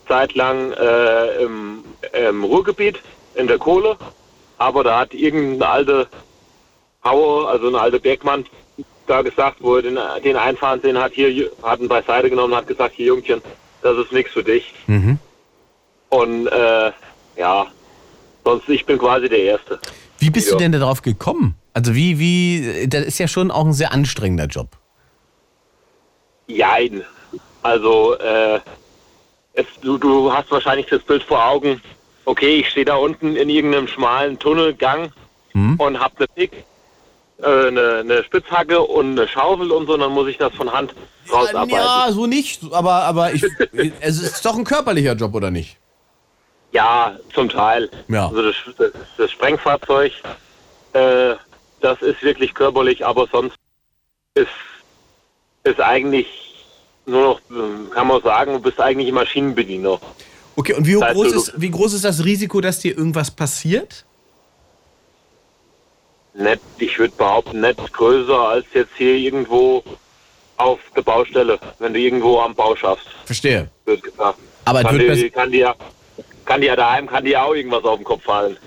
[0.07, 1.85] Zeit lang äh, im,
[2.28, 2.99] im Ruhrgebiet
[3.35, 3.97] in der Kohle,
[4.59, 6.07] aber da hat irgendein alte
[7.05, 8.45] Hauer, also ein alter Bergmann,
[9.07, 12.59] da gesagt, wo er den, den einfahren sehen hat, hier hat ihn beiseite genommen und
[12.59, 13.41] hat gesagt, hier Jungchen,
[13.83, 14.72] das ist nichts für dich.
[16.13, 16.93] Und äh,
[17.39, 17.67] ja,
[18.45, 19.79] sonst ich bin quasi der Erste.
[20.19, 20.53] Wie bist Ja.
[20.53, 21.55] du denn darauf gekommen?
[21.73, 24.69] Also wie, wie, das ist ja schon auch ein sehr anstrengender Job.
[26.47, 27.03] Jein.
[27.63, 28.61] Also, äh,
[29.55, 31.81] es, du, du hast wahrscheinlich das Bild vor Augen.
[32.27, 35.13] Okay, ich stehe da unten in irgendeinem schmalen Tunnelgang
[35.55, 36.53] und habe eine Pick,
[37.43, 40.71] äh, eine, eine Spitzhacke und eine Schaufel und so, und dann muss ich das von
[40.71, 40.95] Hand
[41.33, 41.71] rausarbeiten.
[41.71, 43.45] Ja, so nicht, aber, aber ich,
[44.01, 45.79] es ist doch ein körperlicher Job, oder nicht?
[46.73, 47.91] Ja, zum Teil.
[48.09, 48.29] Ja.
[48.29, 50.12] Also das, das, das Sprengfahrzeug,
[50.95, 51.35] äh,
[51.81, 53.57] das ist wirklich körperlich, aber sonst
[54.35, 54.49] ist,
[55.64, 56.27] ist eigentlich
[57.07, 59.99] nur noch, kann man sagen, du bist eigentlich Maschinenbediener.
[60.57, 63.31] Okay, und wie Das heißt, groß, ist, wie groß ist das Risiko, dass dir irgendwas
[63.31, 64.05] passiert?
[66.35, 69.83] Nicht, ich würde behaupten, nicht größer als jetzt hier irgendwo
[70.57, 73.68] auf der Baustelle, wenn du irgendwo am Bau schaffst, Verstehe.
[73.85, 74.39] wird gesagt.
[74.64, 75.75] Aber kann, dir, kann dir
[76.45, 78.57] kann dir daheim kann dir auch irgendwas auf den Kopf fallen.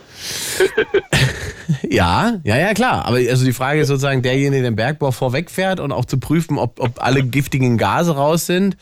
[1.89, 3.05] Ja, ja, ja, klar.
[3.05, 6.57] Aber also die Frage ist sozusagen, derjenige, der den Bergbau vorwegfährt und auch zu prüfen,
[6.57, 8.77] ob, ob alle giftigen Gase raus sind,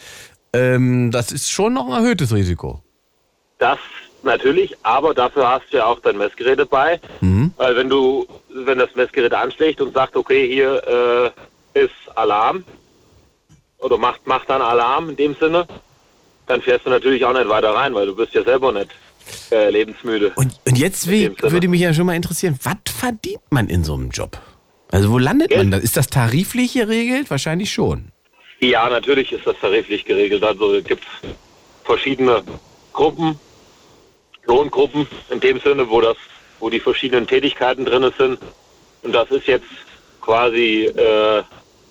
[0.53, 2.81] ähm, das ist schon noch ein erhöhtes Risiko.
[3.57, 3.79] Das
[4.23, 6.99] natürlich, aber dafür hast du ja auch dein Messgerät dabei.
[7.57, 11.33] Weil wenn du, wenn das Messgerät anschlägt und sagt, okay, hier
[11.75, 12.63] äh, ist Alarm
[13.79, 15.67] oder macht, macht dann Alarm in dem Sinne,
[16.47, 18.89] dann fährst du natürlich auch nicht weiter rein, weil du bist ja selber nicht
[19.51, 20.33] äh, lebensmüde.
[20.35, 21.35] Und, und jetzt Sinne.
[21.39, 24.37] würde mich ja schon mal interessieren, was verdient man in so einem Job?
[24.91, 25.59] Also wo landet Geld.
[25.59, 25.77] man da?
[25.77, 27.29] Ist das tariflich geregelt?
[27.29, 28.11] Wahrscheinlich schon.
[28.59, 30.43] Ja, natürlich ist das tariflich geregelt.
[30.43, 31.29] Also gibt es
[31.83, 32.43] verschiedene
[32.93, 33.39] Gruppen,
[34.45, 36.17] Lohngruppen in dem Sinne, wo das,
[36.59, 38.37] wo die verschiedenen Tätigkeiten drin sind.
[39.01, 39.65] Und das ist jetzt
[40.21, 41.43] quasi äh,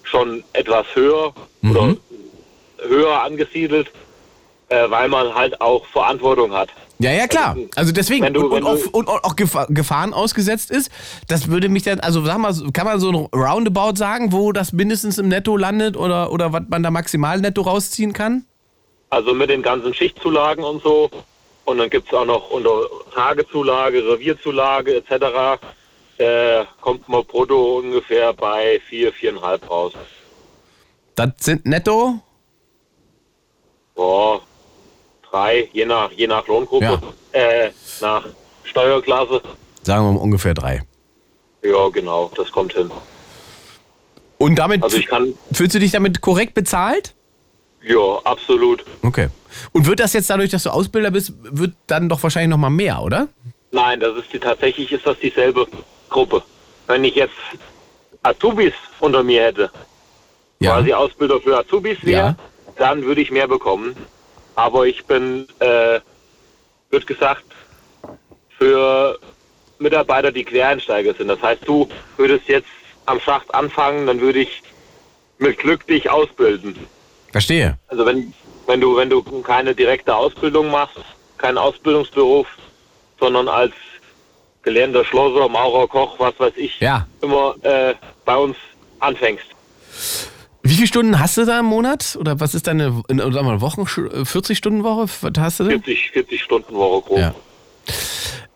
[0.05, 1.97] schon etwas höher oder
[2.89, 3.91] höher angesiedelt,
[4.73, 6.69] äh, weil man halt auch Verantwortung hat.
[6.99, 7.57] Ja, ja, klar.
[7.75, 8.25] Also deswegen.
[8.25, 10.91] Wenn du- und, und, wenn auch, du- und auch Gefa- Gefahren ausgesetzt ist.
[11.29, 14.73] Das würde mich dann, also sag mal, kann man so ein Roundabout sagen, wo das
[14.73, 18.45] mindestens im Netto landet oder, oder was man da maximal netto rausziehen kann?
[19.11, 21.11] Also mit den ganzen Schichtzulagen und so.
[21.65, 22.71] Und dann gibt es auch noch unter
[23.15, 25.61] Tagezulage, Revierzulage etc.
[26.19, 29.93] Äh, kommt man brutto ungefähr bei 4, 4,5 raus.
[31.17, 32.21] Das sind netto?
[33.95, 34.41] Boah,
[35.33, 37.41] drei, je nach, je nach Lohngruppe, Ja.
[37.41, 37.71] äh,
[38.01, 38.25] nach
[38.65, 39.41] Steuerklasse.
[39.83, 40.83] Sagen wir mal ungefähr drei.
[41.63, 42.91] Ja, genau, das kommt hin.
[44.39, 47.15] Und damit Also ich kann, fühlst du dich damit korrekt bezahlt?
[47.85, 48.85] ja, absolut.
[49.03, 49.29] Okay.
[49.73, 52.71] Und wird das jetzt dadurch, dass du Ausbilder bist, wird dann doch wahrscheinlich noch mal
[52.71, 53.29] mehr, oder?
[53.73, 55.67] Nein, das ist die, tatsächlich ist das dieselbe
[56.09, 56.43] Gruppe.
[56.87, 57.35] Wenn ich jetzt
[58.23, 59.71] Azubis unter mir hätte,
[60.63, 62.37] quasi Ausbilder für Azubis wäre, Ja.
[62.79, 63.97] dann würde ich mehr bekommen.
[64.55, 66.01] Aber ich bin, äh,
[66.91, 67.45] wird gesagt,
[68.59, 69.19] für
[69.79, 71.29] Mitarbeiter, die Quereinsteiger sind.
[71.29, 72.69] Das heißt, du würdest jetzt
[73.07, 74.63] am Schacht anfangen, dann würde ich
[75.39, 76.77] mit Glück dich ausbilden.
[77.33, 77.79] Verstehe.
[77.89, 78.33] Also wenn,
[78.67, 80.99] wenn du, wenn du keine direkte Ausbildung machst,
[81.39, 82.47] keinen Ausbildungsberuf,
[83.19, 83.73] sondern als
[84.63, 87.07] gelernter Schlosser, Maurer, Koch, was weiß ich, Ja.
[87.21, 88.57] immer äh, bei uns
[89.01, 89.47] anfängst.
[90.63, 92.17] Wie viele Stunden hast du da im Monat?
[92.21, 95.09] Oder was ist deine sagen wir, Wochen, 40-Stunden-Woche?
[95.23, 95.83] Was hast du denn?
[95.83, 97.19] 40, 40 Stunden Woche grob.
[97.19, 97.35] Ja.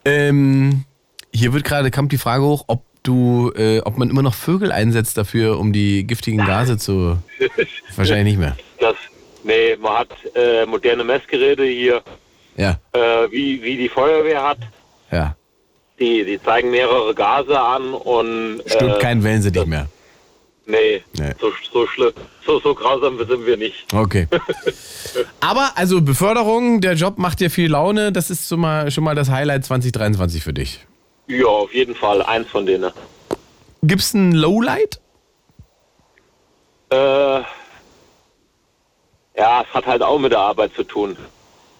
[0.05, 0.85] Ähm,
[1.33, 4.71] hier wird gerade, kommt die Frage hoch, ob du, äh, ob man immer noch Vögel
[4.71, 7.19] einsetzt dafür, um die giftigen Gase zu.
[7.97, 8.57] Wahrscheinlich nicht mehr.
[8.79, 8.95] Das,
[9.43, 12.03] nee, man hat äh, moderne Messgeräte hier,
[12.57, 14.59] Ja, äh, wie, wie die Feuerwehr hat.
[15.11, 15.37] ja.
[15.99, 19.89] Die, die zeigen mehrere Gase an und Stimmt, äh, kein Wellensittich mehr.
[20.67, 21.33] Nee, Nee.
[21.41, 22.13] So, so schlimm,
[22.45, 23.93] so, so grausam sind wir nicht.
[23.93, 24.29] Okay.
[25.41, 28.13] Aber also Beförderung, der Job macht dir viel Laune.
[28.13, 30.81] Das ist schon mal, schon mal das Highlight 2023 für dich.
[31.29, 32.93] Ja, auf jeden Fall eins von denen.
[33.83, 35.01] Gibt's ein Lowlight?
[36.91, 36.97] Äh,
[39.37, 41.17] ja, es hat halt auch mit der Arbeit zu tun.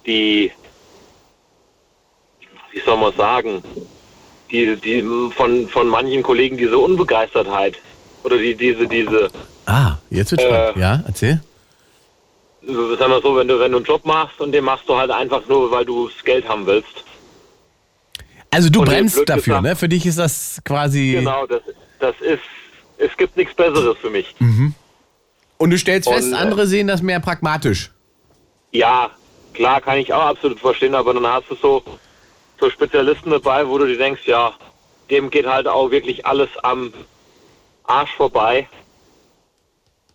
[0.07, 0.51] Die,
[2.73, 3.63] wie soll man sagen,
[4.51, 5.03] die, die
[5.35, 7.79] von, von manchen Kollegen diese Unbegeistertheit
[8.27, 9.31] oder die, diese, diese,
[9.67, 10.47] Ah, jetzt wird Äh.
[10.47, 10.77] spannend.
[10.79, 11.41] Ja, erzähl.
[12.99, 15.11] sagen wir so, wenn du, wenn du einen Job machst und den machst du halt
[15.13, 17.05] einfach nur, weil du das Geld haben willst.
[18.51, 19.77] Also du Und brennst blöd dafür, gesagt- ne?
[19.77, 21.13] Für dich ist das quasi...
[21.13, 21.61] Genau, das,
[22.01, 22.43] das ist,
[22.99, 24.35] es gibt nichts Besseres für mich.
[25.59, 27.91] Und du stellst fest, Und, äh, andere sehen das mehr pragmatisch.
[28.73, 29.11] Ja,
[29.55, 31.83] klar, kann ich auch absolut verstehen, aber dann hast du so,
[32.61, 34.53] so Spezialisten dabei, wo du dir denkst, ja,
[35.11, 36.93] dem geht halt auch wirklich alles am
[37.87, 38.69] Arsch vorbei.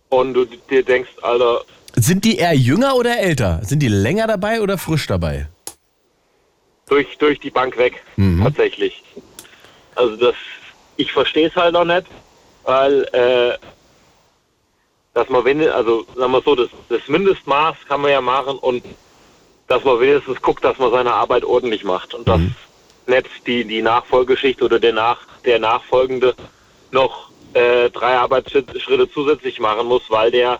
[0.08, 1.62] Und du dir denkst, Alter,
[1.94, 3.60] Sind die eher jünger oder älter?
[3.62, 5.48] Sind die länger dabei oder frisch dabei?
[6.92, 8.02] durch, durch die Bank weg,
[8.42, 9.02] tatsächlich.
[9.94, 10.34] Also das,
[10.96, 12.06] ich verstehe es halt noch nicht,
[12.64, 13.56] weil, äh,
[15.14, 18.84] dass man wenigstens, also sagen wir so, das, das Mindestmaß kann man ja machen und
[19.68, 22.40] dass man wenigstens guckt, dass man seine Arbeit ordentlich macht und dass
[23.06, 26.34] nicht die, die Nachfolgeschichte oder der, nach, der Nachfolgende
[26.90, 30.58] noch äh, drei Arbeitsschritte zusätzlich machen muss, weil der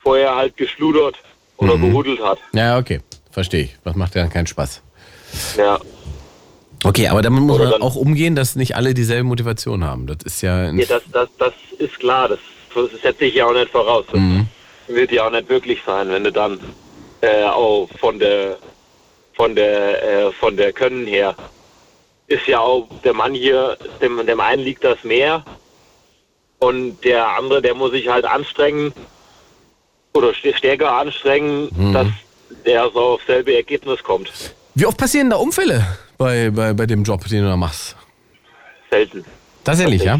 [0.00, 1.16] vorher halt geschludert
[1.56, 2.38] oder gehudelt hat.
[2.52, 3.00] Ja, okay.
[3.30, 3.76] Verstehe ich.
[3.84, 4.82] Das macht ja keinen Spaß.
[5.56, 5.78] Ja.
[6.84, 10.06] Okay, aber damit muss man dann- auch umgehen, dass nicht alle dieselbe Motivation haben.
[10.06, 10.70] Das ist ja...
[10.70, 12.28] Ja, das, das, das ist klar.
[12.28, 12.38] Das,
[12.74, 14.04] das setze ich ja auch nicht voraus.
[14.12, 14.20] Das
[14.94, 16.60] wird ja auch nicht wirklich sein, wenn du dann
[17.22, 18.58] äh, auch von der
[19.32, 21.34] von der äh, von der Können her
[22.26, 25.44] ist ja auch der Mann hier, dem, dem einen liegt das mehr
[26.58, 28.92] und der andere, der muss sich halt anstrengen
[30.12, 32.06] oder st- stärker anstrengen, dass
[32.64, 34.30] der so auf selbe Ergebnis kommt.
[34.74, 35.84] Wie oft passieren da Unfälle
[36.18, 37.96] bei, bei, bei dem Job, den du da machst?
[38.90, 39.24] Selten.
[39.64, 40.18] Tatsächlich, ja?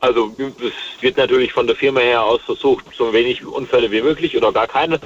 [0.00, 4.36] Also es wird natürlich von der Firma her aus versucht, so wenig Unfälle wie möglich
[4.36, 4.98] oder gar keine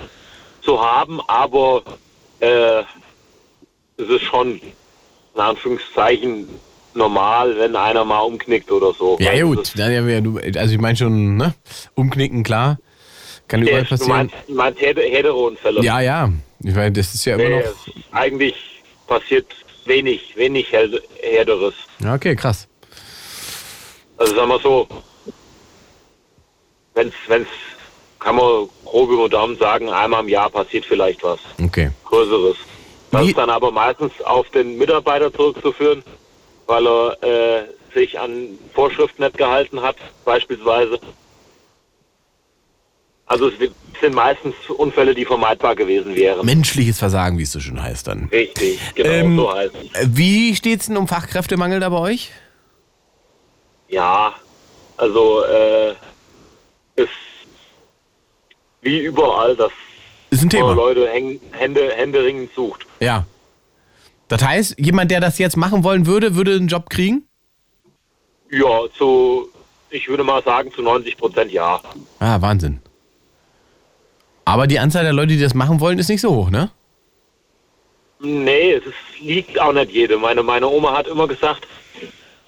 [0.63, 1.83] zu haben, aber
[2.41, 2.81] äh,
[3.99, 4.61] es ist schon
[5.35, 6.49] in Anführungszeichen
[6.97, 9.17] normal, wenn einer mal umknickt oder so.
[9.21, 9.73] Ja, gut.
[10.21, 11.55] du- Also ich meine schon, ne?
[11.95, 12.79] Umknicken, klar.
[13.49, 14.11] Kann überall du passieren.
[14.17, 15.83] meinst, du meinst Hederunfälle?
[15.83, 16.31] Ja, ja.
[16.65, 18.13] Ich meine, das ist ja immer Nee, noch...
[18.13, 18.55] eigentlich
[19.07, 19.47] passiert
[19.85, 21.75] wenig, wenig Herderes.
[22.01, 22.67] Ja, okay, krass.
[24.17, 24.89] Also sagen wir so,
[26.95, 27.49] wenn's, wenn's,
[28.19, 31.91] kann man grob über Daumen sagen, einmal im Jahr passiert vielleicht was Okay.
[32.05, 32.57] Größeres.
[33.13, 36.03] Das Wie- ist dann aber meistens auf den Mitarbeiter zurückzuführen,
[36.67, 37.65] weil er äh,
[37.95, 40.99] sich an Vorschriften nicht gehalten hat, beispielsweise.
[43.27, 43.55] Also es
[44.01, 46.47] sind meistens Unfälle, die vermeidbar gewesen wären.
[46.47, 48.29] Menschliches Versagen, wie es so schön heißt dann.
[48.31, 50.17] Richtig, genau Ähm, so heißt es.
[50.17, 52.31] Wie steht's denn um Fachkräftemangel da bei euch?
[53.89, 54.35] Ja,
[54.97, 55.91] also äh,
[56.97, 57.09] ist
[58.83, 59.73] wie überall, dass
[60.31, 60.73] Ist ein man Thema.
[60.75, 62.87] Leute häng, Hände, händeringend sucht.
[63.01, 63.25] Ja.
[64.29, 67.27] Das heißt, jemand, der das jetzt machen wollen würde, würde einen Job kriegen?
[68.51, 69.49] Ja, zu,
[69.91, 71.81] ich würde mal sagen, zu 90 Prozent ja.
[72.19, 72.81] Ah, Wahnsinn.
[74.45, 76.71] Aber die Anzahl der Leute, die das machen wollen, ist nicht so hoch, ne?
[78.21, 80.21] Nee, es ist, liegt auch nicht jedem.
[80.21, 81.67] Meine, meine Oma hat immer gesagt,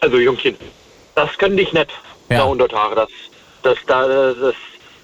[0.01, 0.57] also Jungchen,
[1.15, 1.91] das könnte ich nicht
[2.31, 2.39] Ja.
[2.39, 2.95] da unter Tage.
[2.95, 3.09] Das,
[3.63, 4.55] das, da, das,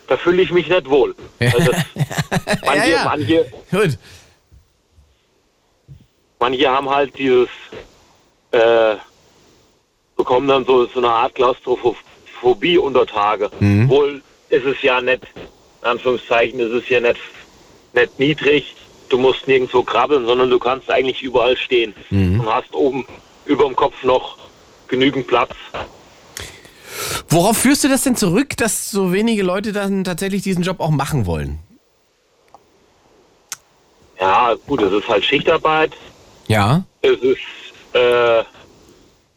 [0.07, 1.15] da fühle ich mich nicht wohl.
[1.41, 1.85] Also das,
[2.65, 3.05] manche, ja.
[3.05, 3.99] manche, Gut.
[6.45, 7.49] Manche haben halt dieses,
[8.51, 8.97] äh,
[10.15, 13.51] bekommen dann so, so eine Art Klaustrophobie unter Tage.
[13.61, 13.89] Mhm.
[13.89, 15.23] Wohl ist es ja nicht,
[15.81, 17.19] in Anführungszeichen, ist es ja nicht,
[17.95, 18.77] nicht niedrig,
[19.09, 22.41] du musst nirgendwo krabbeln, sondern du kannst eigentlich überall stehen Mhm.
[22.41, 23.07] und hast oben
[23.47, 24.37] über dem Kopf noch
[24.89, 25.53] genügend Platz.
[27.31, 30.91] Worauf führst du das denn zurück, dass so wenige Leute dann tatsächlich diesen Job auch
[30.91, 31.59] machen wollen?
[34.21, 35.93] Ja, gut, es ist halt Schichtarbeit,
[36.47, 36.85] Ja.
[37.03, 37.39] es ist
[37.95, 38.43] äh,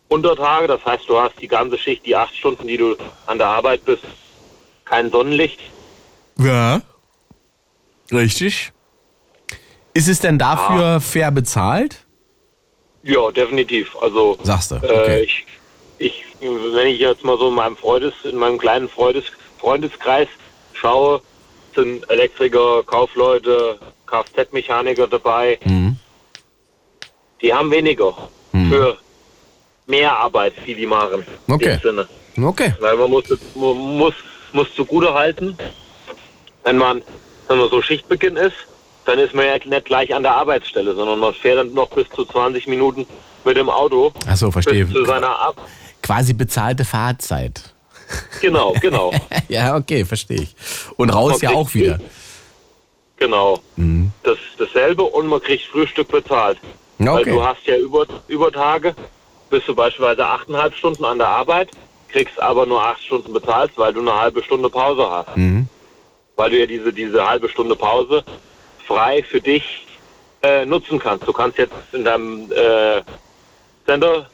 [0.10, 3.48] Untertage, das heißt, du hast die ganze Schicht, die acht Stunden, die du an der
[3.48, 4.04] Arbeit bist,
[4.86, 5.60] kein Sonnenlicht.
[6.40, 6.82] Ja.
[8.12, 8.72] Richtig.
[9.94, 12.06] Ist es denn dafür fair bezahlt?
[13.04, 13.96] Ja, definitiv.
[14.02, 14.76] Also Sagst du.
[14.76, 15.22] äh, Okay.
[15.24, 15.46] ich,
[15.98, 19.26] ich, wenn ich jetzt mal so in meinem Freundes, in meinem kleinen Freundes,
[19.60, 20.28] Freundeskreis
[20.74, 21.22] schaue,
[21.76, 25.60] sind Elektriker, Kaufleute, Kfz-Mechaniker dabei.
[25.66, 25.87] Mhm.
[27.42, 28.16] Die haben weniger
[28.52, 28.98] für
[29.86, 31.26] mehr Arbeit, die die machen.
[31.48, 31.78] Okay.
[32.42, 32.74] Okay.
[32.80, 33.24] Weil man muss,
[33.56, 34.14] muss,
[34.54, 35.58] muss zugute halten,
[36.64, 37.02] wenn man,
[37.48, 38.56] wenn man so Schichtbeginn ist,
[39.06, 42.10] dann ist man ja nicht gleich an der Arbeitsstelle, sondern man fährt dann noch bis
[42.10, 43.08] zu 20 Minuten
[43.46, 44.86] mit dem Auto Ach so, verstehe.
[44.86, 45.56] bis zu seiner Ab
[46.02, 47.62] quasi bezahlte Fahrzeit.
[48.42, 49.12] Genau, genau,
[49.50, 50.56] Ja, okay, verstehe ich.
[50.96, 52.00] Und raus ja auch wieder.
[53.18, 53.60] genau.
[53.76, 54.12] Mhm.
[54.24, 56.58] Das dasselbe und man kriegt Frühstück bezahlt.
[57.00, 57.32] Weil Okay.
[57.32, 58.96] du hast ja über, Übertage,
[59.50, 61.70] bist du beispielsweise achteinhalb Stunden an der Arbeit,
[62.10, 65.38] kriegst aber nur acht Stunden bezahlt, weil du eine halbe Stunde Pause hast.
[65.38, 65.68] Mhm.
[66.36, 68.24] Weil du ja diese, diese halbe Stunde Pause
[68.86, 69.86] frei für dich
[70.44, 71.28] äh, nutzen kannst.
[71.28, 73.02] Du kannst jetzt in deinem äh,
[73.86, 74.28] Sender,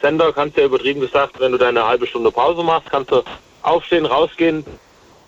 [0.00, 3.22] Sender kannst du ja übertrieben gesagt, wenn du deine halbe Stunde Pause machst, kannst du
[3.62, 4.64] aufstehen, rausgehen,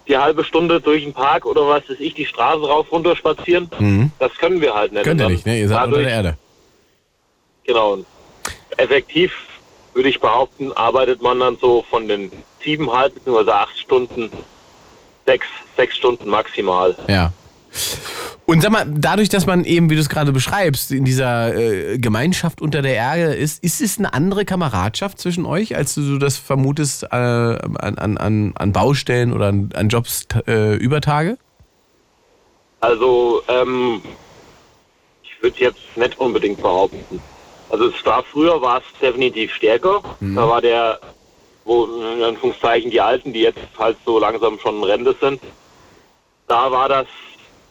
[0.06, 3.70] die halbe Stunde durch den Park oder was weiß ich, die Straße rauf runter spazieren.
[3.78, 4.10] Mhm.
[4.18, 5.04] Das können wir halt nicht.
[5.04, 5.58] Könnt ihr nicht, ne?
[5.60, 6.38] Ihr seid unter der Erde.
[7.68, 7.92] Genau.
[7.92, 8.06] Und
[8.78, 9.30] effektiv
[9.92, 12.32] würde ich behaupten, arbeitet man dann so von den
[12.64, 13.50] siebeneinhalb bzw.
[13.50, 14.30] acht Stunden,
[15.26, 15.46] sechs,
[15.76, 16.96] sechs Stunden maximal.
[17.08, 17.30] Ja.
[18.46, 21.98] Und sag mal, dadurch, dass man eben, wie du es gerade beschreibst, in dieser äh,
[21.98, 26.38] Gemeinschaft unter der Erde ist, ist es eine andere Kameradschaft zwischen euch, als du das
[26.38, 31.36] vermutest äh, an, an, an, an Baustellen oder an, an Jobs äh, über Tage?
[32.80, 34.00] Also, ähm,
[35.22, 37.20] ich würde jetzt nicht unbedingt behaupten.
[37.70, 40.02] Also es war früher war es definitiv stärker.
[40.36, 40.98] Da war der,
[41.64, 45.40] wo in Anführungszeichen die Alten, die jetzt halt so langsam schon Rente sind,
[46.46, 47.06] da war das,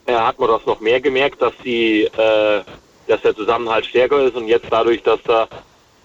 [0.05, 2.61] äh, hat man das noch mehr gemerkt, dass die, äh,
[3.07, 5.47] dass der Zusammenhalt stärker ist und jetzt dadurch, dass da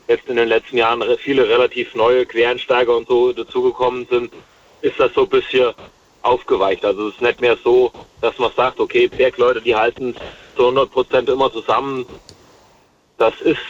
[0.08, 4.32] jetzt in den letzten Jahren re- viele relativ neue Quereinsteiger und so dazugekommen sind,
[4.80, 5.72] ist das so ein bisschen
[6.22, 6.84] aufgeweicht.
[6.84, 10.16] Also es ist nicht mehr so, dass man sagt, okay, Bergleute, die halten
[10.56, 12.06] zu 100 Prozent immer zusammen.
[13.22, 13.60] Das ist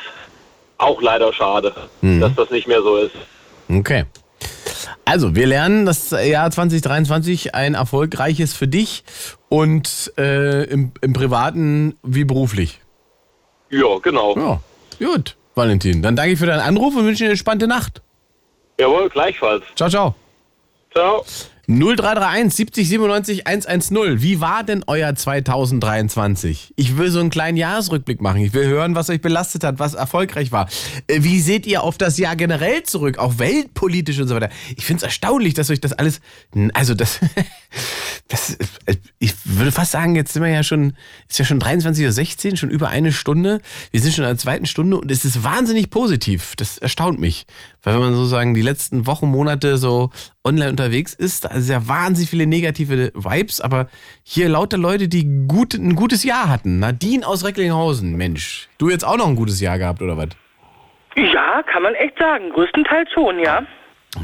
[0.79, 3.15] auch leider schade, dass das nicht mehr so ist.
[3.69, 4.07] Okay.
[5.05, 9.05] Also, wir lernen, das Jahr 2023 ein erfolgreiches für dich
[9.51, 12.81] und äh, im, im Privaten wie beruflich.
[13.69, 14.35] Ja, genau.
[14.39, 16.01] Ja, gut, Valentin.
[16.01, 18.01] Dann danke ich für deinen Anruf und wünsche dir eine entspannte Nacht.
[18.81, 19.65] Jawohl, gleichfalls.
[19.77, 20.15] Ciao, ciao.
[20.95, 21.27] Ciao.
[21.69, 24.21] 0331 70 97 110.
[24.21, 26.75] Wie war denn euer 2023?
[26.77, 28.39] Ich will so einen kleinen Jahresrückblick machen.
[28.39, 30.69] Ich will hören, was euch belastet hat, was erfolgreich war.
[31.07, 34.51] Äh, Wie seht ihr auf das Jahr generell zurück, auch weltpolitisch und so weiter?
[34.77, 36.21] Ich finde es erstaunlich, dass euch das alles,
[36.75, 37.21] also das,
[38.29, 38.57] das,
[38.87, 40.95] äh, ich würde fast sagen, jetzt sind wir ja schon,
[41.29, 43.61] ist ja schon 23.16 Uhr, schon über eine Stunde.
[43.93, 46.55] Wir sind schon in der zweiten Stunde und es ist wahnsinnig positiv.
[46.57, 47.47] Das erstaunt mich.
[47.83, 50.11] Weil wenn man sozusagen die letzten Wochen, Monate so
[50.45, 53.89] online unterwegs ist, da ist ja wahnsinnig viele negative Vibes, aber
[54.23, 56.79] hier lauter Leute, die gut, ein gutes Jahr hatten.
[56.79, 58.69] Nadine aus Recklinghausen, Mensch.
[58.79, 60.29] Du jetzt auch noch ein gutes Jahr gehabt, oder was?
[61.17, 62.51] Ja, kann man echt sagen.
[62.51, 63.63] Größtenteils schon, ja.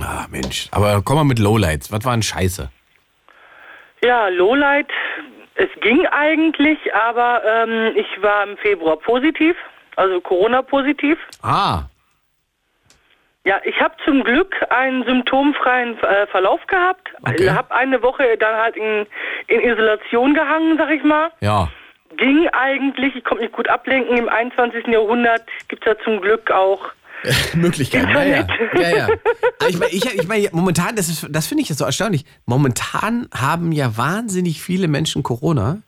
[0.01, 0.68] Ah, Mensch.
[0.70, 1.90] Aber komm mal mit Lowlights.
[1.90, 2.70] Was war denn Scheiße?
[4.02, 4.89] Ja, Lowlight,
[5.56, 9.56] es ging eigentlich, aber ähm, ich war im Februar positiv,
[9.97, 11.18] also Corona-positiv.
[11.43, 11.86] Ah,
[13.48, 17.08] Ja, ich habe zum Glück einen symptomfreien äh, Verlauf gehabt.
[17.22, 17.50] Okay.
[17.50, 19.06] Habe eine Woche dann halt in,
[19.46, 21.30] in Isolation gehangen, sag ich mal.
[21.40, 21.68] ja.
[22.16, 24.16] Ging eigentlich, ich konnte mich gut ablenken.
[24.16, 24.86] Im 21.
[24.88, 26.80] Jahrhundert gibt es ja zum Glück auch
[27.54, 28.08] Möglichkeiten.
[28.10, 28.46] Ja, ja.
[28.74, 29.04] Ja, ja.
[29.60, 32.24] Aber ich meine, ich, ich mein, momentan, das, ist- das finde ich so erstaunlich.
[32.46, 35.78] Momentan haben ja wahnsinnig viele Menschen Corona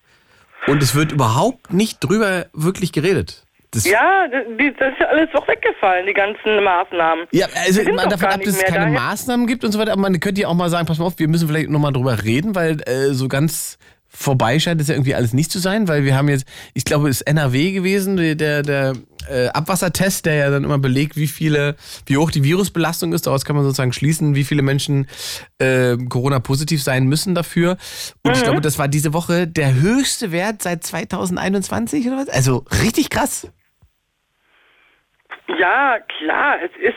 [0.66, 3.44] und es wird überhaupt nicht drüber wirklich geredet.
[3.72, 7.26] Das, Ja, das, die- das ist ja alles doch weggefallen, die ganzen Maßnahmen.
[7.32, 9.00] Ja, also doch davon ab, dass es keine da.
[9.00, 11.18] Maßnahmen gibt und so weiter, aber man könnte ja auch mal sagen, pass mal auf,
[11.18, 13.78] wir müssen vielleicht nochmal drüber reden, weil äh, so ganz
[14.12, 16.44] vorbei scheint es ja irgendwie alles nicht zu sein, weil wir haben jetzt,
[16.74, 18.94] ich glaube, es ist NRW gewesen, der, der,
[19.28, 21.76] äh, Abwassertest, der ja dann immer belegt, wie viele,
[22.06, 23.28] wie hoch die Virusbelastung ist.
[23.28, 25.06] Daraus kann man sozusagen schließen, wie viele Menschen
[25.58, 27.76] äh, Corona-positiv sein müssen dafür.
[28.24, 32.28] Und ich glaube, das war diese Woche der höchste Wert seit 2021 oder was?
[32.30, 33.46] Also richtig krass.
[35.58, 36.94] Ja, klar, es ist,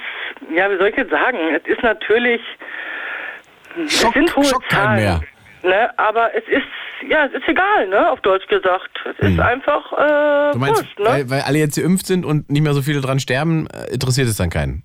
[0.56, 2.42] ja, wie soll ich jetzt sagen, es ist natürlich,
[3.88, 5.22] Schock, es sind hohe keinen Zahlen, mehr.
[5.64, 6.68] Ne, aber es ist,
[7.10, 8.92] ja, es ist egal, ne, auf Deutsch gesagt.
[9.06, 10.52] Es ist einfach, äh, Hm.
[10.54, 11.06] Du meinst, wurscht, ne?
[11.06, 14.28] weil, weil alle jetzt geimpft sind und nicht mehr so viele dran sterben, äh, interessiert
[14.28, 14.84] es dann keinen.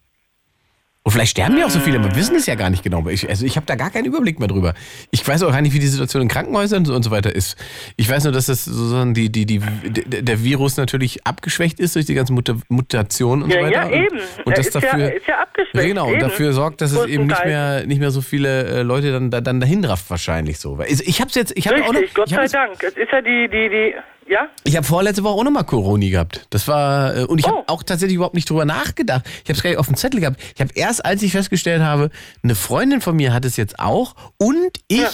[1.09, 3.09] Und vielleicht sterben ja auch so viele, wir wissen es ja gar nicht genau.
[3.09, 4.75] Ich, also ich habe da gar keinen Überblick mehr drüber.
[5.11, 7.57] Ich weiß auch gar nicht, wie die Situation in Krankenhäusern und so weiter ist.
[7.97, 9.59] Ich weiß nur, dass das sozusagen die, die, die,
[10.05, 13.75] der Virus natürlich abgeschwächt ist durch die ganzen Muta Mutationen und Ja, so weiter.
[13.75, 14.19] ja, und, eben.
[14.45, 16.21] Und Er das ist ja- dafür, er ist ja abgeschwächt, Genau, und eben.
[16.21, 19.41] dafür sorgt, dass es eben nicht mehr, nicht mehr so viele äh, Leute dann, da-
[19.41, 20.77] dann dahin rafft wahrscheinlich so.
[20.77, 22.83] Weil- Ich habe jetzt, ich habe auch noch, Gott sei Dank.
[22.83, 23.95] Es ist ja die, die, die,
[24.29, 24.49] ja?
[24.65, 26.47] ich habe vorletzte Woche auch nochmal Corona gehabt.
[26.51, 27.65] Das war, äh, und ich habe Oh.
[27.67, 29.23] auch tatsächlich überhaupt nicht drüber nachgedacht.
[29.27, 30.41] Ich habe es gar nicht auf dem Zettel gehabt.
[30.55, 32.11] Ich habe erst, als ich festgestellt habe,
[32.43, 35.11] eine Freundin von mir hat es jetzt auch und ich Ja.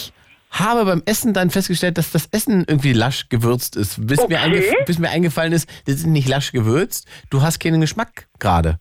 [0.51, 4.07] habe beim Essen dann festgestellt, dass das Essen irgendwie lasch gewürzt ist.
[4.07, 4.37] Bis, mir, Okay.
[4.37, 8.79] eingef bis mir eingefallen ist, das ist nicht lasch gewürzt, du hast keinen Geschmack gerade.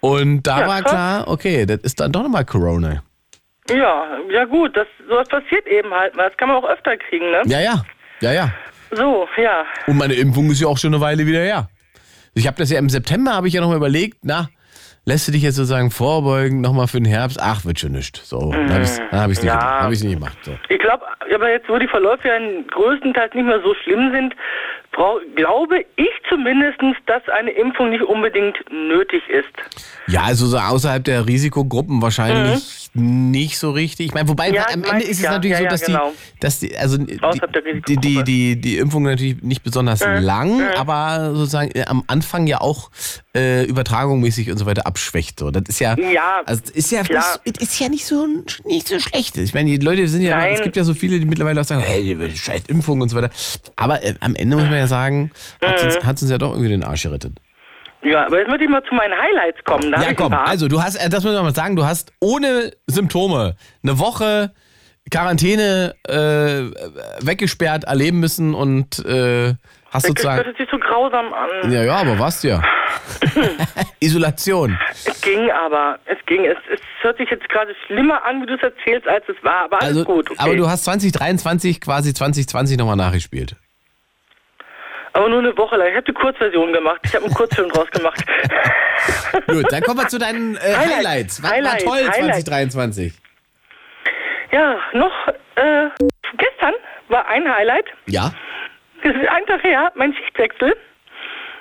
[0.00, 3.02] Und da Ja, war klar, okay, das ist dann doch nochmal Corona.
[3.70, 6.28] Ja, ja gut, das, sowas passiert eben halt mal.
[6.28, 7.40] Das kann man auch öfter kriegen, ne?
[7.46, 7.82] Ja, ja,
[8.20, 8.52] ja, ja.
[8.96, 9.64] So, ja.
[9.86, 11.68] Und meine Impfung ist ja auch schon eine Weile wieder her.
[12.34, 14.48] Ich habe das ja im September, habe ich ja nochmal überlegt, na,
[15.04, 17.38] lässt du dich jetzt sozusagen vorbeugen, nochmal für den Herbst?
[17.40, 18.16] Ach, wird schon nicht.
[18.16, 19.58] So, dann habe ich es hab ich's nicht, Ja.
[19.58, 19.82] gemacht.
[19.82, 20.38] hab nicht gemacht.
[20.42, 20.52] So.
[20.68, 21.04] Ich glaube,
[21.34, 22.34] aber jetzt, wo die Verläufe ja
[22.70, 24.34] größtenteils nicht mehr so schlimm sind,
[25.34, 29.48] glaube ich zumindest, dass eine Impfung nicht unbedingt nötig ist.
[30.06, 34.06] Ja, also so außerhalb der Risikogruppen wahrscheinlich nicht so richtig.
[34.06, 34.54] Ich meine, wobei Mhm.
[34.54, 35.32] Ja, am Ende ist es ja.
[35.32, 36.10] natürlich Ja, so, dass genau.
[36.10, 37.18] die, dass die, also die,
[37.96, 42.90] die, die, die, Impfung natürlich nicht besonders lang, aber sozusagen äh, am Anfang ja auch
[43.34, 45.40] äh, übertragungsmäßig und so weiter abschwächt.
[45.40, 45.50] So.
[45.50, 45.96] Das ist ja,
[46.46, 48.26] also das ist ja, nicht, ist ja nicht so
[48.64, 49.36] nicht so schlecht.
[49.38, 50.54] Ich meine, die Leute sind ja, Nein.
[50.54, 53.16] es gibt ja so viele, die mittlerweile auch sagen, hey, die scheiß Impfung und so
[53.16, 53.30] weiter.
[53.76, 55.30] Aber äh, am Ende muss man ja sagen,
[55.62, 55.86] hat Mhm.
[55.86, 57.38] uns, hat's uns ja doch irgendwie den Arsch gerettet.
[58.02, 59.90] Ja, aber jetzt möchte ich mal zu meinen Highlights kommen.
[59.90, 62.72] Da Ja, komm, also du hast, äh, das muss man mal sagen, du hast ohne
[62.86, 64.52] Symptome eine Woche
[65.10, 66.70] Quarantäne äh,
[67.24, 69.48] weggesperrt erleben müssen und äh,
[69.90, 70.44] hast Das sozusagen.
[70.44, 71.70] hört sich so grausam an.
[71.72, 72.62] Ja, ja, aber was ja.
[74.00, 74.78] Isolation.
[74.90, 76.44] Es ging aber, es ging.
[76.44, 79.64] Es, es hört sich jetzt gerade schlimmer an, wie du es erzählst, als es war.
[79.64, 80.30] Aber alles Also, gut.
[80.30, 80.40] Okay.
[80.40, 83.56] aber du hast 2023 quasi 2020 nochmal nachgespielt.
[85.14, 85.88] Aber nur eine Woche lang.
[85.88, 87.00] Ich habe die Kurzversion gemacht.
[87.04, 88.22] Ich habe einen Kurzfilm draus gemacht.
[89.46, 91.42] Gut, dann kommen wir zu deinen äh, Highlights.
[91.42, 92.44] Was Highlights, war toll Highlights.
[92.44, 93.14] 2023?
[94.54, 95.12] ja, noch
[95.56, 95.88] äh,
[96.36, 96.74] gestern
[97.08, 97.86] war ein Highlight.
[98.06, 98.32] Ja?
[99.02, 100.76] Das ist ein Tag her, mein Schichtwechsel.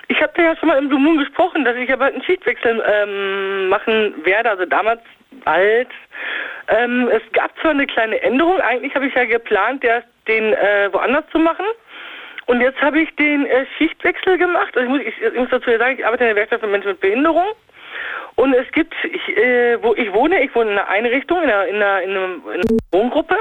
[0.10, 3.70] Ich habe ja schon mal im Blue Moon gesprochen, dass ich aber einen Schichtwechsel ähm,
[3.70, 5.02] machen werde, also damals
[5.44, 5.90] bald.
[6.68, 10.90] Ähm, es gab zwar eine kleine Änderung, eigentlich habe ich ja geplant, der, den äh,
[10.92, 11.66] woanders zu machen.
[12.46, 14.76] Und jetzt habe ich den äh, Schichtwechsel gemacht.
[14.76, 16.92] Also ich, muss, ich, ich muss dazu sagen, ich arbeite in der Werkstatt für Menschen
[16.92, 17.48] mit Behinderung.
[18.36, 21.66] Und es gibt, ich, äh, wo ich wohne, ich wohne in einer Einrichtung, in einer,
[21.68, 23.38] in einer, in einer Wohngruppe.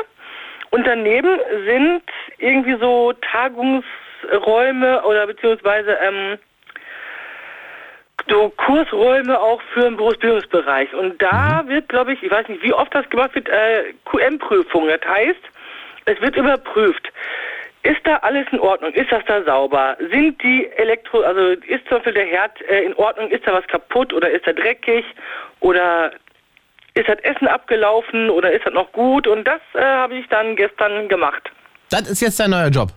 [0.71, 2.03] Und daneben sind
[2.39, 6.39] irgendwie so Tagungsräume oder beziehungsweise ähm,
[8.29, 10.95] so Kursräume auch für den Berufsbildungsbereich.
[10.95, 14.89] Und da wird, glaube ich, ich weiß nicht, wie oft das gemacht wird, äh, QM-Prüfung.
[14.89, 15.41] Das heißt,
[16.07, 17.13] es wird überprüft.
[17.85, 18.93] Ist da alles in Ordnung?
[18.93, 19.97] Ist das da sauber?
[20.13, 23.31] Sind die Elektro, also ist zum Beispiel der Herd äh, in Ordnung?
[23.31, 25.05] Ist da was kaputt oder ist er dreckig?
[25.61, 26.13] Oder
[26.95, 29.27] ist das Essen abgelaufen oder ist das noch gut?
[29.27, 31.51] Und das äh, habe ich dann gestern gemacht.
[31.91, 32.91] Das ist jetzt dein neuer Job.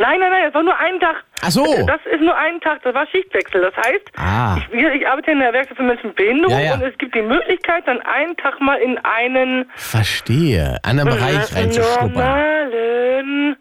[0.00, 1.16] Nein, nein, nein, das war nur ein Tag.
[1.42, 1.64] Ach so.
[1.86, 3.60] Das ist nur ein Tag, das war Schichtwechsel.
[3.62, 4.58] Das heißt, Ah.
[4.70, 6.74] ich, ich arbeite in der Werkstatt für Menschen mit Behinderung Ja, ja.
[6.74, 10.78] und es gibt die Möglichkeit, dann einen Tag mal in einen Verstehe.
[10.84, 12.12] Anderen Bereich reinzuschnuppern.
[12.12, 13.56] normalen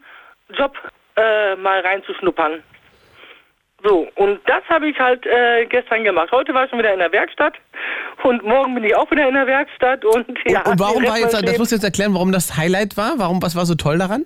[0.55, 0.73] Job
[1.15, 2.61] äh, mal reinzuschnuppern.
[3.84, 6.30] So, und das habe ich halt äh, gestern gemacht.
[6.31, 7.53] Heute war ich schon wieder in der Werkstatt
[8.23, 10.61] und morgen bin ich auch wieder in der Werkstatt und ja.
[10.61, 13.14] und, und warum war jetzt, das musst du jetzt erklären, warum das Highlight war?
[13.18, 14.26] Warum, was war so toll daran?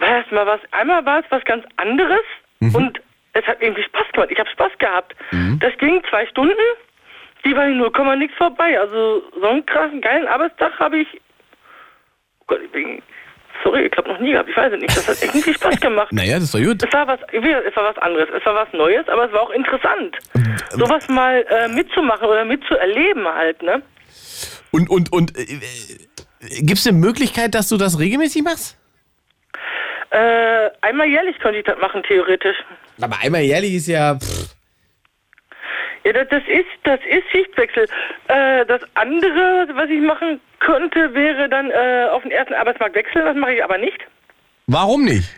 [0.00, 2.20] Erstmal was, einmal war es was ganz anderes
[2.60, 2.74] Mhm.
[2.74, 3.00] und
[3.34, 4.30] es hat irgendwie Spaß gemacht.
[4.30, 5.14] Ich habe Spaß gehabt.
[5.60, 6.54] Das ging zwei Stunden,
[7.44, 8.80] die waren nur Komma nichts vorbei.
[8.80, 11.08] Also so einen krassen, geilen Arbeitstag habe ich.
[12.40, 13.02] Oh Gott, ich bin,
[13.62, 14.48] sorry, ich habe noch nie gehabt.
[14.48, 14.96] Ich weiß es nicht.
[14.96, 16.08] Das hat irgendwie Spaß gemacht.
[16.12, 16.82] Naja, das ist doch gut.
[16.82, 18.28] Es war was, es war was anderes.
[18.34, 20.16] Es war was Neues, aber es war auch interessant,
[20.70, 23.82] sowas mal äh, mitzumachen oder mitzuerleben halt, ne?
[24.70, 25.44] Und, und, und äh,
[26.62, 28.78] gibt es eine Möglichkeit, dass du das regelmäßig machst?
[30.10, 32.56] Äh, einmal jährlich könnte ich das machen, theoretisch.
[33.00, 34.14] Aber einmal jährlich ist ja.
[34.16, 34.54] Pff.
[36.04, 37.88] Ja, das, das ist das ist Schichtwechsel.
[38.28, 43.24] Äh, das andere, was ich machen könnte, wäre dann äh, auf den ersten Arbeitsmarkt wechseln.
[43.24, 43.98] Das mache ich aber nicht.
[44.68, 45.28] Warum nicht?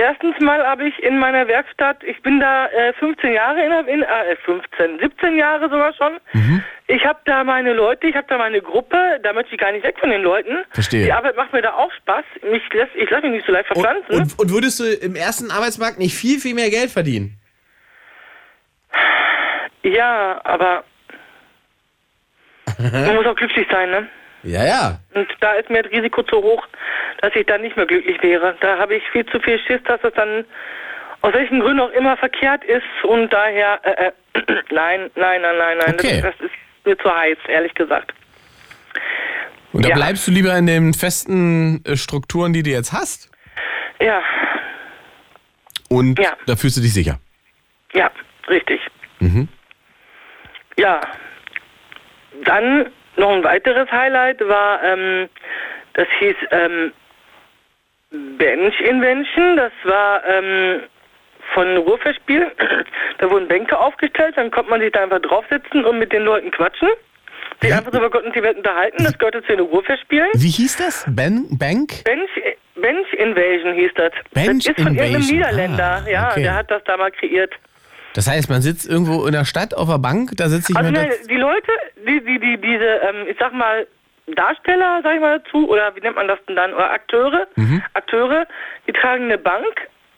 [0.00, 3.70] Erstens mal habe ich in meiner Werkstatt, ich bin da äh, 15 Jahre in,
[4.00, 6.20] der- äh, 15, 17 Jahre sogar schon.
[6.34, 6.62] Mhm.
[6.86, 9.82] Ich habe da meine Leute, ich habe da meine Gruppe, da möchte ich gar nicht
[9.84, 10.58] weg von den Leuten.
[10.70, 11.04] Verstehe.
[11.04, 12.24] Die Arbeit macht mir da auch Spaß.
[12.48, 14.14] Mich lässt, ich lasse mich nicht so leicht Und, verpflanzen.
[14.14, 17.34] und, und würdest du im ersten Arbeitsmarkt nicht viel, viel mehr Geld verdienen?
[19.82, 20.84] ja, aber
[22.78, 24.08] man muss auch glücklich sein, ne?
[24.42, 25.00] Ja, ja.
[25.14, 26.66] Und da ist mir das Risiko zu hoch,
[27.20, 28.56] dass ich dann nicht mehr glücklich wäre.
[28.60, 30.44] Da habe ich viel zu viel Schiss, dass es dann
[31.22, 34.12] aus welchen Gründen auch immer verkehrt ist und daher, äh, äh,
[34.70, 36.20] nein, nein, nein, nein, nein, Okay.
[36.22, 36.54] das, das ist
[36.86, 38.12] mir zu heiß, ehrlich gesagt.
[39.72, 39.94] Und da Ja.
[39.96, 43.30] bleibst du lieber in den festen äh, Strukturen, die du jetzt hast.
[44.00, 44.22] Ja,
[45.90, 46.36] Und Ja.
[46.46, 47.18] da fühlst du dich sicher.
[47.92, 48.10] ja,
[48.48, 48.80] richtig.
[49.18, 49.48] Mhm.
[50.78, 51.00] Ja,
[52.44, 52.86] dann
[53.18, 55.28] noch ein weiteres Highlight war, ähm,
[55.94, 56.92] das hieß ähm,
[58.10, 59.56] Bench Invention.
[59.56, 60.82] Das war ähm,
[61.54, 62.50] von Ruhrfestspielen.
[63.18, 66.52] Da wurden Bänke aufgestellt, dann konnte man sich da einfach draufsetzen und mit den Leuten
[66.52, 66.88] quatschen.
[67.60, 69.02] Sich einfach so über Gott und die Welt unterhalten.
[69.02, 70.28] Das gehörte zu den Ruhrfestspielen.
[70.34, 71.04] Wie hieß das?
[71.08, 72.04] Ben, Bank?
[72.04, 72.30] Bench,
[72.76, 74.12] Bench Invasion hieß das.
[74.32, 75.36] Bench das ist von irgendeinem Invasion.
[75.36, 76.02] Niederländer.
[76.06, 76.42] Ah, ja, okay.
[76.42, 77.52] der hat das da mal kreiert.
[78.18, 80.90] Das heißt, man sitzt irgendwo in der Stadt auf der Bank, da sitzt sich Also
[80.90, 81.70] nein, die Leute,
[82.04, 83.86] die, die, die, diese, ähm, ich sag mal,
[84.34, 87.80] Darsteller, sag ich mal dazu, oder wie nennt man das denn dann, oder Akteure, Mhm.
[87.94, 88.44] Akteure,
[88.88, 89.62] die tragen eine Bank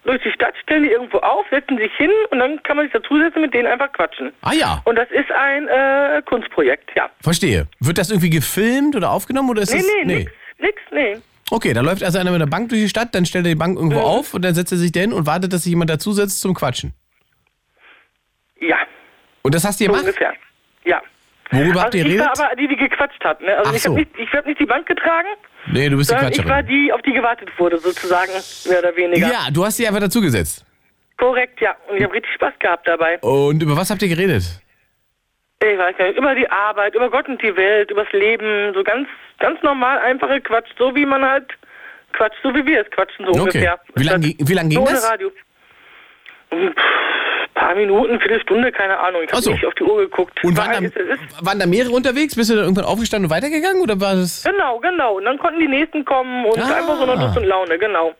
[0.05, 2.93] durch die Stadt, stellen die irgendwo auf, setzen sich hin und dann kann man sich
[2.95, 4.33] dazusetzen, mit denen einfach quatschen.
[4.41, 7.11] Ah ja, Und das ist ein äh, Kunstprojekt, ja.
[7.21, 7.67] verstehe.
[7.81, 9.87] Wird das irgendwie gefilmt oder aufgenommen oder ist Nee, das.
[10.07, 11.17] nee, nix, nix, nee.
[11.51, 13.59] Okay, da läuft also einer mit einer Bank durch die Stadt, dann stellt er die
[13.59, 14.05] Bank irgendwo Mhm.
[14.07, 16.55] auf und dann setzt er sich da hin und wartet, dass sich jemand dazusetzt zum
[16.55, 16.95] Quatschen.
[18.61, 18.79] Ja,
[19.43, 20.05] Und das hast du so gemacht?
[20.05, 20.33] ungefähr.
[20.85, 21.01] Ja.
[21.51, 22.39] Worüber habt Also ihr ich geredet?
[22.39, 23.41] war aber die, die gequatscht hat.
[23.41, 23.57] Ne?
[23.57, 23.91] Also Ach ich so.
[23.91, 25.29] habe nicht, ich hab nicht die Bank getragen,
[25.67, 26.85] Nee, du bist die sondern ich war Quatscherin.
[26.87, 28.31] die, auf die gewartet wurde, sozusagen,
[28.69, 29.27] mehr oder weniger.
[29.29, 30.65] Ja, du hast sie einfach dazugesetzt.
[31.19, 31.77] Korrekt, ja.
[31.89, 33.19] Und ich habe richtig Spaß gehabt dabei.
[33.21, 34.43] Und über was habt ihr geredet?
[35.63, 39.07] Ich weiß nicht, über die Arbeit, über Gott und die Welt, übers Leben, so ganz,
[39.39, 41.51] ganz normal, einfache Quatsch, so wie man halt
[42.15, 43.41] quatscht, so wie wir es quatschen, so Okay.
[43.41, 43.81] ungefähr.
[43.97, 45.11] Wie lang ging- wie lang ging so ohne das?
[45.11, 45.31] Radio.
[46.51, 46.75] Ein
[47.55, 49.23] paar Minuten, Viertelstunde, keine Ahnung.
[49.25, 49.53] Ich habe so.
[49.53, 50.43] nicht auf die Uhr geguckt.
[50.45, 52.35] Und War waren ist, da, es ist, waren da mehrere unterwegs?
[52.35, 54.45] Bist du dann irgendwann aufgestanden und weitergegangen oder war das.
[54.45, 55.17] genau, genau.
[55.19, 56.75] Und dann konnten die Nächsten kommen und Ah.
[56.75, 58.15] einfach so eine Lust und Laune, genau.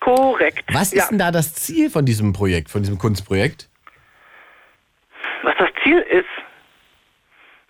[0.00, 0.64] Korrekt.
[0.72, 1.02] Was ja.
[1.02, 3.68] ist denn da das Ziel von diesem Projekt, von diesem Kunstprojekt?
[5.42, 6.26] was das Ziel ist,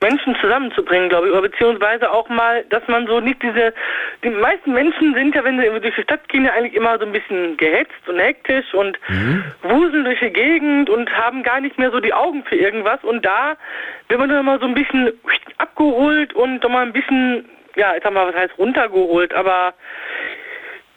[0.00, 3.74] Menschen zusammenzubringen, glaube ich, oder beziehungsweise auch mal, dass man so nicht diese,
[4.22, 7.04] die meisten Menschen sind ja, wenn sie durch die Stadt gehen, ja eigentlich immer so
[7.04, 8.98] ein bisschen gehetzt und hektisch und
[9.62, 13.24] wuseln durch die Gegend und haben gar nicht mehr so die Augen für irgendwas und
[13.24, 13.56] da
[14.08, 15.12] wird man dann mal so ein bisschen
[15.58, 19.74] abgeholt und dann mal ein bisschen, ja, ich sag mal, was heißt runtergeholt, aber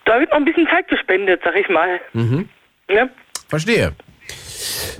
[0.05, 1.99] da wird noch ein bisschen Zeit gespendet, sag ich mal.
[2.87, 3.09] Ne?
[3.49, 3.93] Verstehe.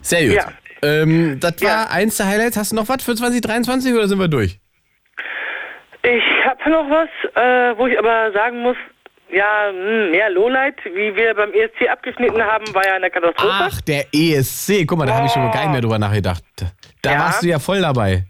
[0.02, 0.36] Sehr gut.
[0.36, 0.48] Ja.
[0.84, 1.88] Ähm, das war Ja.
[1.92, 2.58] eins der Highlights.
[2.58, 4.60] Hast du noch was für 2023 oder sind wir durch?
[6.04, 8.76] Ich habe noch was, äh, wo ich aber sagen muss,
[9.32, 13.50] ja, hm, mehr Lowlight, wie wir beim ESC abgeschnitten haben, war ja eine Katastrophe.
[13.52, 14.86] Ach, der ESC.
[14.86, 16.44] Guck mal, da habe ich schon gar nicht mehr drüber nachgedacht.
[17.02, 17.20] Da Ja.
[17.20, 18.24] warst du ja voll dabei.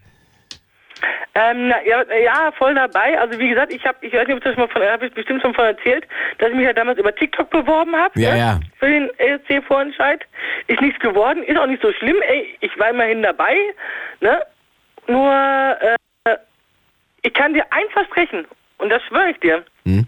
[1.34, 3.18] Ähm, ja, ja, voll dabei.
[3.18, 5.40] Also wie gesagt, ich habe, ich weiß nicht, ob das mal von, habe ich bestimmt
[5.40, 6.06] schon von erzählt,
[6.38, 8.20] dass ich mich ja damals über TikTok beworben habe.
[8.20, 8.60] Ja, ne, ja.
[8.78, 10.26] Für den ESC-Vorentscheid.
[10.66, 12.16] Ist nichts geworden, ist auch nicht so schlimm.
[12.28, 13.56] Ey, ich war immerhin dabei.
[14.20, 14.42] Ne?
[15.06, 15.32] Nur,
[15.80, 16.36] äh,
[17.22, 18.46] ich kann dir eins versprechen
[18.78, 19.64] und das schwöre ich dir.
[19.84, 20.06] Hm?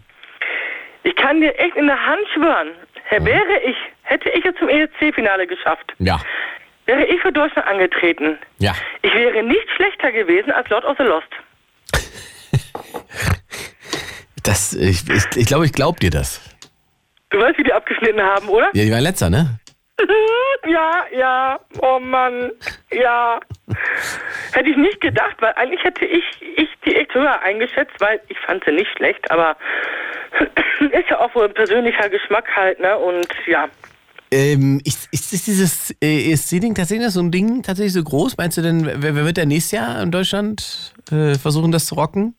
[1.05, 2.73] Ich kann dir echt in der Hand schwören,
[3.05, 6.19] Herr, wäre ich, hätte ich es zum ESC-Finale geschafft, Ja.
[6.86, 8.39] Wäre ich für Deutschland angetreten.
[8.59, 8.74] Ja.
[9.02, 11.28] Ich wäre nicht schlechter gewesen als Lord of the Lost.
[14.44, 16.39] Das, ich ich, ich glaube, ich glaub dir das.
[17.31, 18.69] Du weißt, wie die abgeschnitten haben, oder?
[18.74, 19.59] Ja, die war letzter, ne?
[20.66, 22.51] Ja, ja, oh Mann,
[22.90, 23.40] ja.
[24.52, 26.24] Hätte ich nicht gedacht, weil eigentlich hätte ich,
[26.56, 29.56] ich die echt höher eingeschätzt, weil ich fand sie nicht schlecht, aber
[30.81, 32.97] ist ja auch wohl ein persönlicher Geschmack halt, ne?
[32.98, 33.69] Und ja.
[34.35, 38.36] Ähm, ist, ist, ist dieses äh, ESC-Ding tatsächlich so ein Ding tatsächlich so groß?
[38.36, 41.94] Meinst du denn, wer, wer wird denn nächstes Jahr in Deutschland äh, versuchen, das zu
[41.94, 42.35] rocken?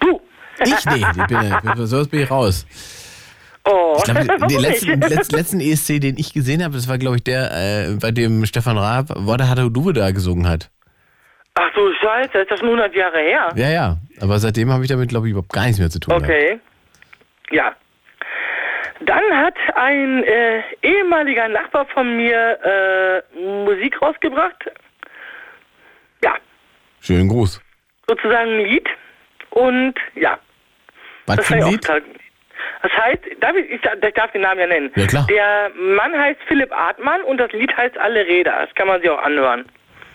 [0.00, 0.20] Du.
[0.64, 0.84] Ich?
[0.86, 2.66] Nee, ich bin, ja- sonst bin ich raus.
[3.66, 6.96] Oh, Ich glaube, warum den letzten, letzten, letzten ESC, den ich gesehen habe, das war,
[6.96, 10.70] glaube ich, der, äh, bei dem Stefan Raab Worte hatte Duwe da gesungen hat.
[11.54, 13.48] Ach so, scheiße, ist das schon 100 Jahre her?
[13.54, 13.96] Ja, ja.
[14.20, 16.10] Aber seitdem habe ich damit, glaube ich, überhaupt gar nichts mehr zu tun.
[16.14, 16.24] gehabt.
[16.24, 16.58] Okay.
[17.50, 17.74] Ja.
[19.00, 22.58] Dann hat ein äh, ehemaliger Nachbar von mir
[23.34, 24.70] äh, Musik rausgebracht.
[26.22, 26.34] Ja,
[27.00, 27.60] Schönen Gruß.
[28.06, 28.86] sozusagen ein Lied.
[29.50, 30.38] Und ja,
[31.26, 31.88] Was das für ein Lied?
[31.88, 34.92] Das heißt, darf ich, ich, ich darf den Namen ja nennen.
[34.96, 35.26] Ja, klar.
[35.30, 38.66] Der Mann heißt Philipp Artmann und das Lied heißt Alle Räder.
[38.66, 39.64] Das kann man sich auch anhören.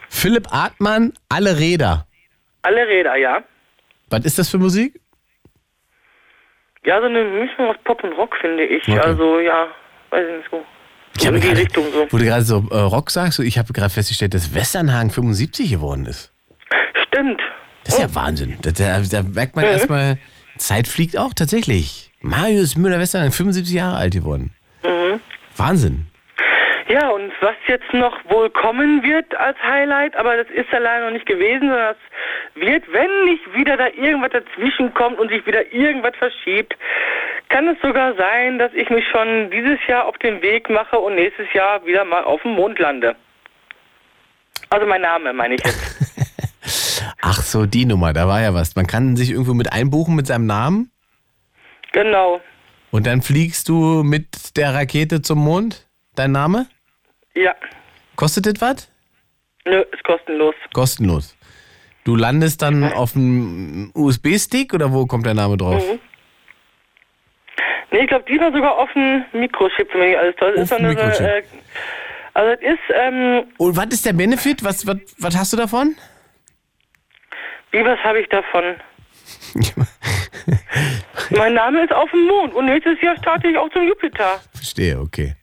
[0.09, 2.05] Philipp Artmann, alle Räder.
[2.61, 3.43] Alle Räder, ja.
[4.09, 4.99] Was ist das für Musik?
[6.85, 8.87] Ja, so eine Mischung aus Pop und Rock, finde ich.
[8.87, 8.99] Okay.
[8.99, 9.67] Also, ja,
[10.11, 10.63] weiß ich nicht so.
[11.15, 12.07] Ich so habe in die gerade, Richtung so.
[12.09, 16.05] wo du gerade so äh, Rock sagst, ich habe gerade festgestellt, dass Westernhagen 75 geworden
[16.05, 16.31] ist.
[17.07, 17.41] Stimmt.
[17.83, 18.57] Das ist ja Wahnsinn.
[18.61, 20.17] Da, da, da merkt man erstmal,
[20.57, 22.11] Zeit fliegt auch tatsächlich.
[22.21, 24.53] Marius Müller-Westernhagen, 75 Jahre alt geworden.
[25.55, 26.07] Wahnsinn.
[26.87, 31.05] Ja, und was jetzt noch wohl kommen wird als Highlight, aber das ist ja leider
[31.05, 35.45] noch nicht gewesen, sondern das wird, wenn nicht wieder da irgendwas dazwischen kommt und sich
[35.47, 36.75] wieder irgendwas verschiebt,
[37.49, 41.15] kann es sogar sein, dass ich mich schon dieses Jahr auf den Weg mache und
[41.15, 43.15] nächstes Jahr wieder mal auf dem Mond lande.
[44.69, 47.15] Also mein Name, meine ich jetzt.
[47.21, 48.75] Ach so, die Nummer, da war ja was.
[48.75, 50.91] Man kann sich irgendwo mit einbuchen mit seinem Namen
[51.95, 52.41] genau.
[52.91, 55.87] Und dann fliegst du mit der Rakete zum Mond?
[56.15, 56.67] Dein Name?
[57.35, 57.55] Ja.
[58.15, 58.91] Kostet das was?
[59.65, 60.55] Nö, ist kostenlos.
[60.73, 61.35] Kostenlos.
[62.03, 65.83] Du landest dann auf dem USB-Stick oder wo kommt der Name drauf?
[65.91, 65.99] Mhm.
[67.91, 70.69] Nee, ich glaube, die war sogar auf dem Mikrochip, wenn mich alles toll Auf ist.
[70.69, 71.21] so dem eine- Mikrochip.
[71.25, 71.43] Äh,
[72.33, 74.63] also es ist, ähm, Und was ist der Benefit?
[74.63, 75.95] Was, was, was hast du davon?
[77.71, 78.75] wie was habe ich davon?
[81.31, 84.39] mein Name ist auf dem Mond und nächstes Jahr starte ich auch zum Jupiter.
[84.53, 85.35] Verstehe, okay.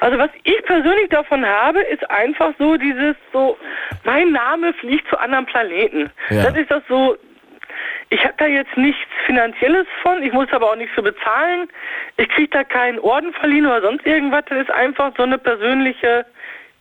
[0.00, 3.56] Also was ich persönlich davon habe, ist einfach so dieses so,
[4.04, 6.10] mein Name fliegt zu anderen Planeten.
[6.30, 6.44] Ja.
[6.44, 7.16] Das ist das so,
[8.10, 11.68] ich habe da jetzt nichts Finanzielles von, ich muss aber auch nichts für bezahlen.
[12.16, 14.44] Ich kriege da keinen Orden verliehen oder sonst irgendwas.
[14.48, 16.26] Das ist einfach so eine persönliche,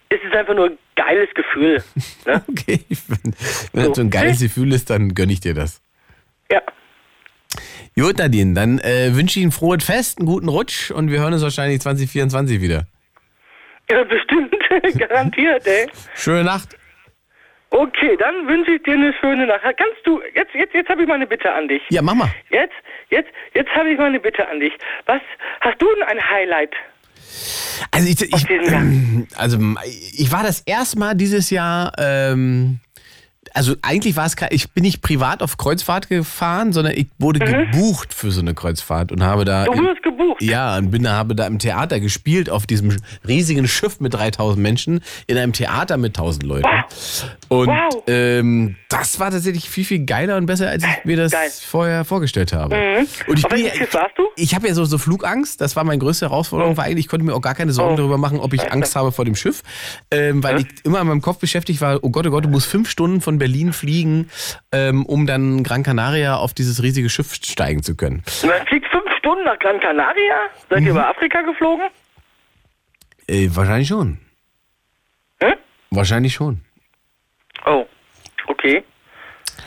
[0.10, 1.84] es ist einfach nur ein geiles Gefühl.
[2.26, 2.44] Ne?
[2.50, 3.36] Okay, wenn,
[3.74, 5.82] wenn das so ein geiles Gefühl ist, dann gönne ich dir das.
[6.52, 6.62] ja.
[7.96, 11.34] Gut, Nadine, dann äh, wünsche ich ein frohes Fest, einen guten Rutsch und wir hören
[11.34, 12.88] uns wahrscheinlich 2024 wieder.
[13.90, 14.54] ja, bestimmt,
[14.98, 15.88] garantiert, ey.
[16.16, 16.76] Schöne Nacht.
[17.70, 19.62] Okay, dann wünsche ich dir eine schöne Nacht.
[19.64, 21.82] Kannst du, jetzt, jetzt, jetzt habe ich mal eine Bitte an dich.
[21.90, 22.30] Ja, mach mal.
[22.50, 22.74] Jetzt,
[23.10, 24.74] jetzt, jetzt habe ich mal eine Bitte an dich.
[25.06, 25.22] Was,
[25.62, 26.74] hast du denn ein Highlight?
[27.92, 28.84] Also ich, ich, Jahr?
[29.36, 29.58] also
[30.18, 32.80] ich war das erste Mal dieses Jahr, ähm,
[33.54, 37.40] also eigentlich war es, kein- ich bin nicht privat auf Kreuzfahrt gefahren, sondern ich wurde
[37.40, 39.64] gebucht für so eine Kreuzfahrt und habe da...
[39.64, 39.76] Mhm.
[39.76, 40.42] Du wurdest gebucht.
[40.42, 42.98] Ja, und bin, da- habe da im Theater gespielt, auf diesem
[43.28, 46.68] riesigen Schiff mit 3000 Menschen, in einem Theater mit 1000 Leuten.
[47.50, 48.04] Und Wow.
[48.08, 51.50] ähm, das war tatsächlich viel, viel geiler und besser, als ich mir das Geil.
[51.66, 52.76] vorher vorgestellt habe.
[53.28, 54.24] Und ich Auf bin ja, Schiff warst du?
[54.36, 57.26] ich habe ja so, so Flugangst, das war meine größte Herausforderung, war eigentlich, ich konnte
[57.26, 57.98] mir auch gar keine Sorgen Oh.
[57.98, 59.62] darüber machen, ob ich Angst habe vor dem Schiff,
[60.12, 62.68] ähm, weil ich immer in meinem Kopf beschäftigt war, oh Gott, oh Gott, du musst
[62.68, 64.30] fünf Stunden von Berlin fliegen,
[64.72, 68.24] ähm, um dann Gran Canaria auf dieses riesige Schiff steigen zu können.
[68.48, 70.38] Man fliegt fünf Stunden nach Gran Canaria?
[70.70, 70.86] Seid Mhm.
[70.86, 71.88] ihr über Afrika geflogen?
[73.28, 74.18] Äh, wahrscheinlich schon.
[75.42, 75.56] Hm?
[75.92, 76.62] Wahrscheinlich schon.
[77.66, 77.86] Oh,
[78.48, 78.82] okay.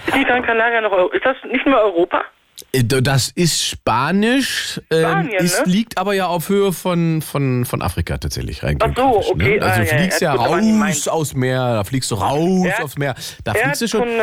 [0.06, 2.22] Ist die Gran Canaria noch Ist das nicht mehr Europa?
[2.72, 5.72] Äh, Das ist Spanisch, ähm, Spanien, ist, ne?
[5.72, 8.78] liegt aber ja auf Höhe von, von, von Afrika tatsächlich rein.
[8.82, 9.58] Ach so, geografisch, okay.
[9.58, 9.62] Ne?
[9.64, 12.84] Also Ah, du ja, fliegst ja, ja, raus aus Meer, da fliegst du raus Ja.
[12.84, 13.14] aufs Meer.
[13.44, 14.00] Da Ja, fliegst du schon.
[14.00, 14.22] von, äh,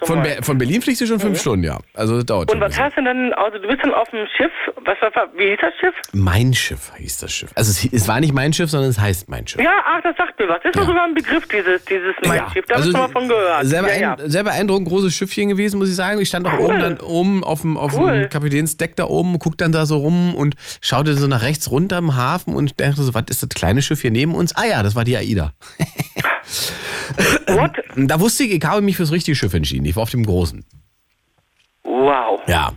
[0.00, 0.22] so Von.
[0.22, 1.78] Ber von Berlin fliegst du schon fünf Stunden, ja.
[1.94, 4.52] Also das dauert Und was hast du denn, also du bist dann auf dem Schiff,
[4.84, 5.94] was war, wie hieß das Schiff?
[6.12, 7.50] Mein Schiff hieß das Schiff.
[7.54, 9.60] Also es, es war nicht mein Schiff, sondern es heißt mein Schiff.
[9.62, 10.56] Ja, ach, das sagt mir was.
[10.62, 10.80] Das ist Ja.
[10.82, 12.64] doch sogar ein Begriff, dieses, dieses mein Schiff.
[12.66, 13.66] Da also hast du mal von gehört.
[13.66, 14.16] Sehr, ja, beein ja.
[14.24, 16.20] sehr beeindruckend, großes Schiffchen gewesen, muss ich sagen.
[16.20, 18.22] Ich stand auch oben, dann, oben auf dem, auf Cool.
[18.22, 21.98] dem Kapitänsdeck da oben, guck dann da so rum und schaute so nach rechts runter
[21.98, 24.54] im Hafen und dachte so, was ist das kleine Schiff hier neben uns?
[24.56, 25.52] Ah ja, das war die AIDA.
[27.48, 27.72] What?
[27.96, 29.84] Da wusste ich, ich habe mich fürs richtige Schiff entschieden.
[29.84, 30.64] Ich war auf dem großen.
[31.84, 32.40] Wow.
[32.46, 32.72] Ja.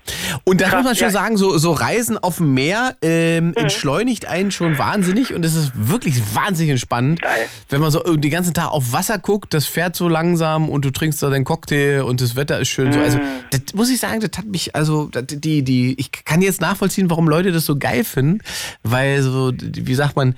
[0.46, 1.12] Und da Krass, muss man schon ja.
[1.12, 5.72] sagen, so, so Reisen auf dem Meer ähm, entschleunigt einen schon wahnsinnig und es ist
[5.76, 7.22] wirklich wahnsinnig entspannend.
[7.22, 7.48] Geil.
[7.70, 10.92] Wenn man so den ganzen Tag auf Wasser guckt, das fährt so langsam und du
[10.92, 12.92] trinkst da deinen Cocktail und das Wetter ist schön.
[12.92, 13.00] So.
[13.00, 13.20] Also,
[13.52, 17.10] das muss ich sagen, das hat mich, also, das, die, die, ich kann jetzt nachvollziehen,
[17.10, 18.40] warum Leute das so geil finden,
[18.84, 20.36] weil so, wie sagt man,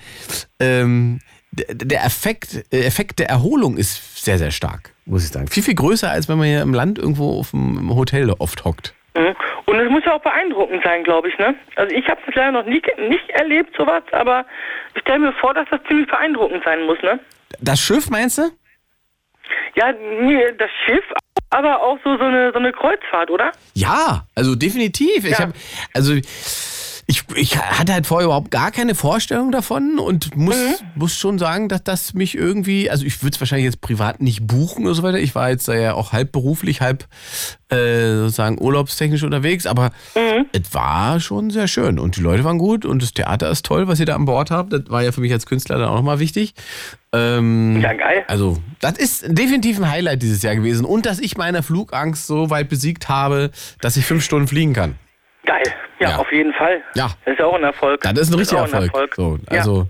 [0.59, 1.19] ähm,
[1.51, 5.47] der- der Effekt, äh, Effekt der Erholung ist sehr, sehr stark, muss ich sagen.
[5.47, 8.93] Viel, viel größer, als wenn man hier im Land irgendwo auf dem Hotel oft hockt.
[9.15, 9.35] Mhm.
[9.65, 11.55] Und es muss ja auch beeindruckend sein, glaube ich, ne?
[11.75, 14.45] Also ich habe es leider noch nie, nicht erlebt, sowas, aber
[14.95, 17.19] ich stelle mir vor, dass das ziemlich beeindruckend sein muss, ne?
[17.59, 18.43] Das Schiff, meinst du?
[19.75, 21.03] Ja, nee, das Schiff,
[21.49, 23.51] aber auch so, so, eine, so eine Kreuzfahrt, oder?
[23.73, 25.25] Ja, also definitiv.
[25.25, 25.39] Ich Ja.
[25.39, 25.53] habe,
[25.93, 26.13] also
[27.09, 30.73] ich, ich hatte halt vorher überhaupt gar keine Vorstellung davon und muss, Mhm.
[30.95, 34.45] muss schon sagen, dass das mich irgendwie, also ich würde es wahrscheinlich jetzt privat nicht
[34.45, 35.17] buchen oder so weiter.
[35.17, 37.07] Ich war jetzt da ja auch halb beruflich, halb
[37.69, 40.47] äh, sozusagen urlaubstechnisch unterwegs, aber Mhm.
[40.51, 43.87] es war schon sehr schön und die Leute waren gut und das Theater ist toll,
[43.87, 44.73] was ihr da an Bord habt.
[44.73, 46.55] Das war ja für mich als Künstler dann auch nochmal wichtig.
[47.13, 48.23] Ähm, Ja, geil.
[48.27, 50.85] also, das ist definitiv ein Highlight dieses Jahr gewesen.
[50.85, 53.51] Und dass ich meine Flugangst so weit besiegt habe,
[53.81, 54.95] dass ich fünf Stunden fliegen kann.
[55.47, 55.63] Geil.
[55.99, 56.17] Ja, Ja.
[56.17, 56.81] auf jeden Fall.
[56.93, 57.09] Ja.
[57.25, 58.01] Das ist ja auch ein Erfolg.
[58.01, 59.15] Das ist ein richtiger auch Erfolg.
[59.15, 59.59] So, Ja.
[59.61, 59.87] also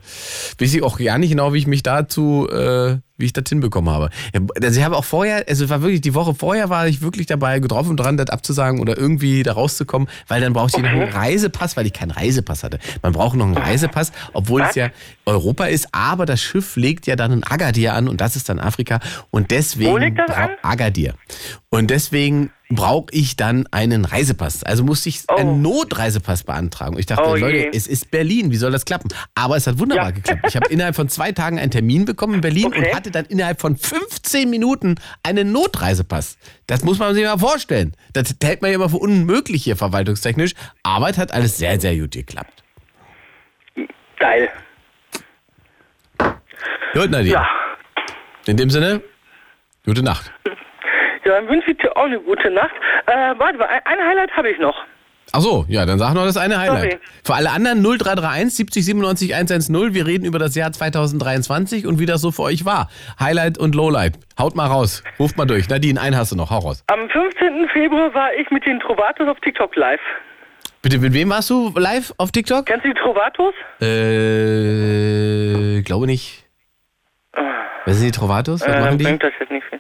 [0.60, 3.94] weiß ich auch gar nicht genau, wie ich mich dazu, äh, wie ich das hinbekommen
[3.94, 4.10] habe.
[4.34, 7.02] Ja, Also ich habe auch vorher, also es war wirklich die Woche vorher war ich
[7.02, 10.84] wirklich dabei getroffen und dran, das abzusagen oder irgendwie da rauszukommen, weil dann brauchte ich
[10.84, 12.80] noch einen Reisepass, weil ich keinen Reisepass hatte.
[13.02, 14.76] Man braucht noch einen Reisepass, obwohl es Was?
[14.76, 14.90] ja
[15.26, 18.60] Europa ist, aber das Schiff legt ja dann in Agadir an und das ist dann
[18.60, 19.00] Afrika
[19.32, 20.52] und deswegen Wo legt das an?
[20.62, 21.16] Agadir.
[21.70, 24.64] Und deswegen brauche ich dann einen Reisepass.
[24.64, 25.56] Also musste ich einen Oh.
[25.56, 26.99] Notreisepass beantragen.
[26.99, 27.41] Ich dachte, Oh je.
[27.41, 29.07] Leute, es ist Berlin, wie soll das klappen?
[29.35, 30.11] Aber es hat wunderbar Ja.
[30.11, 30.41] geklappt.
[30.49, 32.89] Ich habe innerhalb von zwei Tagen einen Termin bekommen in Berlin Okay.
[32.89, 36.38] und hatte dann innerhalb von 15 Minuten einen Notreisepass.
[36.68, 37.95] Das muss man sich mal vorstellen.
[38.11, 40.53] Das hält man ja immer für unmöglich hier verwaltungstechnisch.
[40.84, 42.64] Aber es hat alles sehr, sehr gut geklappt.
[44.19, 44.49] Geil.
[46.94, 47.34] Gut, Nadine.
[47.34, 47.48] Ja.
[48.45, 49.02] In dem Sinne,
[49.85, 50.31] gute Nacht.
[51.28, 52.72] Ja, dann wünsche ich dir auch eine gute Nacht.
[53.06, 54.76] Äh, warte mal, ein, Highlight habe ich noch.
[55.34, 56.91] Ach so, ja, dann sag noch das eine Highlight.
[56.94, 56.99] Sorry.
[57.26, 59.94] Für alle anderen 0331 70 97 110.
[59.94, 62.88] Wir reden über das Jahr 2023 und wie das so für euch war.
[63.20, 64.14] Highlight und Lowlight.
[64.40, 65.04] Haut mal raus.
[65.20, 65.68] Ruft mal durch.
[65.68, 66.49] Nadine, einen hast du noch.
[66.49, 66.82] Hau raus.
[66.88, 67.68] Am 15.
[67.74, 69.99] Februar war ich mit den Trovatos auf TikTok live.
[70.82, 72.66] Bitte, mit wem warst du live auf TikTok?
[72.66, 73.54] Kennst du die Trovatos?
[74.48, 76.45] Äh, glaube nicht.
[77.86, 78.62] Wer sind die Trovatos?
[78.62, 79.04] Was Äh, machen die?
[79.04, 79.80] bringt das jetzt nicht viel.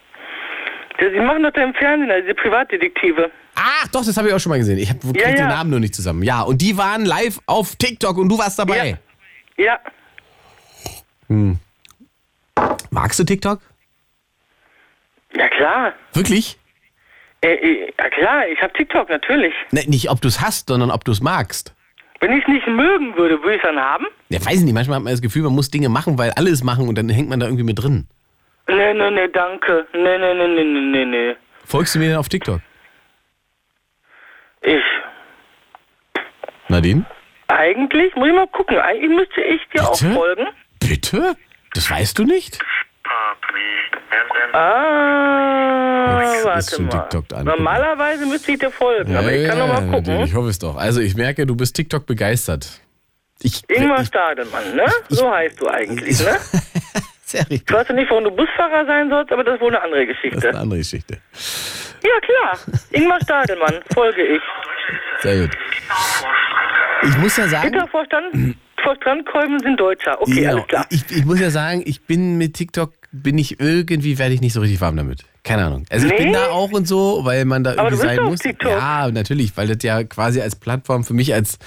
[0.99, 3.31] Die, die machen das da im Fernsehen, also diese Privatdetektive.
[3.55, 4.77] Ach, doch, das habe ich auch schon mal gesehen.
[4.77, 5.47] Ich habe Ja, den ja.
[5.47, 6.23] Namen nur nicht zusammen.
[6.23, 8.97] Ja, und die waren live auf TikTok und du warst dabei.
[9.57, 9.79] Ja.
[12.89, 13.59] Magst du TikTok?
[15.35, 15.93] Ja klar.
[16.13, 16.57] Wirklich?
[17.41, 19.53] Äh, äh, ja klar, ich habe TikTok natürlich.
[19.71, 21.73] Ne, nicht, ob du es hast, sondern ob du es magst.
[22.19, 24.05] Wenn ich es nicht mögen würde, würde ich es dann haben?
[24.29, 24.73] Ja, weiß ich nicht.
[24.73, 27.09] Manchmal hat man das Gefühl, man muss Dinge machen, weil alle es machen und dann
[27.09, 28.07] hängt man da irgendwie mit drin.
[28.69, 29.87] Nee, nee, nee, danke.
[29.93, 31.35] Nee, nee, nee, nee, nee, nee, nee.
[31.65, 32.59] Folgst du mir denn auf TikTok?
[34.61, 34.83] Ich.
[36.67, 37.05] Nadine?
[37.47, 40.13] Eigentlich, muss ich mal gucken, eigentlich müsste ich dir auch Bitte?
[40.13, 40.47] folgen.
[40.79, 41.35] Bitte?
[41.73, 42.59] Das weißt du nicht?
[44.53, 47.43] Ah, Jetzt warte mal.
[47.43, 50.21] Normalerweise müsste ich dir folgen, aber ich kann noch mal gucken.
[50.21, 50.75] Ich hoffe es doch.
[50.75, 52.81] Also ich merke, du bist TikTok begeistert.
[53.41, 54.85] Ich, Ingmar ich, Stadelmann, ne?
[55.09, 56.37] So heißt du eigentlich, ne?
[57.29, 57.63] sehr richtig.
[57.69, 60.05] Ich weiß ja nicht, warum du Busfahrer sein sollst, aber das ist wohl eine andere
[60.05, 60.49] Das ist Geschichte.
[60.49, 61.17] eine andere Geschichte.
[62.03, 62.59] Ja, klar.
[62.91, 64.41] Ingmar Stadelmann, folge ich.
[65.21, 65.57] Sehr gut.
[67.03, 70.19] Ich muss ja sagen, Hintervorstand, Vorstandkolben sind Deutscher.
[70.21, 70.85] Okay, ja, alles klar.
[70.89, 74.53] ich, ich muss ja sagen, ich bin mit TikTok, bin ich irgendwie, werde ich nicht
[74.53, 75.23] so richtig warm damit.
[75.43, 75.85] Keine Ahnung.
[75.89, 76.33] Also ich bin Nee?
[76.33, 78.39] da auch und so, weil man da Aber irgendwie du bist sein muss.
[78.39, 78.71] TikTok.
[78.71, 81.57] Ja, natürlich, weil das ja quasi als Plattform für mich als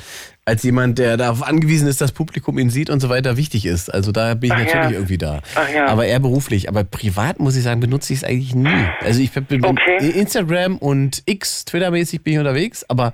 [0.44, 3.92] als jemand, der darauf angewiesen ist, dass Publikum ihn sieht und so weiter, wichtig ist.
[3.92, 4.90] Also da bin ich Ach natürlich ja.
[4.90, 5.40] irgendwie da.
[5.74, 5.86] Ja.
[5.86, 6.68] Aber eher beruflich.
[6.68, 8.84] Aber privat muss ich sagen, benutze ich es eigentlich nie.
[9.00, 9.98] Also ich bin Okay.
[10.00, 13.12] in Instagram und X, Twitter-mäßig bin ich unterwegs, aber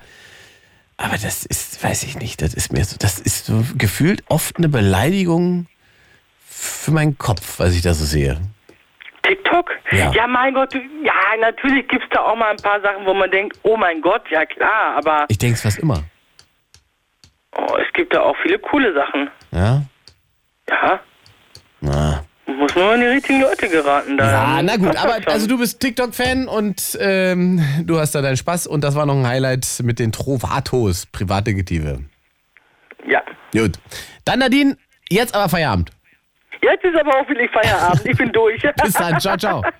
[0.98, 4.56] aber das ist, weiß ich nicht, das ist mir so, das ist so gefühlt oft
[4.56, 5.66] eine Beleidigung
[6.48, 8.40] für meinen Kopf, was ich da so sehe.
[9.22, 9.70] TikTok?
[9.90, 10.26] Ja.
[10.26, 13.58] mein Gott, ja, natürlich gibt es da auch mal ein paar Sachen, wo man denkt,
[13.62, 16.04] oh mein Gott, ja klar, aber Ich denke es fast immer.
[17.56, 19.30] Oh, es gibt da auch viele coole Sachen.
[19.52, 19.82] Ja?
[20.68, 21.00] Ja,
[21.80, 22.24] Na.
[22.46, 24.16] muss nur an die richtigen Leute geraten.
[24.16, 28.36] Da Ja, na gut, aber also du bist TikTok-Fan und ähm, du hast da deinen
[28.36, 32.00] Spaß und das war noch ein Highlight mit den Trovatos, Privatdetektive.
[33.06, 33.22] Ja.
[33.52, 33.78] Gut.
[34.24, 34.76] Dann Nadine,
[35.08, 35.90] jetzt aber Feierabend.
[36.62, 38.04] Jetzt ist aber auch wirklich Feierabend.
[38.06, 38.60] Ich bin durch.
[38.82, 39.62] Bis dann, ciao, ciao.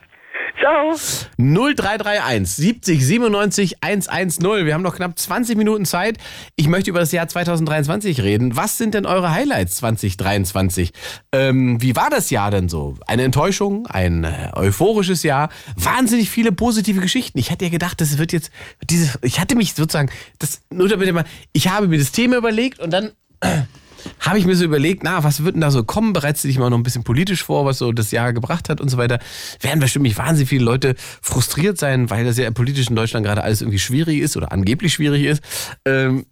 [0.58, 0.94] Ciao.
[1.38, 4.66] 0331 70 97 110.
[4.66, 6.18] Wir haben noch knapp 20 Minuten Zeit.
[6.56, 8.56] Ich möchte über das Jahr 2023 reden.
[8.56, 10.92] Was sind denn eure Highlights 2023?
[11.32, 12.96] Ähm, wie war das Jahr denn so?
[13.06, 13.86] Eine Enttäuschung?
[13.86, 15.50] Ein äh, euphorisches Jahr?
[15.76, 17.38] Wahnsinnig viele positive Geschichten.
[17.38, 18.50] Ich hatte ja gedacht, das wird jetzt
[18.88, 19.18] dieses.
[19.22, 20.10] Ich hatte mich sozusagen.
[20.38, 23.12] Das, nur damit mal, ich habe mir das Thema überlegt und dann
[24.20, 26.12] habe ich mir so überlegt, na, was wird denn da so kommen?
[26.12, 28.80] Bereitest du dich mal noch ein bisschen politisch vor, was so das Jahr gebracht hat
[28.80, 29.18] und so weiter.
[29.60, 33.60] Werden nicht wahnsinnig viele Leute frustriert sein, weil das ja politisch in Deutschland gerade alles
[33.60, 35.42] irgendwie schwierig ist oder angeblich schwierig ist.
[35.84, 36.26] Ähm,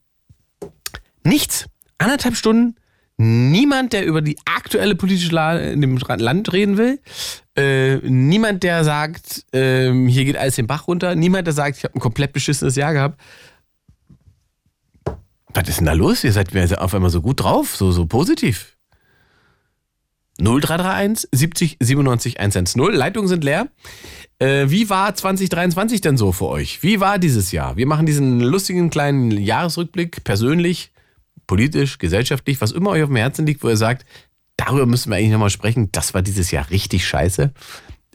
[1.24, 1.66] nichts.
[1.98, 2.76] Anderthalb Stunden.
[3.16, 6.98] Niemand, der über die aktuelle politische Lage in dem Land reden will.
[7.56, 11.14] Äh, niemand, der sagt, ähm, hier geht alles den Bach runter.
[11.14, 13.20] Niemand, der sagt, ich habe ein komplett beschissenes Jahr gehabt.
[15.54, 16.24] Was ist denn da los?
[16.24, 18.76] Ihr seid mir auf einmal so gut drauf, so, so positiv.
[20.38, 22.82] 0331 70 97 110.
[22.92, 23.68] Leitungen sind leer.
[24.40, 26.82] Äh, wie war 2023 denn so für euch?
[26.82, 27.76] Wie war dieses Jahr?
[27.76, 30.90] Wir machen diesen lustigen kleinen Jahresrückblick, persönlich,
[31.46, 34.04] politisch, gesellschaftlich, was immer euch auf dem Herzen liegt, wo ihr sagt,
[34.56, 35.90] darüber müssen wir eigentlich nochmal sprechen.
[35.92, 37.52] Das war dieses Jahr richtig scheiße.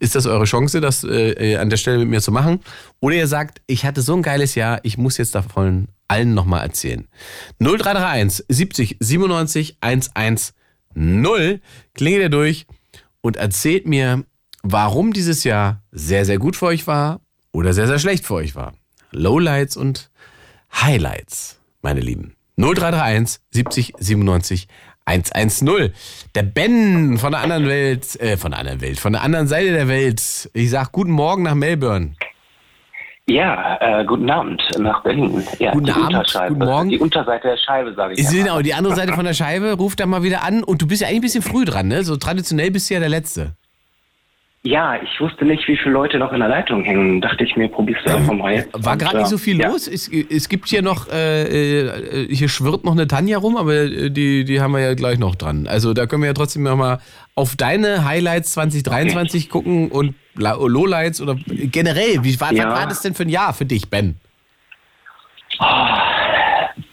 [0.02, 2.60] Ist das eure Chance, das äh, an der Stelle mit mir zu machen?
[3.00, 6.62] Oder ihr sagt, ich hatte so ein geiles Jahr, ich muss jetzt davon allen nochmal
[6.62, 7.08] erzählen.
[7.60, 10.54] 0331 70 97 110
[11.94, 12.66] klingelt ihr durch
[13.22, 14.26] und erzählt mir,
[14.64, 17.22] warum dieses Jahr sehr, sehr gut für euch war
[17.52, 18.74] oder sehr, sehr schlecht für euch war.
[19.12, 20.10] Lowlights und
[20.74, 22.36] Highlights, meine Lieben.
[22.58, 24.68] 0331 70 97
[25.06, 25.94] 110.
[26.36, 29.72] Der Ben von der anderen Welt, äh, von der anderen Welt, von der anderen Seite
[29.72, 30.50] der Welt.
[30.54, 32.16] Ich sag guten Morgen nach Melbourne.
[33.30, 35.44] Ja, äh, guten Abend nach Berlin.
[35.60, 36.90] Ja, Guten Abend, guten Morgen.
[36.90, 38.28] Die Unterseite der Scheibe, sage ich.
[38.28, 41.02] Genau, die andere Seite von der Scheibe, ruf da mal wieder an und du bist
[41.02, 42.04] ja eigentlich ein bisschen früh dran, ne?
[42.04, 43.54] So traditionell bist du ja der Letzte.
[44.62, 47.22] Ja, ich wusste nicht, wie viele Leute noch in der Leitung hängen.
[47.22, 48.68] Dachte ich mir, probierst du einfach mal.
[48.74, 49.70] War gerade äh, nicht so viel ja.
[49.70, 49.88] los.
[49.88, 54.10] Es, es gibt hier noch, äh, äh, hier schwirrt noch eine Tanja rum, aber äh,
[54.10, 55.66] die, die haben wir ja gleich noch dran.
[55.66, 57.00] Also da können wir ja trotzdem noch mal
[57.36, 62.70] auf deine Highlights 2023 gucken und Lowlights oder generell, wie war, Ja.
[62.70, 64.18] was war das denn für ein Jahr für dich, Ben?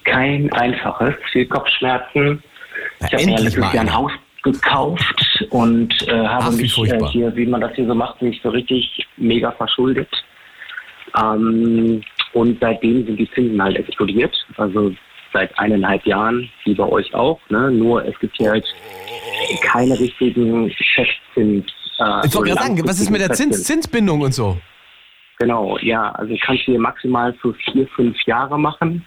[0.04, 2.42] Kein einfaches, viel Kopfschmerzen.
[3.00, 3.92] Na, ich habe mir letztes Jahr ein.
[3.94, 4.12] Haus
[4.42, 7.10] gekauft und äh, habe Ach, wie mich äh, furchtbar.
[7.10, 10.08] hier, wie man das hier so macht, nicht so richtig mega verschuldet.
[11.18, 12.02] Ähm,
[12.32, 14.34] und seitdem sind die Zinsen halt explodiert.
[14.56, 14.92] Also
[15.32, 17.40] seit eineinhalb Jahren, wie bei euch auch.
[17.48, 17.70] Ne?
[17.70, 18.66] Nur es gibt hier halt
[19.62, 21.66] keine richtigen Festzins.
[21.98, 24.56] Äh, Ich wollte gerade sagen, was ist mit der Zins, Zinsbindung und so?
[25.38, 26.10] Genau, ja.
[26.12, 29.04] Also ich kann es hier maximal für vier, fünf Jahre machen.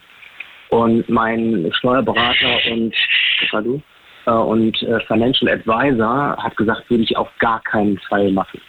[0.70, 2.94] Und mein Steuerberater und,
[3.42, 3.82] was war du?
[4.26, 8.60] Äh, und äh, Financial Advisor hat gesagt, würde ich auf gar keinen Fall machen.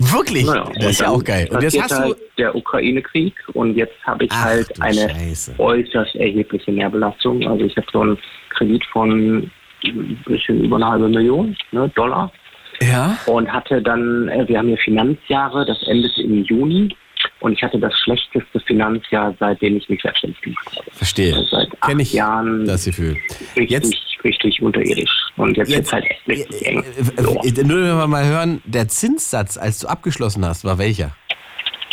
[0.00, 0.44] Wirklich?
[0.44, 1.48] Naja, das ist ja auch geil.
[1.52, 1.96] Und jetzt hast du.
[1.96, 5.54] halt der Ukraine-Krieg und jetzt habe ich Ach, halt du eine Scheiße.
[5.58, 7.46] äußerst erhebliche Mehrbelastung.
[7.48, 8.18] Also ich habe so einen
[8.50, 9.50] Kredit von
[9.84, 12.32] ein bisschen über eine halbe Million ne, Dollar
[12.80, 13.16] Ja?
[13.26, 16.96] und hatte dann, äh, wir haben hier Finanzjahre, das endete im Juni
[17.40, 20.90] und ich hatte das schlechteste Finanzjahr, seitdem ich mich selbstständig gemacht habe.
[20.90, 21.34] Verstehe.
[21.34, 23.16] Also seit acht Kenn ich Jahren das Gefühl.
[23.56, 23.94] richtig, Jetzt-
[24.24, 25.10] richtig unterirdisch.
[25.36, 26.82] Und jetzt, Jetzt- wird halt echt eng.
[26.82, 30.78] Äh, So, äh, Nur wenn wir mal hören, der Zinssatz, als du abgeschlossen hast, war
[30.78, 31.16] welcher?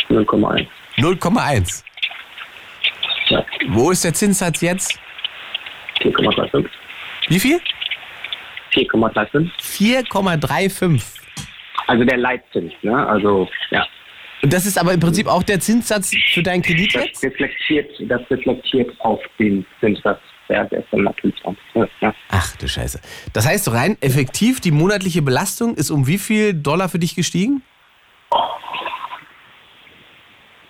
[0.08, 0.66] 0,1.
[0.96, 1.84] 0,1.
[3.28, 4.98] Ja, Wo ist der Zinssatz jetzt?
[6.02, 6.66] 4,35.
[7.28, 7.60] Wie viel?
[8.72, 9.50] 4,35.
[9.60, 11.02] 4,35.
[11.86, 13.06] Also der Leitzins, ne?
[13.06, 13.86] Also, ja.
[14.42, 17.22] Und das ist aber im Prinzip auch der Zinssatz für deinen Kredit Das jetzt?
[17.24, 20.20] reflektiert, das reflektiert auf den Zinssatz.
[20.90, 21.54] Dann natürlich auch.
[22.00, 22.14] Ja.
[22.30, 23.00] Ach du Scheiße.
[23.32, 27.62] Das heißt rein effektiv, die monatliche Belastung ist um wie viel Dollar für dich gestiegen?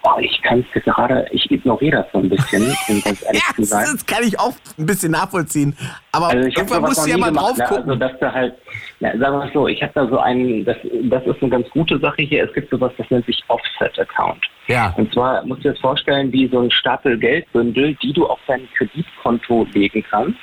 [0.04, 3.60] Oh, ich kann es gerade, ich ignoriere das so ein bisschen, um ganz ehrlich zu
[3.62, 3.86] das, sein.
[3.92, 5.76] das kann ich auch ein bisschen nachvollziehen.
[6.10, 7.64] Aber Also ich habe irgendwann musst du ja mal gemacht, drauf ne?
[7.64, 7.90] gucken.
[7.90, 8.54] Also dass du halt,
[9.00, 11.70] na, sagen wir mal so, ich habe da so einen, das, das ist eine ganz
[11.70, 12.44] gute Sache hier.
[12.44, 14.44] Es gibt sowas, das nennt sich Offset-Account.
[14.66, 14.92] Ja.
[14.96, 18.40] Und zwar musst du dir das vorstellen, wie so ein Stapel Geldbündel, die du auf
[18.46, 20.38] dein Kreditkonto legen kannst.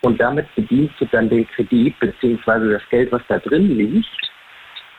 [0.00, 4.06] Und damit bedienst du dann den Kredit, beziehungsweise das Geld, was da drin liegt,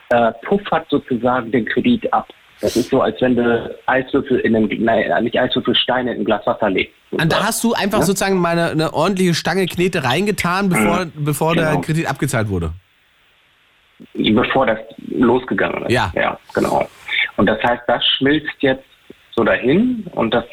[0.09, 2.27] äh, puffert sozusagen den Kredit ab.
[2.61, 6.25] Das ist so, als wenn du Eiswürfel in einen, nein, nicht Eiswürfel, Steine in ein
[6.25, 6.93] Glas Wasser legst.
[7.11, 8.03] Und da hast du einfach Ja?
[8.05, 11.81] sozusagen mal eine, eine ordentliche Stange Knete reingetan, bevor, bevor der Genau.
[11.81, 12.71] Kredit abgezahlt wurde.
[14.13, 14.79] bevor das
[15.09, 15.91] losgegangen ist.
[15.91, 16.11] Ja.
[16.15, 16.87] Ja, genau.
[17.37, 18.83] Und das heißt, das schmilzt jetzt
[19.35, 20.45] so dahin und das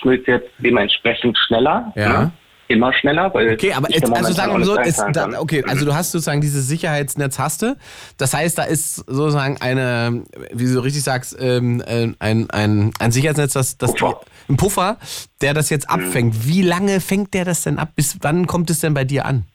[0.00, 1.92] schmilzt jetzt dementsprechend schneller.
[1.96, 2.08] Ja.
[2.24, 2.32] Ne?
[2.70, 5.92] Immer schneller, weil Okay, aber jetzt, also sagen wir so, einzahlen da, okay, also du
[5.92, 7.76] hast sozusagen dieses Sicherheitsnetz hast du.
[8.16, 10.22] Das heißt, da ist sozusagen eine,
[10.52, 14.20] wie du richtig sagst, ähm, äh, ein, ein, ein Sicherheitsnetz, das, das Puffer.
[14.48, 14.98] ein Puffer,
[15.40, 16.46] der das jetzt abfängt.
[16.46, 17.88] Wie lange fängt der das denn ab?
[17.96, 19.46] Bis wann kommt es denn bei dir an?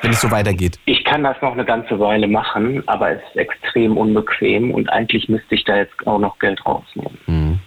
[0.00, 0.78] Wenn es so weitergeht.
[0.84, 5.28] Ich kann das noch eine ganze Weile machen, aber es ist extrem unbequem und eigentlich
[5.28, 7.18] müsste ich da jetzt auch noch Geld rausnehmen.
[7.26, 7.60] Mhm.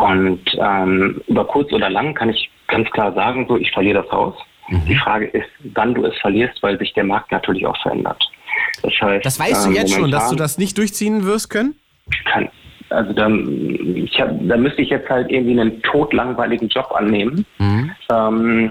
[0.00, 4.10] Und ähm, über kurz oder lang kann ich ganz klar sagen, so ich verliere das
[4.12, 4.34] Haus.
[4.68, 4.84] Mhm.
[4.86, 8.22] Die Frage ist, wann du es verlierst, weil sich der Markt natürlich auch verändert.
[8.82, 11.74] Das heißt, Das weißt du ähm, jetzt schon, dass du das nicht durchziehen wirst können?
[12.24, 12.48] kann.
[12.88, 17.90] Also da, ich hab, da müsste ich jetzt halt irgendwie einen totlangweiligen Job annehmen Mhm.
[18.12, 18.70] ähm,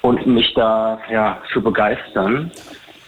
[0.00, 2.50] und mich da ja für begeistern.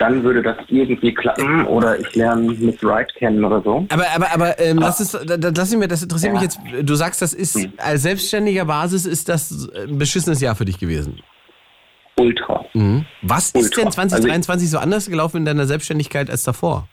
[0.01, 3.86] Dann würde das irgendwie klappen oder ich lerne Miss Wright kennen oder so.
[3.90, 6.40] Aber, aber, aber ähm, lass es, lass mich, das interessiert Ja.
[6.40, 6.89] mich jetzt.
[6.89, 11.20] Du sagst, das ist als selbstständiger Basis ist das ein beschissenes Jahr für dich gewesen.
[12.18, 12.64] Ultra.
[12.72, 13.05] Mhm.
[13.20, 13.82] Was ist Ultra.
[13.82, 16.89] denn 2023 so anders gelaufen in deiner Selbstständigkeit als davor?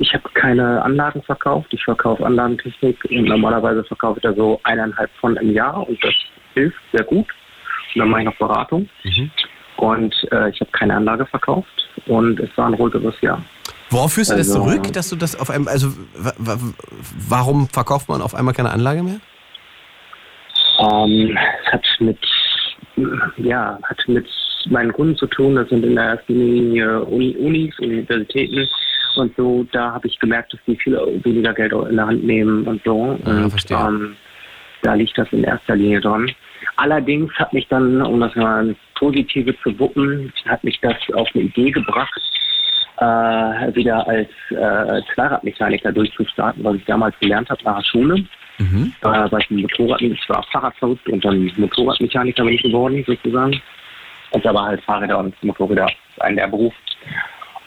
[0.00, 1.68] Ich habe keine Anlagen verkauft.
[1.72, 6.12] Ich verkaufe Anlagentechnik und normalerweise verkaufe ich da so eineinhalb von im Jahr und das
[6.52, 7.26] hilft sehr gut.
[7.96, 8.88] Dann mache ich noch Beratung.
[9.76, 13.42] Und äh, ich habe keine Anlage verkauft und es war ein ruhigeres Jahr.
[13.90, 16.58] Worauf führst du das Also- zurück, dass du das auf einem, also wa- wa-
[17.28, 19.20] warum verkauft man auf einmal keine Anlage mehr?
[20.78, 21.36] Ähm,
[21.66, 22.18] es hat mit,
[23.36, 24.26] ja, hat mit
[24.70, 25.54] meinen Kunden zu tun.
[25.56, 28.66] Das sind in der ersten Linie Uni, Unis, Universitäten
[29.16, 29.66] und so.
[29.72, 33.18] Da habe ich gemerkt, dass die viel weniger Geld in der Hand nehmen und so.
[33.24, 33.76] Ah, und verstehe.
[33.78, 34.16] ähm,
[34.82, 36.30] da liegt das in erster Linie dran.
[36.76, 41.28] Allerdings hat mich dann, um das mal ins Positive zu wuppen, hat mich das auf
[41.34, 42.20] eine Idee gebracht,
[42.98, 48.24] äh, wieder als äh, Zweiradmechaniker durchzustarten, was ich damals gelernt habe nach der Schule.
[48.58, 48.92] Mhm.
[49.02, 53.60] Äh, weil ich, ein Motorrad, ich war Fahrradverrückt und dann Motorradmechaniker bin ich geworden, sozusagen.
[54.30, 55.88] Und da war halt Fahrräder und Motorräder
[56.20, 56.74] ein der Beruf.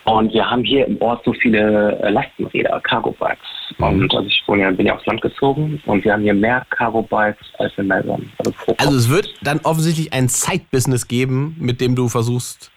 [0.10, 3.46] Und wir haben hier im Ort so viele äh, Lastenräder, Cargo-Bikes.
[3.78, 6.66] Und also ich wohne ja, bin ja aufs Land gezogen und wir haben hier mehr
[6.72, 8.26] Cargo-Bikes als in Melbourne.
[8.40, 12.72] Also, Also es wird dann offensichtlich ein Side-Business geben, mit dem du versuchst,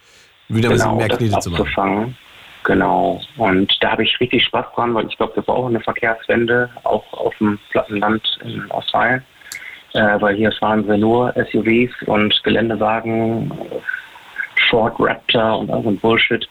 [0.48, 2.16] wieder ein bisschen mehr das Knete zu machen.
[2.64, 3.20] Genau.
[3.38, 7.10] Und da habe ich richtig Spaß dran, weil ich glaube, wir brauchen eine Verkehrswende, auch
[7.12, 9.22] auf dem platten Land in Australien.
[9.94, 13.52] Äh, weil hier fahren wir nur SUVs und Geländewagen,
[14.70, 16.46] Ford Raptor und all so ein Bullshit.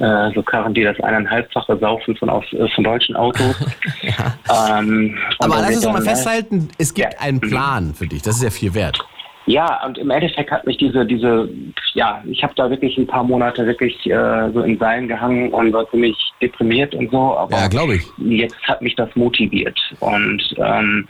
[0.00, 3.54] Äh, so Karren, die das eineinhalbfache saufen von, aus, äh, von deutschen Autos.
[4.08, 7.20] ähm, und Aber lass uns doch mal äh, festhalten, es gibt Ja.
[7.20, 8.22] einen Plan für dich.
[8.22, 8.98] Das ist ja viel wert.
[9.46, 11.48] Ja, und im Endeffekt hat mich diese, diese,
[11.92, 15.72] ja, ich habe da wirklich ein paar Monate wirklich äh, so in Seilen gehangen und
[15.72, 18.02] war ziemlich deprimiert und so, aber Ja, glaube ich.
[18.18, 21.06] jetzt hat mich das motiviert und ähm,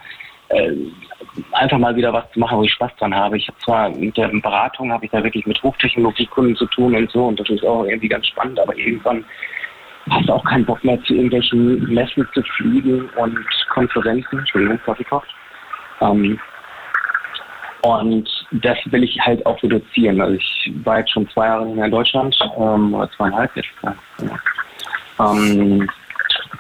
[0.49, 0.73] äh,
[1.53, 3.37] einfach mal wieder was zu machen, wo ich Spaß dran habe.
[3.37, 7.11] Ich habe zwar mit der Beratung habe ich da wirklich mit Hochtechnologiekunden zu tun und
[7.11, 9.25] so und das ist auch irgendwie ganz spannend, aber irgendwann
[10.11, 13.39] hast du auch keinen Bock mehr zu irgendwelchen Messen zu fliegen und
[13.71, 14.39] Konferenzen.
[14.39, 15.29] Entschuldigung, Kaffee kocht.
[16.01, 16.39] Ähm,
[17.83, 20.21] und das will ich halt auch reduzieren.
[20.21, 23.69] Also ich war jetzt schon zwei Jahre in Deutschland, ähm, oder zweieinhalb jetzt.
[23.83, 24.39] Ja.
[25.21, 25.89] Ähm,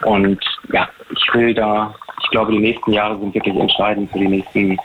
[0.04, 0.38] und
[0.72, 4.76] ja, ich will da, ich glaube, die nächsten Jahre sind wirklich entscheidend für die nächsten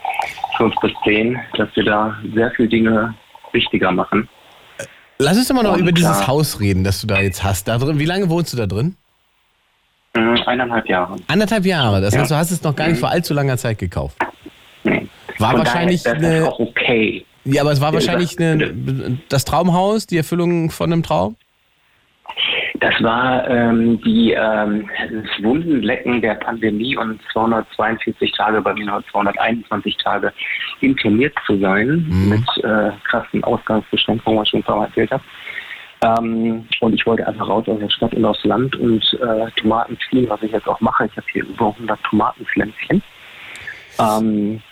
[0.56, 3.14] fünf bis zehn, dass wir da sehr viele Dinge
[3.52, 4.28] wichtiger machen.
[5.18, 6.28] Lass uns doch mal noch Und über dieses klar.
[6.28, 7.68] Haus reden, das du da jetzt hast.
[7.68, 8.96] Da drin, wie lange wohnst du da drin?
[10.16, 11.16] Mhm, eineinhalb Jahre.
[11.28, 12.00] Anderthalb Jahre.
[12.00, 12.20] Das Ja.
[12.20, 14.16] heißt, du hast es noch gar nicht vor allzu langer Zeit gekauft.
[14.82, 15.06] Nee.
[15.38, 17.24] War Von wahrscheinlich daher ist das eine, auch okay.
[17.44, 21.36] ja, aber es war wahrscheinlich eine, das Traumhaus, die Erfüllung von einem Traum.
[22.80, 29.04] Das war ähm, die, ähm, das Wundenlecken der Pandemie und 242 Tage, bei mir nur
[29.10, 30.32] 221 Tage
[30.80, 35.22] interniert zu sein mit äh, krassen Ausgangsbeschränkungen, was ich schon ein paar Mal erzählt habe.
[36.02, 39.98] Ähm, und ich wollte einfach raus aus der Stadt und aufs Land und äh, Tomaten
[40.08, 41.04] ziehen, was ich jetzt auch mache.
[41.04, 43.02] Ich habe hier über 100 Tomatenpflänzchen.
[43.98, 44.62] Ähm,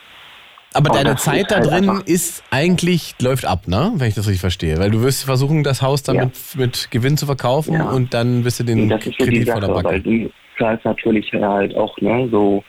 [0.78, 3.92] Aber Oh, deine Zeit da halt drin einfach- ist eigentlich, läuft ab, ne?
[3.96, 4.78] Wenn ich das richtig verstehe.
[4.78, 6.24] Weil du wirst versuchen, das Haus dann Ja.
[6.26, 7.90] mit, mit Gewinn zu verkaufen Ja.
[7.90, 10.00] und dann wirst du den Und das ist so die Kredit vor der Sache, weil
[10.00, 12.62] du zahlst natürlich halt auch, ne, so,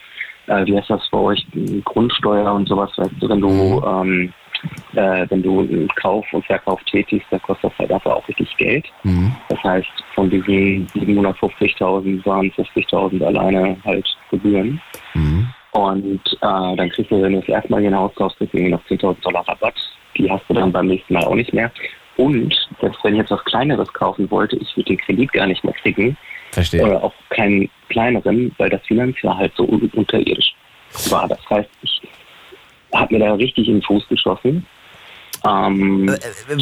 [0.48, 1.45] äh, wie heißt das bei euch,
[1.86, 4.34] Grundsteuer und sowas, weißt du, wenn du, ähm,
[4.95, 8.57] äh, wenn du einen Kauf und Verkauf tätigst, dann kostet das halt einfach auch richtig
[8.57, 8.86] Geld.
[9.03, 9.36] Mhm.
[9.49, 14.81] Das heißt, von diesen 750.000 waren 50.000 alleine halt Gebühren.
[15.14, 15.48] Mhm.
[15.72, 18.54] Und äh, dann kriegst du, wenn du das erste Mal hier ein Haus kaufst, kriegst
[18.54, 19.76] du irgendwie noch 10.000 Dollar Rabatt.
[20.18, 21.72] Die hast du dann beim nächsten Mal auch nicht mehr.
[22.18, 25.64] Und selbst wenn ich jetzt was Kleineres kaufen wollte, ich würde den Kredit gar nicht
[25.64, 26.18] mehr kriegen.
[26.52, 26.84] Verstehe.
[26.84, 30.54] Oder auch keinen kleineren, weil das Finanzjahr halt so un unterirdisch
[31.10, 31.28] war.
[31.28, 32.02] Das heißt, ich
[32.94, 34.66] habe mir da richtig in den Fuß geschossen.
[35.45, 36.14] Ähm,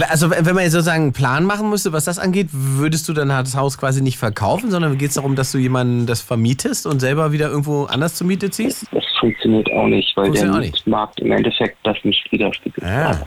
[0.09, 3.29] Also wenn man jetzt sozusagen einen Plan machen müsste, was das angeht, würdest du dann
[3.29, 6.99] das Haus quasi nicht verkaufen, sondern geht es darum, dass du jemanden das vermietest und
[6.99, 8.85] selber wieder irgendwo anders zur Miete ziehst?
[8.91, 10.85] das funktioniert auch nicht, weil der nicht.
[10.85, 12.85] Markt im Endeffekt das nicht widerspiegelt.
[12.85, 13.19] Ah.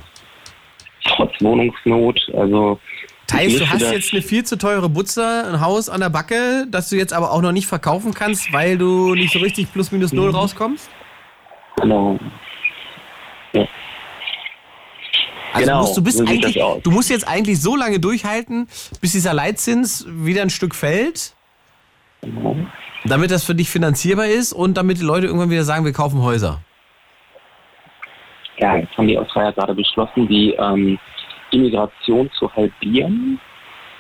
[1.05, 2.79] Trotz Wohnungsnot, also
[3.33, 6.89] Heißt, du hast jetzt eine viel zu teure Butze, ein Haus an der Backe, das
[6.91, 10.13] du jetzt aber auch noch nicht verkaufen kannst, weil du nicht so richtig plus minus
[10.13, 10.19] Mhm.
[10.19, 10.91] null rauskommst?
[11.81, 12.19] Genau.
[13.53, 13.67] Ja.
[15.53, 18.69] Also Genau, musst, du, bist eigentlich, du musst jetzt eigentlich so lange durchhalten,
[19.01, 21.35] bis dieser Leitzins wieder ein Stück fällt,
[23.05, 26.23] damit das für dich finanzierbar ist und damit die Leute irgendwann wieder sagen, wir kaufen
[26.23, 26.61] Häuser.
[28.59, 30.99] Ja, jetzt haben die Australier gerade beschlossen, die ähm,
[31.51, 33.41] Immigration zu halbieren.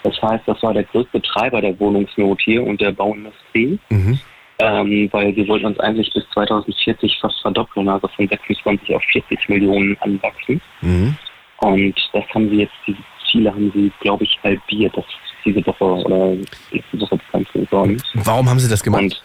[0.02, 4.18] Das heißt, das war der größte Treiber der Wohnungsnot hier und der Bauindustrie, Mhm.
[4.58, 9.48] ähm, weil wir wollten uns eigentlich bis 2040 fast verdoppeln, also von 26 auf 40
[9.48, 10.60] Millionen anwachsen.
[10.82, 11.16] Mhm.
[11.60, 12.98] Und das haben sie jetzt, diese
[13.30, 14.96] Ziele haben sie, glaube ich, halbiert.
[14.96, 15.14] Das ist
[15.44, 16.34] diese Woche oder
[16.72, 18.02] letzte Woche bekannt geworden.
[18.14, 19.02] Warum haben sie das gemacht?
[19.02, 19.22] Und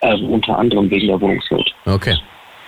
[0.00, 1.74] also unter anderem wegen der Wohnungsnot.
[1.86, 2.14] Okay.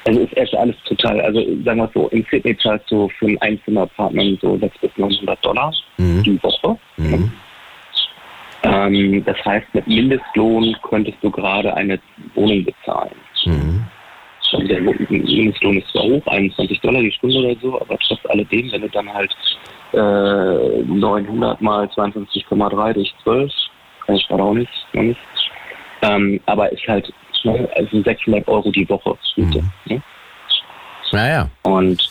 [0.07, 3.39] Also ist erst alles total, also sagen wir so, in Sydney zahlst du für ein
[3.43, 6.23] Einzimmer-Apartment so 600 bis 900 Dollar Mhm.
[6.23, 6.79] die Woche.
[6.97, 7.33] Mhm.
[8.63, 12.01] Ähm, das heißt, mit Mindestlohn könntest du gerade eine
[12.35, 13.15] Wohnung bezahlen.
[13.45, 13.85] Mhm.
[14.53, 18.71] Also der Mindestlohn ist zwar hoch, 21 Dollar die Stunde oder so, aber trotz alledem,
[18.73, 19.35] wenn du dann halt
[19.93, 23.53] äh, 900 mal 52,3 durch 12,
[24.07, 25.21] kann ich gerade auch nicht, noch nicht.
[26.03, 27.13] Ähm, aber ist halt
[27.45, 29.17] ne, also 600 Euro die Woche.
[29.37, 30.03] Miete, ne?
[31.13, 31.49] Naja.
[31.63, 32.03] Und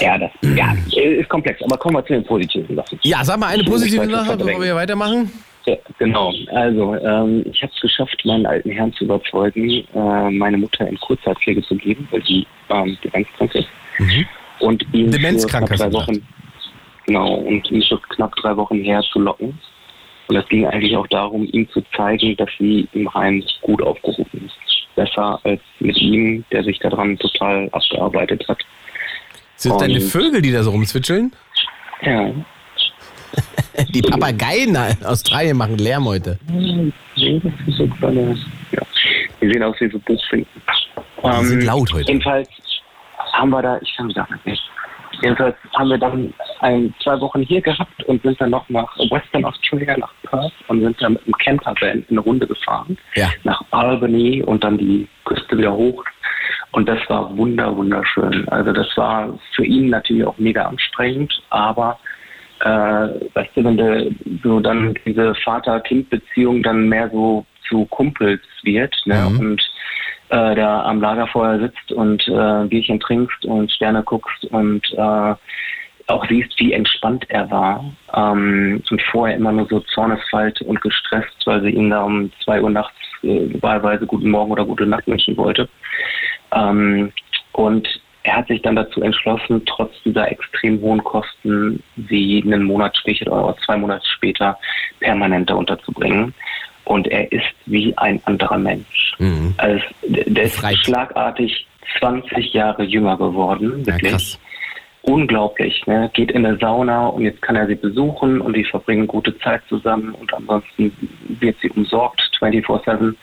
[0.00, 2.98] Ja, das ja, ist komplex, aber kommen wir zu den positiven Sachen.
[3.02, 5.30] Ja, sag mal eine positive Sache, bevor wir hier weitermachen.
[5.66, 6.32] Ja, genau.
[6.52, 10.98] Also, ähm, ich habe es geschafft, meinen alten Herrn zu überzeugen, äh, meine Mutter in
[11.00, 13.68] Kurzzeitpflege zu geben, weil sie ähm, demenzkrank ist.
[14.60, 16.26] Und ihn für Demenzkrank, knapp drei Wochen,
[17.06, 19.58] genau, und ihn für knapp drei Wochen herzulocken.
[20.26, 24.46] Und es ging eigentlich auch darum, ihm zu zeigen, dass sie im Heim gut aufgehoben
[24.46, 24.56] ist.
[24.96, 28.58] Besser als mit ihm, der sich daran total abgearbeitet hat.
[29.56, 31.32] Sind das deine Vögel, die da so rumzwitscheln?
[32.02, 32.32] Ja,
[33.90, 36.38] Die Papageien in Australien machen Lärm heute.
[36.48, 37.42] Die sehen
[39.62, 40.62] aus wie so Buchfinken.
[41.22, 42.06] Die sind laut heute.
[42.10, 42.48] Jedenfalls
[43.32, 44.62] haben wir da, ich kann mich damit nicht.
[45.22, 49.44] Jedenfalls haben wir dann ein, zwei Wochen hier gehabt und sind dann noch nach Western
[49.44, 52.98] Australia, nach Perth und sind dann mit dem Campervan eine Runde gefahren.
[53.14, 53.28] Ja.
[53.44, 56.04] Nach Albany und dann die Küste wieder hoch.
[56.72, 58.48] Und das war wunder, wunderschön.
[58.48, 61.98] Also das war für ihn natürlich auch mega anstrengend, aber
[62.60, 68.94] äh, weißt du, wenn du so dann diese Vater-Kind-Beziehung dann mehr so zu Kumpels wird
[69.06, 69.26] ne?
[69.28, 69.40] Mhm.
[69.40, 69.70] und
[70.30, 75.34] äh, da am Lagerfeuer sitzt und äh, Bierchen trinkst und Sterne guckst und äh,
[76.06, 81.46] auch siehst, wie entspannt er war ähm, und vorher immer nur so zornesfalt und gestresst,
[81.46, 85.06] weil sie ihn da um zwei Uhr nachts äh, wahlweise guten Morgen oder gute Nacht
[85.06, 85.68] wünschen wollte.
[86.52, 87.12] Ähm,
[87.52, 87.88] und
[88.24, 93.30] er hat sich dann dazu entschlossen, trotz dieser extrem hohen Kosten, sie einen Monat später
[93.30, 94.58] oder zwei Monate später
[95.00, 96.34] permanent da unterzubringen.
[96.84, 99.14] Und er ist wie ein anderer Mensch.
[99.18, 99.54] Mhm.
[99.58, 101.66] Also der ist schlagartig
[101.98, 104.12] 20 Jahre jünger geworden, Ja, wirklich.
[104.12, 104.40] krass.
[105.02, 106.10] Unglaublich, ne?
[106.14, 109.60] Geht in eine Sauna und jetzt kann er sie besuchen und die verbringen gute Zeit
[109.68, 110.96] zusammen und ansonsten
[111.40, 113.14] wird sie umsorgt 24-7.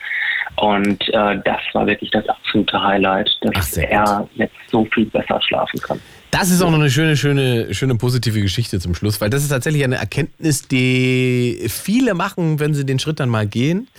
[0.57, 5.41] Und äh, das war wirklich das absolute Highlight, dass Ach, er jetzt so viel besser
[5.41, 5.99] schlafen kann.
[6.31, 9.49] Das ist auch noch eine schöne, schöne, schöne positive Geschichte zum Schluss, weil das ist
[9.49, 13.89] tatsächlich eine Erkenntnis, die viele machen, wenn sie den Schritt dann mal gehen,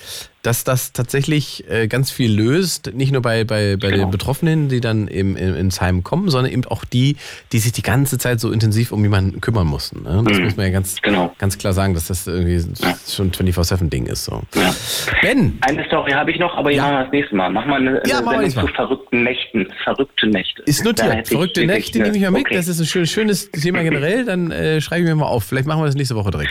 [0.41, 4.07] dass das tatsächlich äh, ganz viel löst, nicht nur bei, bei, bei Genau.
[4.07, 7.17] den Betroffenen, die dann im, ins Heim kommen, sondern eben auch die,
[7.53, 10.03] die sich die ganze Zeit so intensiv um jemanden kümmern mussten.
[10.03, 10.25] Ne?
[10.27, 10.45] Das Mhm.
[10.45, 11.33] muss man ja ganz, Genau.
[11.39, 12.61] ganz klar sagen, dass das irgendwie
[13.09, 14.25] schon 24-7-Ding ist.
[14.25, 14.43] So.
[14.57, 14.75] Ja.
[15.21, 16.83] Ben, Eine Story habe ich noch, aber Ja.
[16.83, 17.51] machen wir das nächste Mal.
[17.51, 19.69] Mach mal eine, eine Ja, wir Sendung zu verrückten Nächten.
[19.85, 20.63] Verrückte Nächte.
[20.63, 21.29] Ist notiert.
[21.29, 22.47] Verrückte Nächte eine- nehme ich mal mit.
[22.47, 22.55] Okay.
[22.57, 24.25] Das ist ein schönes, schönes Thema generell.
[24.25, 25.45] Dann äh, schreibe ich mir mal auf.
[25.45, 26.51] Vielleicht machen wir das nächste Woche direkt.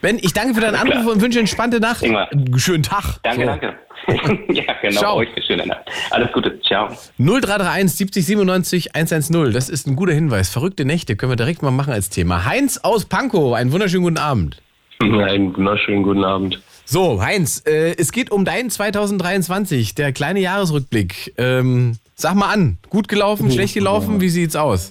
[0.00, 1.14] Ben, ich danke für deinen Alles Anruf klar.
[1.14, 2.02] und wünsche eine entspannte Nacht.
[2.02, 2.30] Ingmar.
[2.32, 3.18] Einen schönen Tag.
[3.22, 3.46] Danke, So.
[3.46, 3.74] danke.
[4.52, 4.98] ja, genau.
[5.00, 5.16] Ciao.
[5.16, 5.82] Euch eine schöne Nacht.
[6.10, 6.60] Alles Gute.
[6.62, 6.88] Ciao.
[7.18, 9.52] 0331 70 97 110.
[9.52, 10.48] Das ist ein guter Hinweis.
[10.48, 12.44] Verrückte Nächte können wir direkt mal machen als Thema.
[12.46, 13.54] Heinz aus Pankow.
[13.54, 14.56] Einen wunderschönen guten Abend.
[15.00, 16.60] Einen wunderschönen guten Abend.
[16.84, 21.34] So, Heinz, äh, es geht um deinen 2023, der kleine Jahresrückblick.
[21.38, 24.90] Ähm, sag mal an, gut gelaufen, schlecht gelaufen, wie sieht's aus?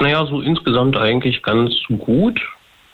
[0.00, 2.40] Naja, so insgesamt eigentlich ganz gut,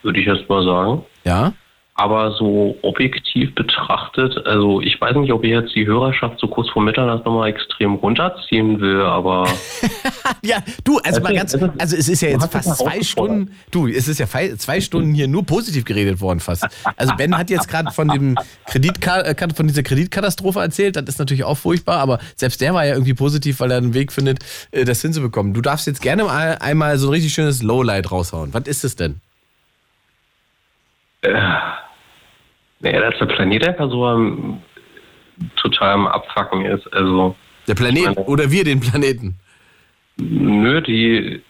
[0.03, 1.05] würde ich erst mal sagen.
[1.25, 1.53] Ja?
[1.95, 6.71] Aber so objektiv betrachtet, also ich weiß nicht, ob ich jetzt die Hörerschaft so kurz
[6.71, 9.47] vor Mitternacht nochmal extrem runterziehen will, aber
[10.45, 13.03] Ja, du, also mal ganz, also es ist ja jetzt fast zwei.
[13.03, 16.67] Stunden, du, es ist ja zwei Stunden hier nur positiv geredet worden fast.
[16.97, 18.37] Also Ben hat jetzt gerade von dem
[18.67, 22.85] Kreditka äh, von dieser Kreditkatastrophe erzählt, das ist natürlich auch furchtbar, aber selbst der war
[22.85, 24.41] ja irgendwie positiv, weil er einen Weg findet,
[24.71, 25.55] äh, das hinzubekommen.
[25.55, 28.53] Du darfst jetzt gerne mal einmal so ein richtig schönes Lowlight raushauen.
[28.53, 29.21] Was ist es denn?
[32.83, 34.63] Naja, dass der Planet einfach so am,
[35.57, 36.93] total am Abfacken ist.
[36.93, 37.35] Also,
[37.67, 39.37] Der Planet Meine- oder wir den Planeten?
[40.19, 41.41] nö, die.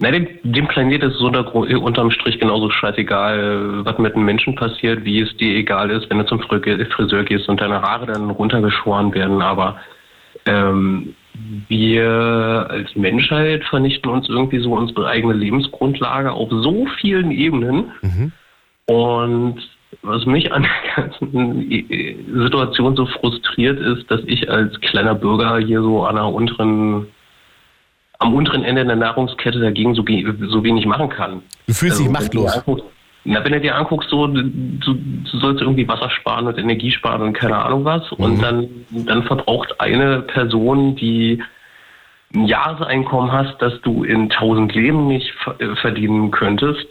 [0.00, 4.54] Na, dem, dem Planet ist so unter, unterm Strich genauso scheißegal, was mit den Menschen
[4.54, 8.30] passiert, wie es dir egal ist, wenn du zum Friseur gehst und deine Haare dann
[8.30, 9.42] runtergeschoren werden.
[9.42, 9.80] Aber
[10.46, 11.16] ähm,
[11.66, 17.90] wir als Menschheit vernichten uns irgendwie so unsere eigene Lebensgrundlage auf so vielen Ebenen.
[18.86, 19.56] Und
[20.02, 20.62] was mich an
[20.96, 26.16] der ganzen äh, Situation so frustriert ist, dass ich als kleiner Bürger hier so an
[26.16, 27.06] der unteren,
[28.18, 30.02] am unteren Ende der Nahrungskette dagegen so,
[30.48, 31.42] so wenig machen kann.
[31.66, 32.56] Du fühlst dich Also, du machtlos.
[32.56, 32.84] anguckst-
[33.24, 37.22] Na, wenn du dir anguckst, so, du, du sollst irgendwie Wasser sparen und Energie sparen
[37.22, 38.10] und keine Ahnung was.
[38.12, 41.42] Und dann, dann verbraucht eine Person, die
[42.34, 46.86] ein Jahreseinkommen hast, das du in 1000 Leben nicht äh, verdienen könntest.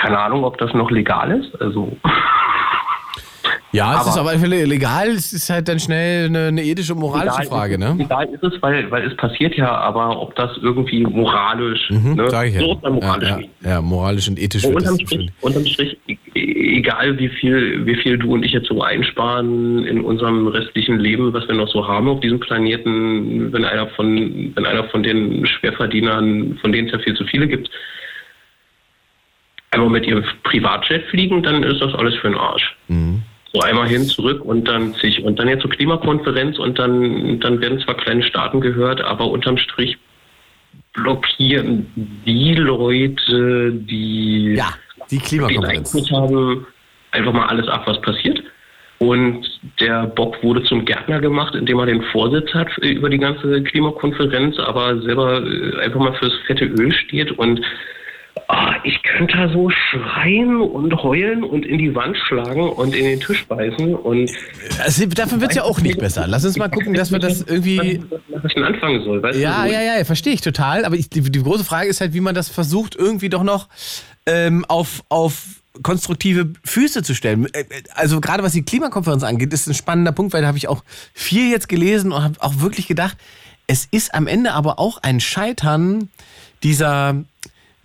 [0.00, 1.60] Keine Ahnung, ob das noch legal ist.
[1.60, 1.96] Also,
[3.72, 5.08] Ja, es ist Aber- auf alle Fälle illegal.
[5.08, 7.96] Es ist halt dann schnell eine, eine ethische und moralische Frage, ist, ne?
[7.98, 11.98] Egal ist es, weil, weil es passiert ja, aber ob das irgendwie moralisch, ne?
[11.98, 12.60] Mhm, Sag ich ja.
[12.60, 16.16] so moralisch ja, ja, ja, moralisch und ethisch Und unterm Strich, unterm Strich, e-
[16.78, 21.32] egal wie viel, wie viel du und ich jetzt so einsparen in unserem restlichen Leben,
[21.34, 25.44] was wir noch so haben auf diesem Planeten, wenn einer von, wenn einer von den
[25.46, 27.68] Schwerverdienern, von denen es ja viel zu viele gibt,
[29.70, 32.76] einmal mit ihrem Privatjet fliegen, dann ist das alles für den Arsch.
[32.88, 33.22] Mhm.
[33.52, 35.22] So einmal hin, zurück und dann zig.
[35.22, 39.56] Und dann jetzt zur Klimakonferenz und dann, dann werden zwar kleine Staaten gehört, aber unterm
[39.56, 39.96] Strich
[40.92, 41.86] blockieren
[42.26, 44.68] die Leute, die ja,
[45.10, 45.94] die Klimakonferenz.
[45.94, 46.66] Einfluss haben,
[47.12, 48.42] einfach mal alles ab, was passiert.
[48.98, 49.46] Und
[49.78, 54.58] der Bock wurde zum Gärtner gemacht, indem er den Vorsitz hat über die ganze Klimakonferenz,
[54.58, 57.32] aber selber äh, einfach mal fürs fette Öl steht.
[57.32, 57.60] Und
[58.48, 63.20] ah, ich könnte so schreien und heulen und in die Wand schlagen und in den
[63.20, 63.94] Tisch beißen.
[63.94, 64.30] Und
[64.82, 66.26] Also, davon wird es ja auch nicht besser.
[66.26, 68.02] Lass uns mal gucken, dass wir das irgendwie.
[68.28, 69.22] was ich anfangen soll.
[69.22, 69.72] Weißt Ja, du?
[69.72, 70.84] ja, ja, verstehe ich total.
[70.84, 73.68] Aber ich, die, die große Frage ist halt, wie man das versucht, irgendwie doch noch
[74.26, 75.42] ähm, auf, auf
[75.82, 77.46] konstruktive Füße zu stellen.
[77.52, 77.64] Äh, äh,
[77.94, 80.82] Also gerade was die Klimakonferenz angeht, ist ein spannender Punkt, weil da habe ich auch
[81.12, 83.16] viel jetzt gelesen und habe auch wirklich gedacht,
[83.66, 86.08] es ist am Ende aber auch ein Scheitern
[86.62, 87.16] dieser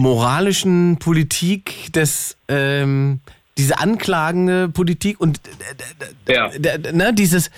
[0.02, 3.20] moralischen Politik des ähm,
[3.58, 5.40] diese anklagende Politik und
[6.28, 6.48] äh, Ja.
[6.50, 7.52] d- d- ne, dieses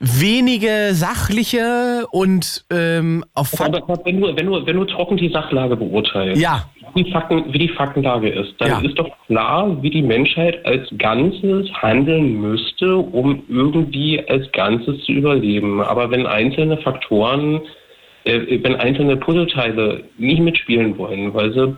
[0.00, 5.76] wenige sachliche und ähm, auf aber wenn, du, wenn, du, wenn du trocken die Sachlage
[5.76, 6.68] beurteilst, Ja.
[6.94, 8.80] wie, die Fakten, wie die Faktenlage ist, dann Ja.
[8.88, 15.12] ist doch klar, wie die Menschheit als Ganzes handeln müsste, um irgendwie als Ganzes zu
[15.12, 15.80] überleben.
[15.82, 17.60] Aber wenn einzelne Faktoren, äh,
[18.28, 21.76] wenn einzelne Puzzleteile nicht mitspielen wollen, weil sie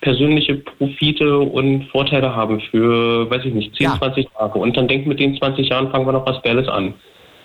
[0.00, 3.96] persönliche Profite und Vorteile haben für, weiß ich nicht, 10, Ja.
[3.98, 6.94] 20 Jahre und dann denkt mit den 20 Jahren fangen wir noch was Geiles an.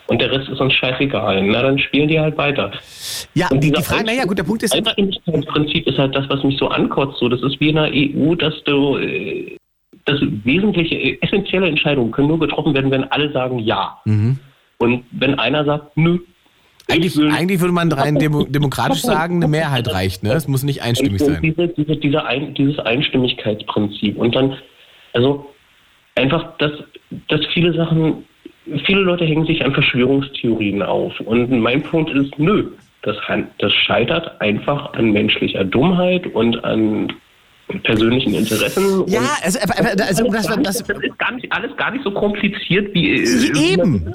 [0.07, 1.41] Und der Rest ist uns scheißegal.
[1.44, 2.72] Na, dann spielen die halt weiter.
[3.34, 6.44] Ja, Und die, die Frage, naja, gut, der Punkt ist, Einstimmigkeitsprinzip ist halt das, was
[6.44, 7.18] mich so ankotzt.
[7.19, 9.56] So, das ist wie in der EU, dass du äh,
[10.03, 13.99] dass wesentliche, äh, essentielle Entscheidungen können nur getroffen werden, wenn alle sagen Ja.
[14.03, 14.38] Mhm.
[14.80, 16.19] Und wenn einer sagt Nö.
[16.91, 20.34] Eigentlich, eigentlich würde man rein demo, demokratisch sagen, eine Mehrheit reicht, ne?
[20.34, 21.41] Es muss nicht einstimmig sein.
[21.41, 24.18] Diese, diese, diese ein, dieses Einstimmigkeitsprinzip.
[24.18, 24.57] Und dann,
[25.13, 25.49] also
[26.15, 26.72] einfach, dass,
[27.27, 28.26] dass viele Sachen,
[28.85, 31.19] viele Leute hängen sich an Verschwörungstheorien auf.
[31.22, 32.72] Und mein Punkt ist, nö,
[33.03, 33.18] das,
[33.57, 37.11] das scheitert einfach an menschlicher Dummheit und an
[37.84, 39.06] persönlichen Interessen.
[39.07, 43.73] Ja, also, also das, das, ist gar nicht, alles gar nicht so kompliziert, wie, äh,
[43.73, 44.14] Eben.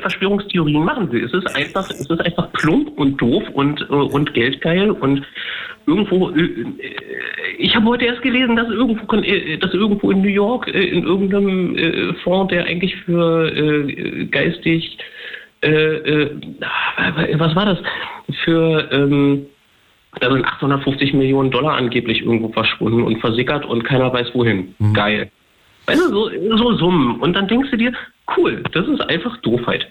[0.00, 1.24] Verschwörungstheorien machen will.
[1.24, 5.24] Es ist einfach, es ist einfach plump und doof und, äh, und geldgeil und
[5.86, 6.44] irgendwo, äh,
[7.58, 12.52] ich habe heute erst gelesen, dass irgendwo, dass irgendwo in New York in irgendeinem Fonds,
[12.52, 14.98] der eigentlich für geistig,
[15.62, 17.78] was war das,
[18.44, 19.46] für, ähm,
[20.20, 24.74] da sind 850 Millionen Dollar angeblich irgendwo verschwunden und versickert und keiner weiß wohin.
[24.92, 25.30] Geil.
[25.86, 27.20] Weißt du, so, so Summen.
[27.20, 27.92] Und dann denkst du dir,
[28.36, 29.86] cool, das ist einfach Doofheit.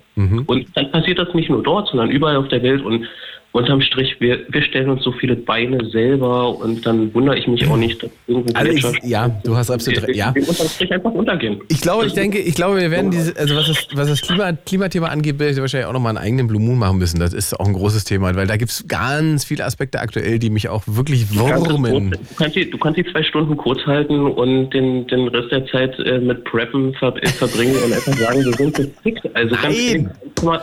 [0.47, 2.83] Und dann passiert das nicht nur dort, sondern überall auf der Welt.
[2.83, 3.07] Und
[3.53, 7.67] unterm Strich, wir, wir stellen uns so viele Beine selber und dann wundere ich mich
[7.67, 10.15] auch nicht, dass irgendwo Also ich, ja, du hast absolut recht.
[10.15, 10.31] Ja.
[10.31, 11.61] die unterm Strich einfach untergehen.
[11.69, 14.53] Ich glaube, ich denke, ich glaube, wir werden diese, also was das, was das Klima,
[14.53, 17.19] Klimathema angeht, werde ich wahrscheinlich auch nochmal einen eigenen Blue Moon machen müssen.
[17.19, 20.49] Das ist auch ein großes Thema, weil da gibt es ganz viele Aspekte aktuell, die
[20.49, 22.09] mich auch wirklich wurmen.
[22.09, 25.63] du, kannst die, du kannst die zwei Stunden kurz halten und den, den Rest der
[25.67, 29.30] Zeit äh, mit Preppen äh, verbringen und einfach sagen, wir sind gefickt.
[29.35, 30.09] Also ganz Nein.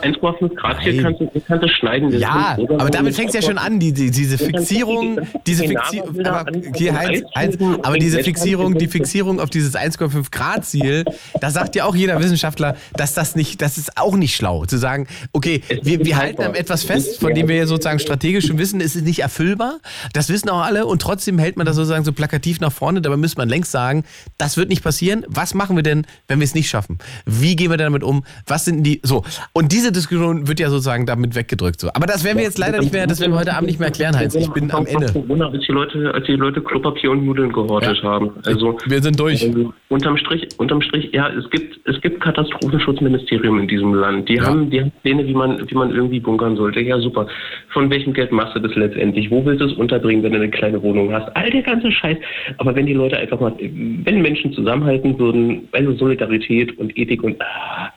[0.03, 2.19] ehrlich, 1,5 Grad hier kannst du, kannst du schneiden.
[2.19, 6.49] Ja, aber damit fängt es ja schon an, die, die, diese Fixierung, diese Fixierung, aber,
[6.49, 11.05] an, hier Heinz, Eisfelsen aber diese Fixierung, die Fixierung auf dieses 1,5 Grad Ziel,
[11.41, 14.79] da sagt ja auch jeder Wissenschaftler, dass das nicht, das ist auch nicht schlau, zu
[14.79, 18.59] sagen, okay, wir, wir halten am etwas fest, von dem wir ja sozusagen strategisch schon
[18.59, 19.79] wissen, es ist nicht erfüllbar,
[20.13, 23.17] das wissen auch alle und trotzdem hält man das sozusagen so plakativ nach vorne, dabei
[23.17, 24.05] müsste man längst sagen,
[24.39, 26.99] das wird nicht passieren, was machen wir denn, wenn wir es nicht schaffen?
[27.27, 28.25] Wie gehen wir damit um?
[28.47, 29.25] Was sind die, so.
[29.53, 31.91] Und diese Diskussion wird ja sozusagen damit weggedrückt, so.
[31.93, 33.89] Aber das werden wir jetzt leider nicht mehr, das werden wir heute Abend nicht mehr
[33.89, 35.13] erklären, Heinz, ich bin am Ende.
[35.13, 38.31] Corona, als die Leute, als die Leute Klopapier und Nudeln gehortet haben.
[38.45, 39.45] Also wir sind durch.
[39.45, 44.29] Also, unterm Strich, unterm Strich, ja, es gibt, es gibt Katastrophenschutzministerium in diesem Land.
[44.29, 46.81] Die haben, die haben Pläne, wie man, wie man irgendwie bunkern sollte.
[46.81, 47.27] Ja, super.
[47.71, 49.31] Von welchem Geld machst du das letztendlich?
[49.31, 51.35] Wo willst du es unterbringen, wenn du eine kleine Wohnung hast?
[51.37, 52.17] All der ganze Scheiß.
[52.59, 57.41] Aber wenn die Leute einfach mal, wenn Menschen zusammenhalten würden, also Solidarität und Ethik und,
[57.41, 57.93] ah,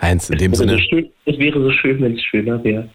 [0.00, 0.72] Heinz, in dem Sinne.
[0.72, 2.88] so schön, es wäre so schön, wenn es schöner wäre.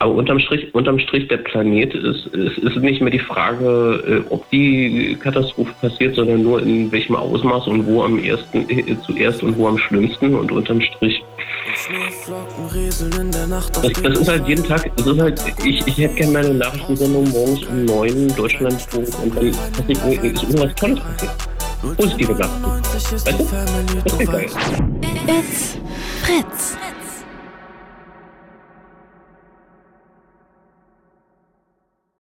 [0.00, 4.32] Aber unterm Strich, unterm Strich der Planet ist, ist, ist nicht mehr die Frage, äh,
[4.32, 9.42] ob die Katastrophe passiert, sondern nur in welchem Ausmaß und wo am ersten, äh, zuerst
[9.42, 10.34] und wo am schlimmsten.
[10.34, 11.22] Und unterm Strich
[13.72, 17.28] das, das ist halt jeden Tag, das ist halt, ich, ich hätte gerne meine Nachrichtensendung
[17.30, 21.32] morgens um neun Deutschlandfunk und dann passiert ist irgendwas Tolles passiert.
[21.96, 22.64] Positive Sachen.
[22.64, 23.46] Weißt du?
[24.04, 24.46] Das wäre geil.
[25.26, 25.78] It's
[26.22, 26.76] Fritz.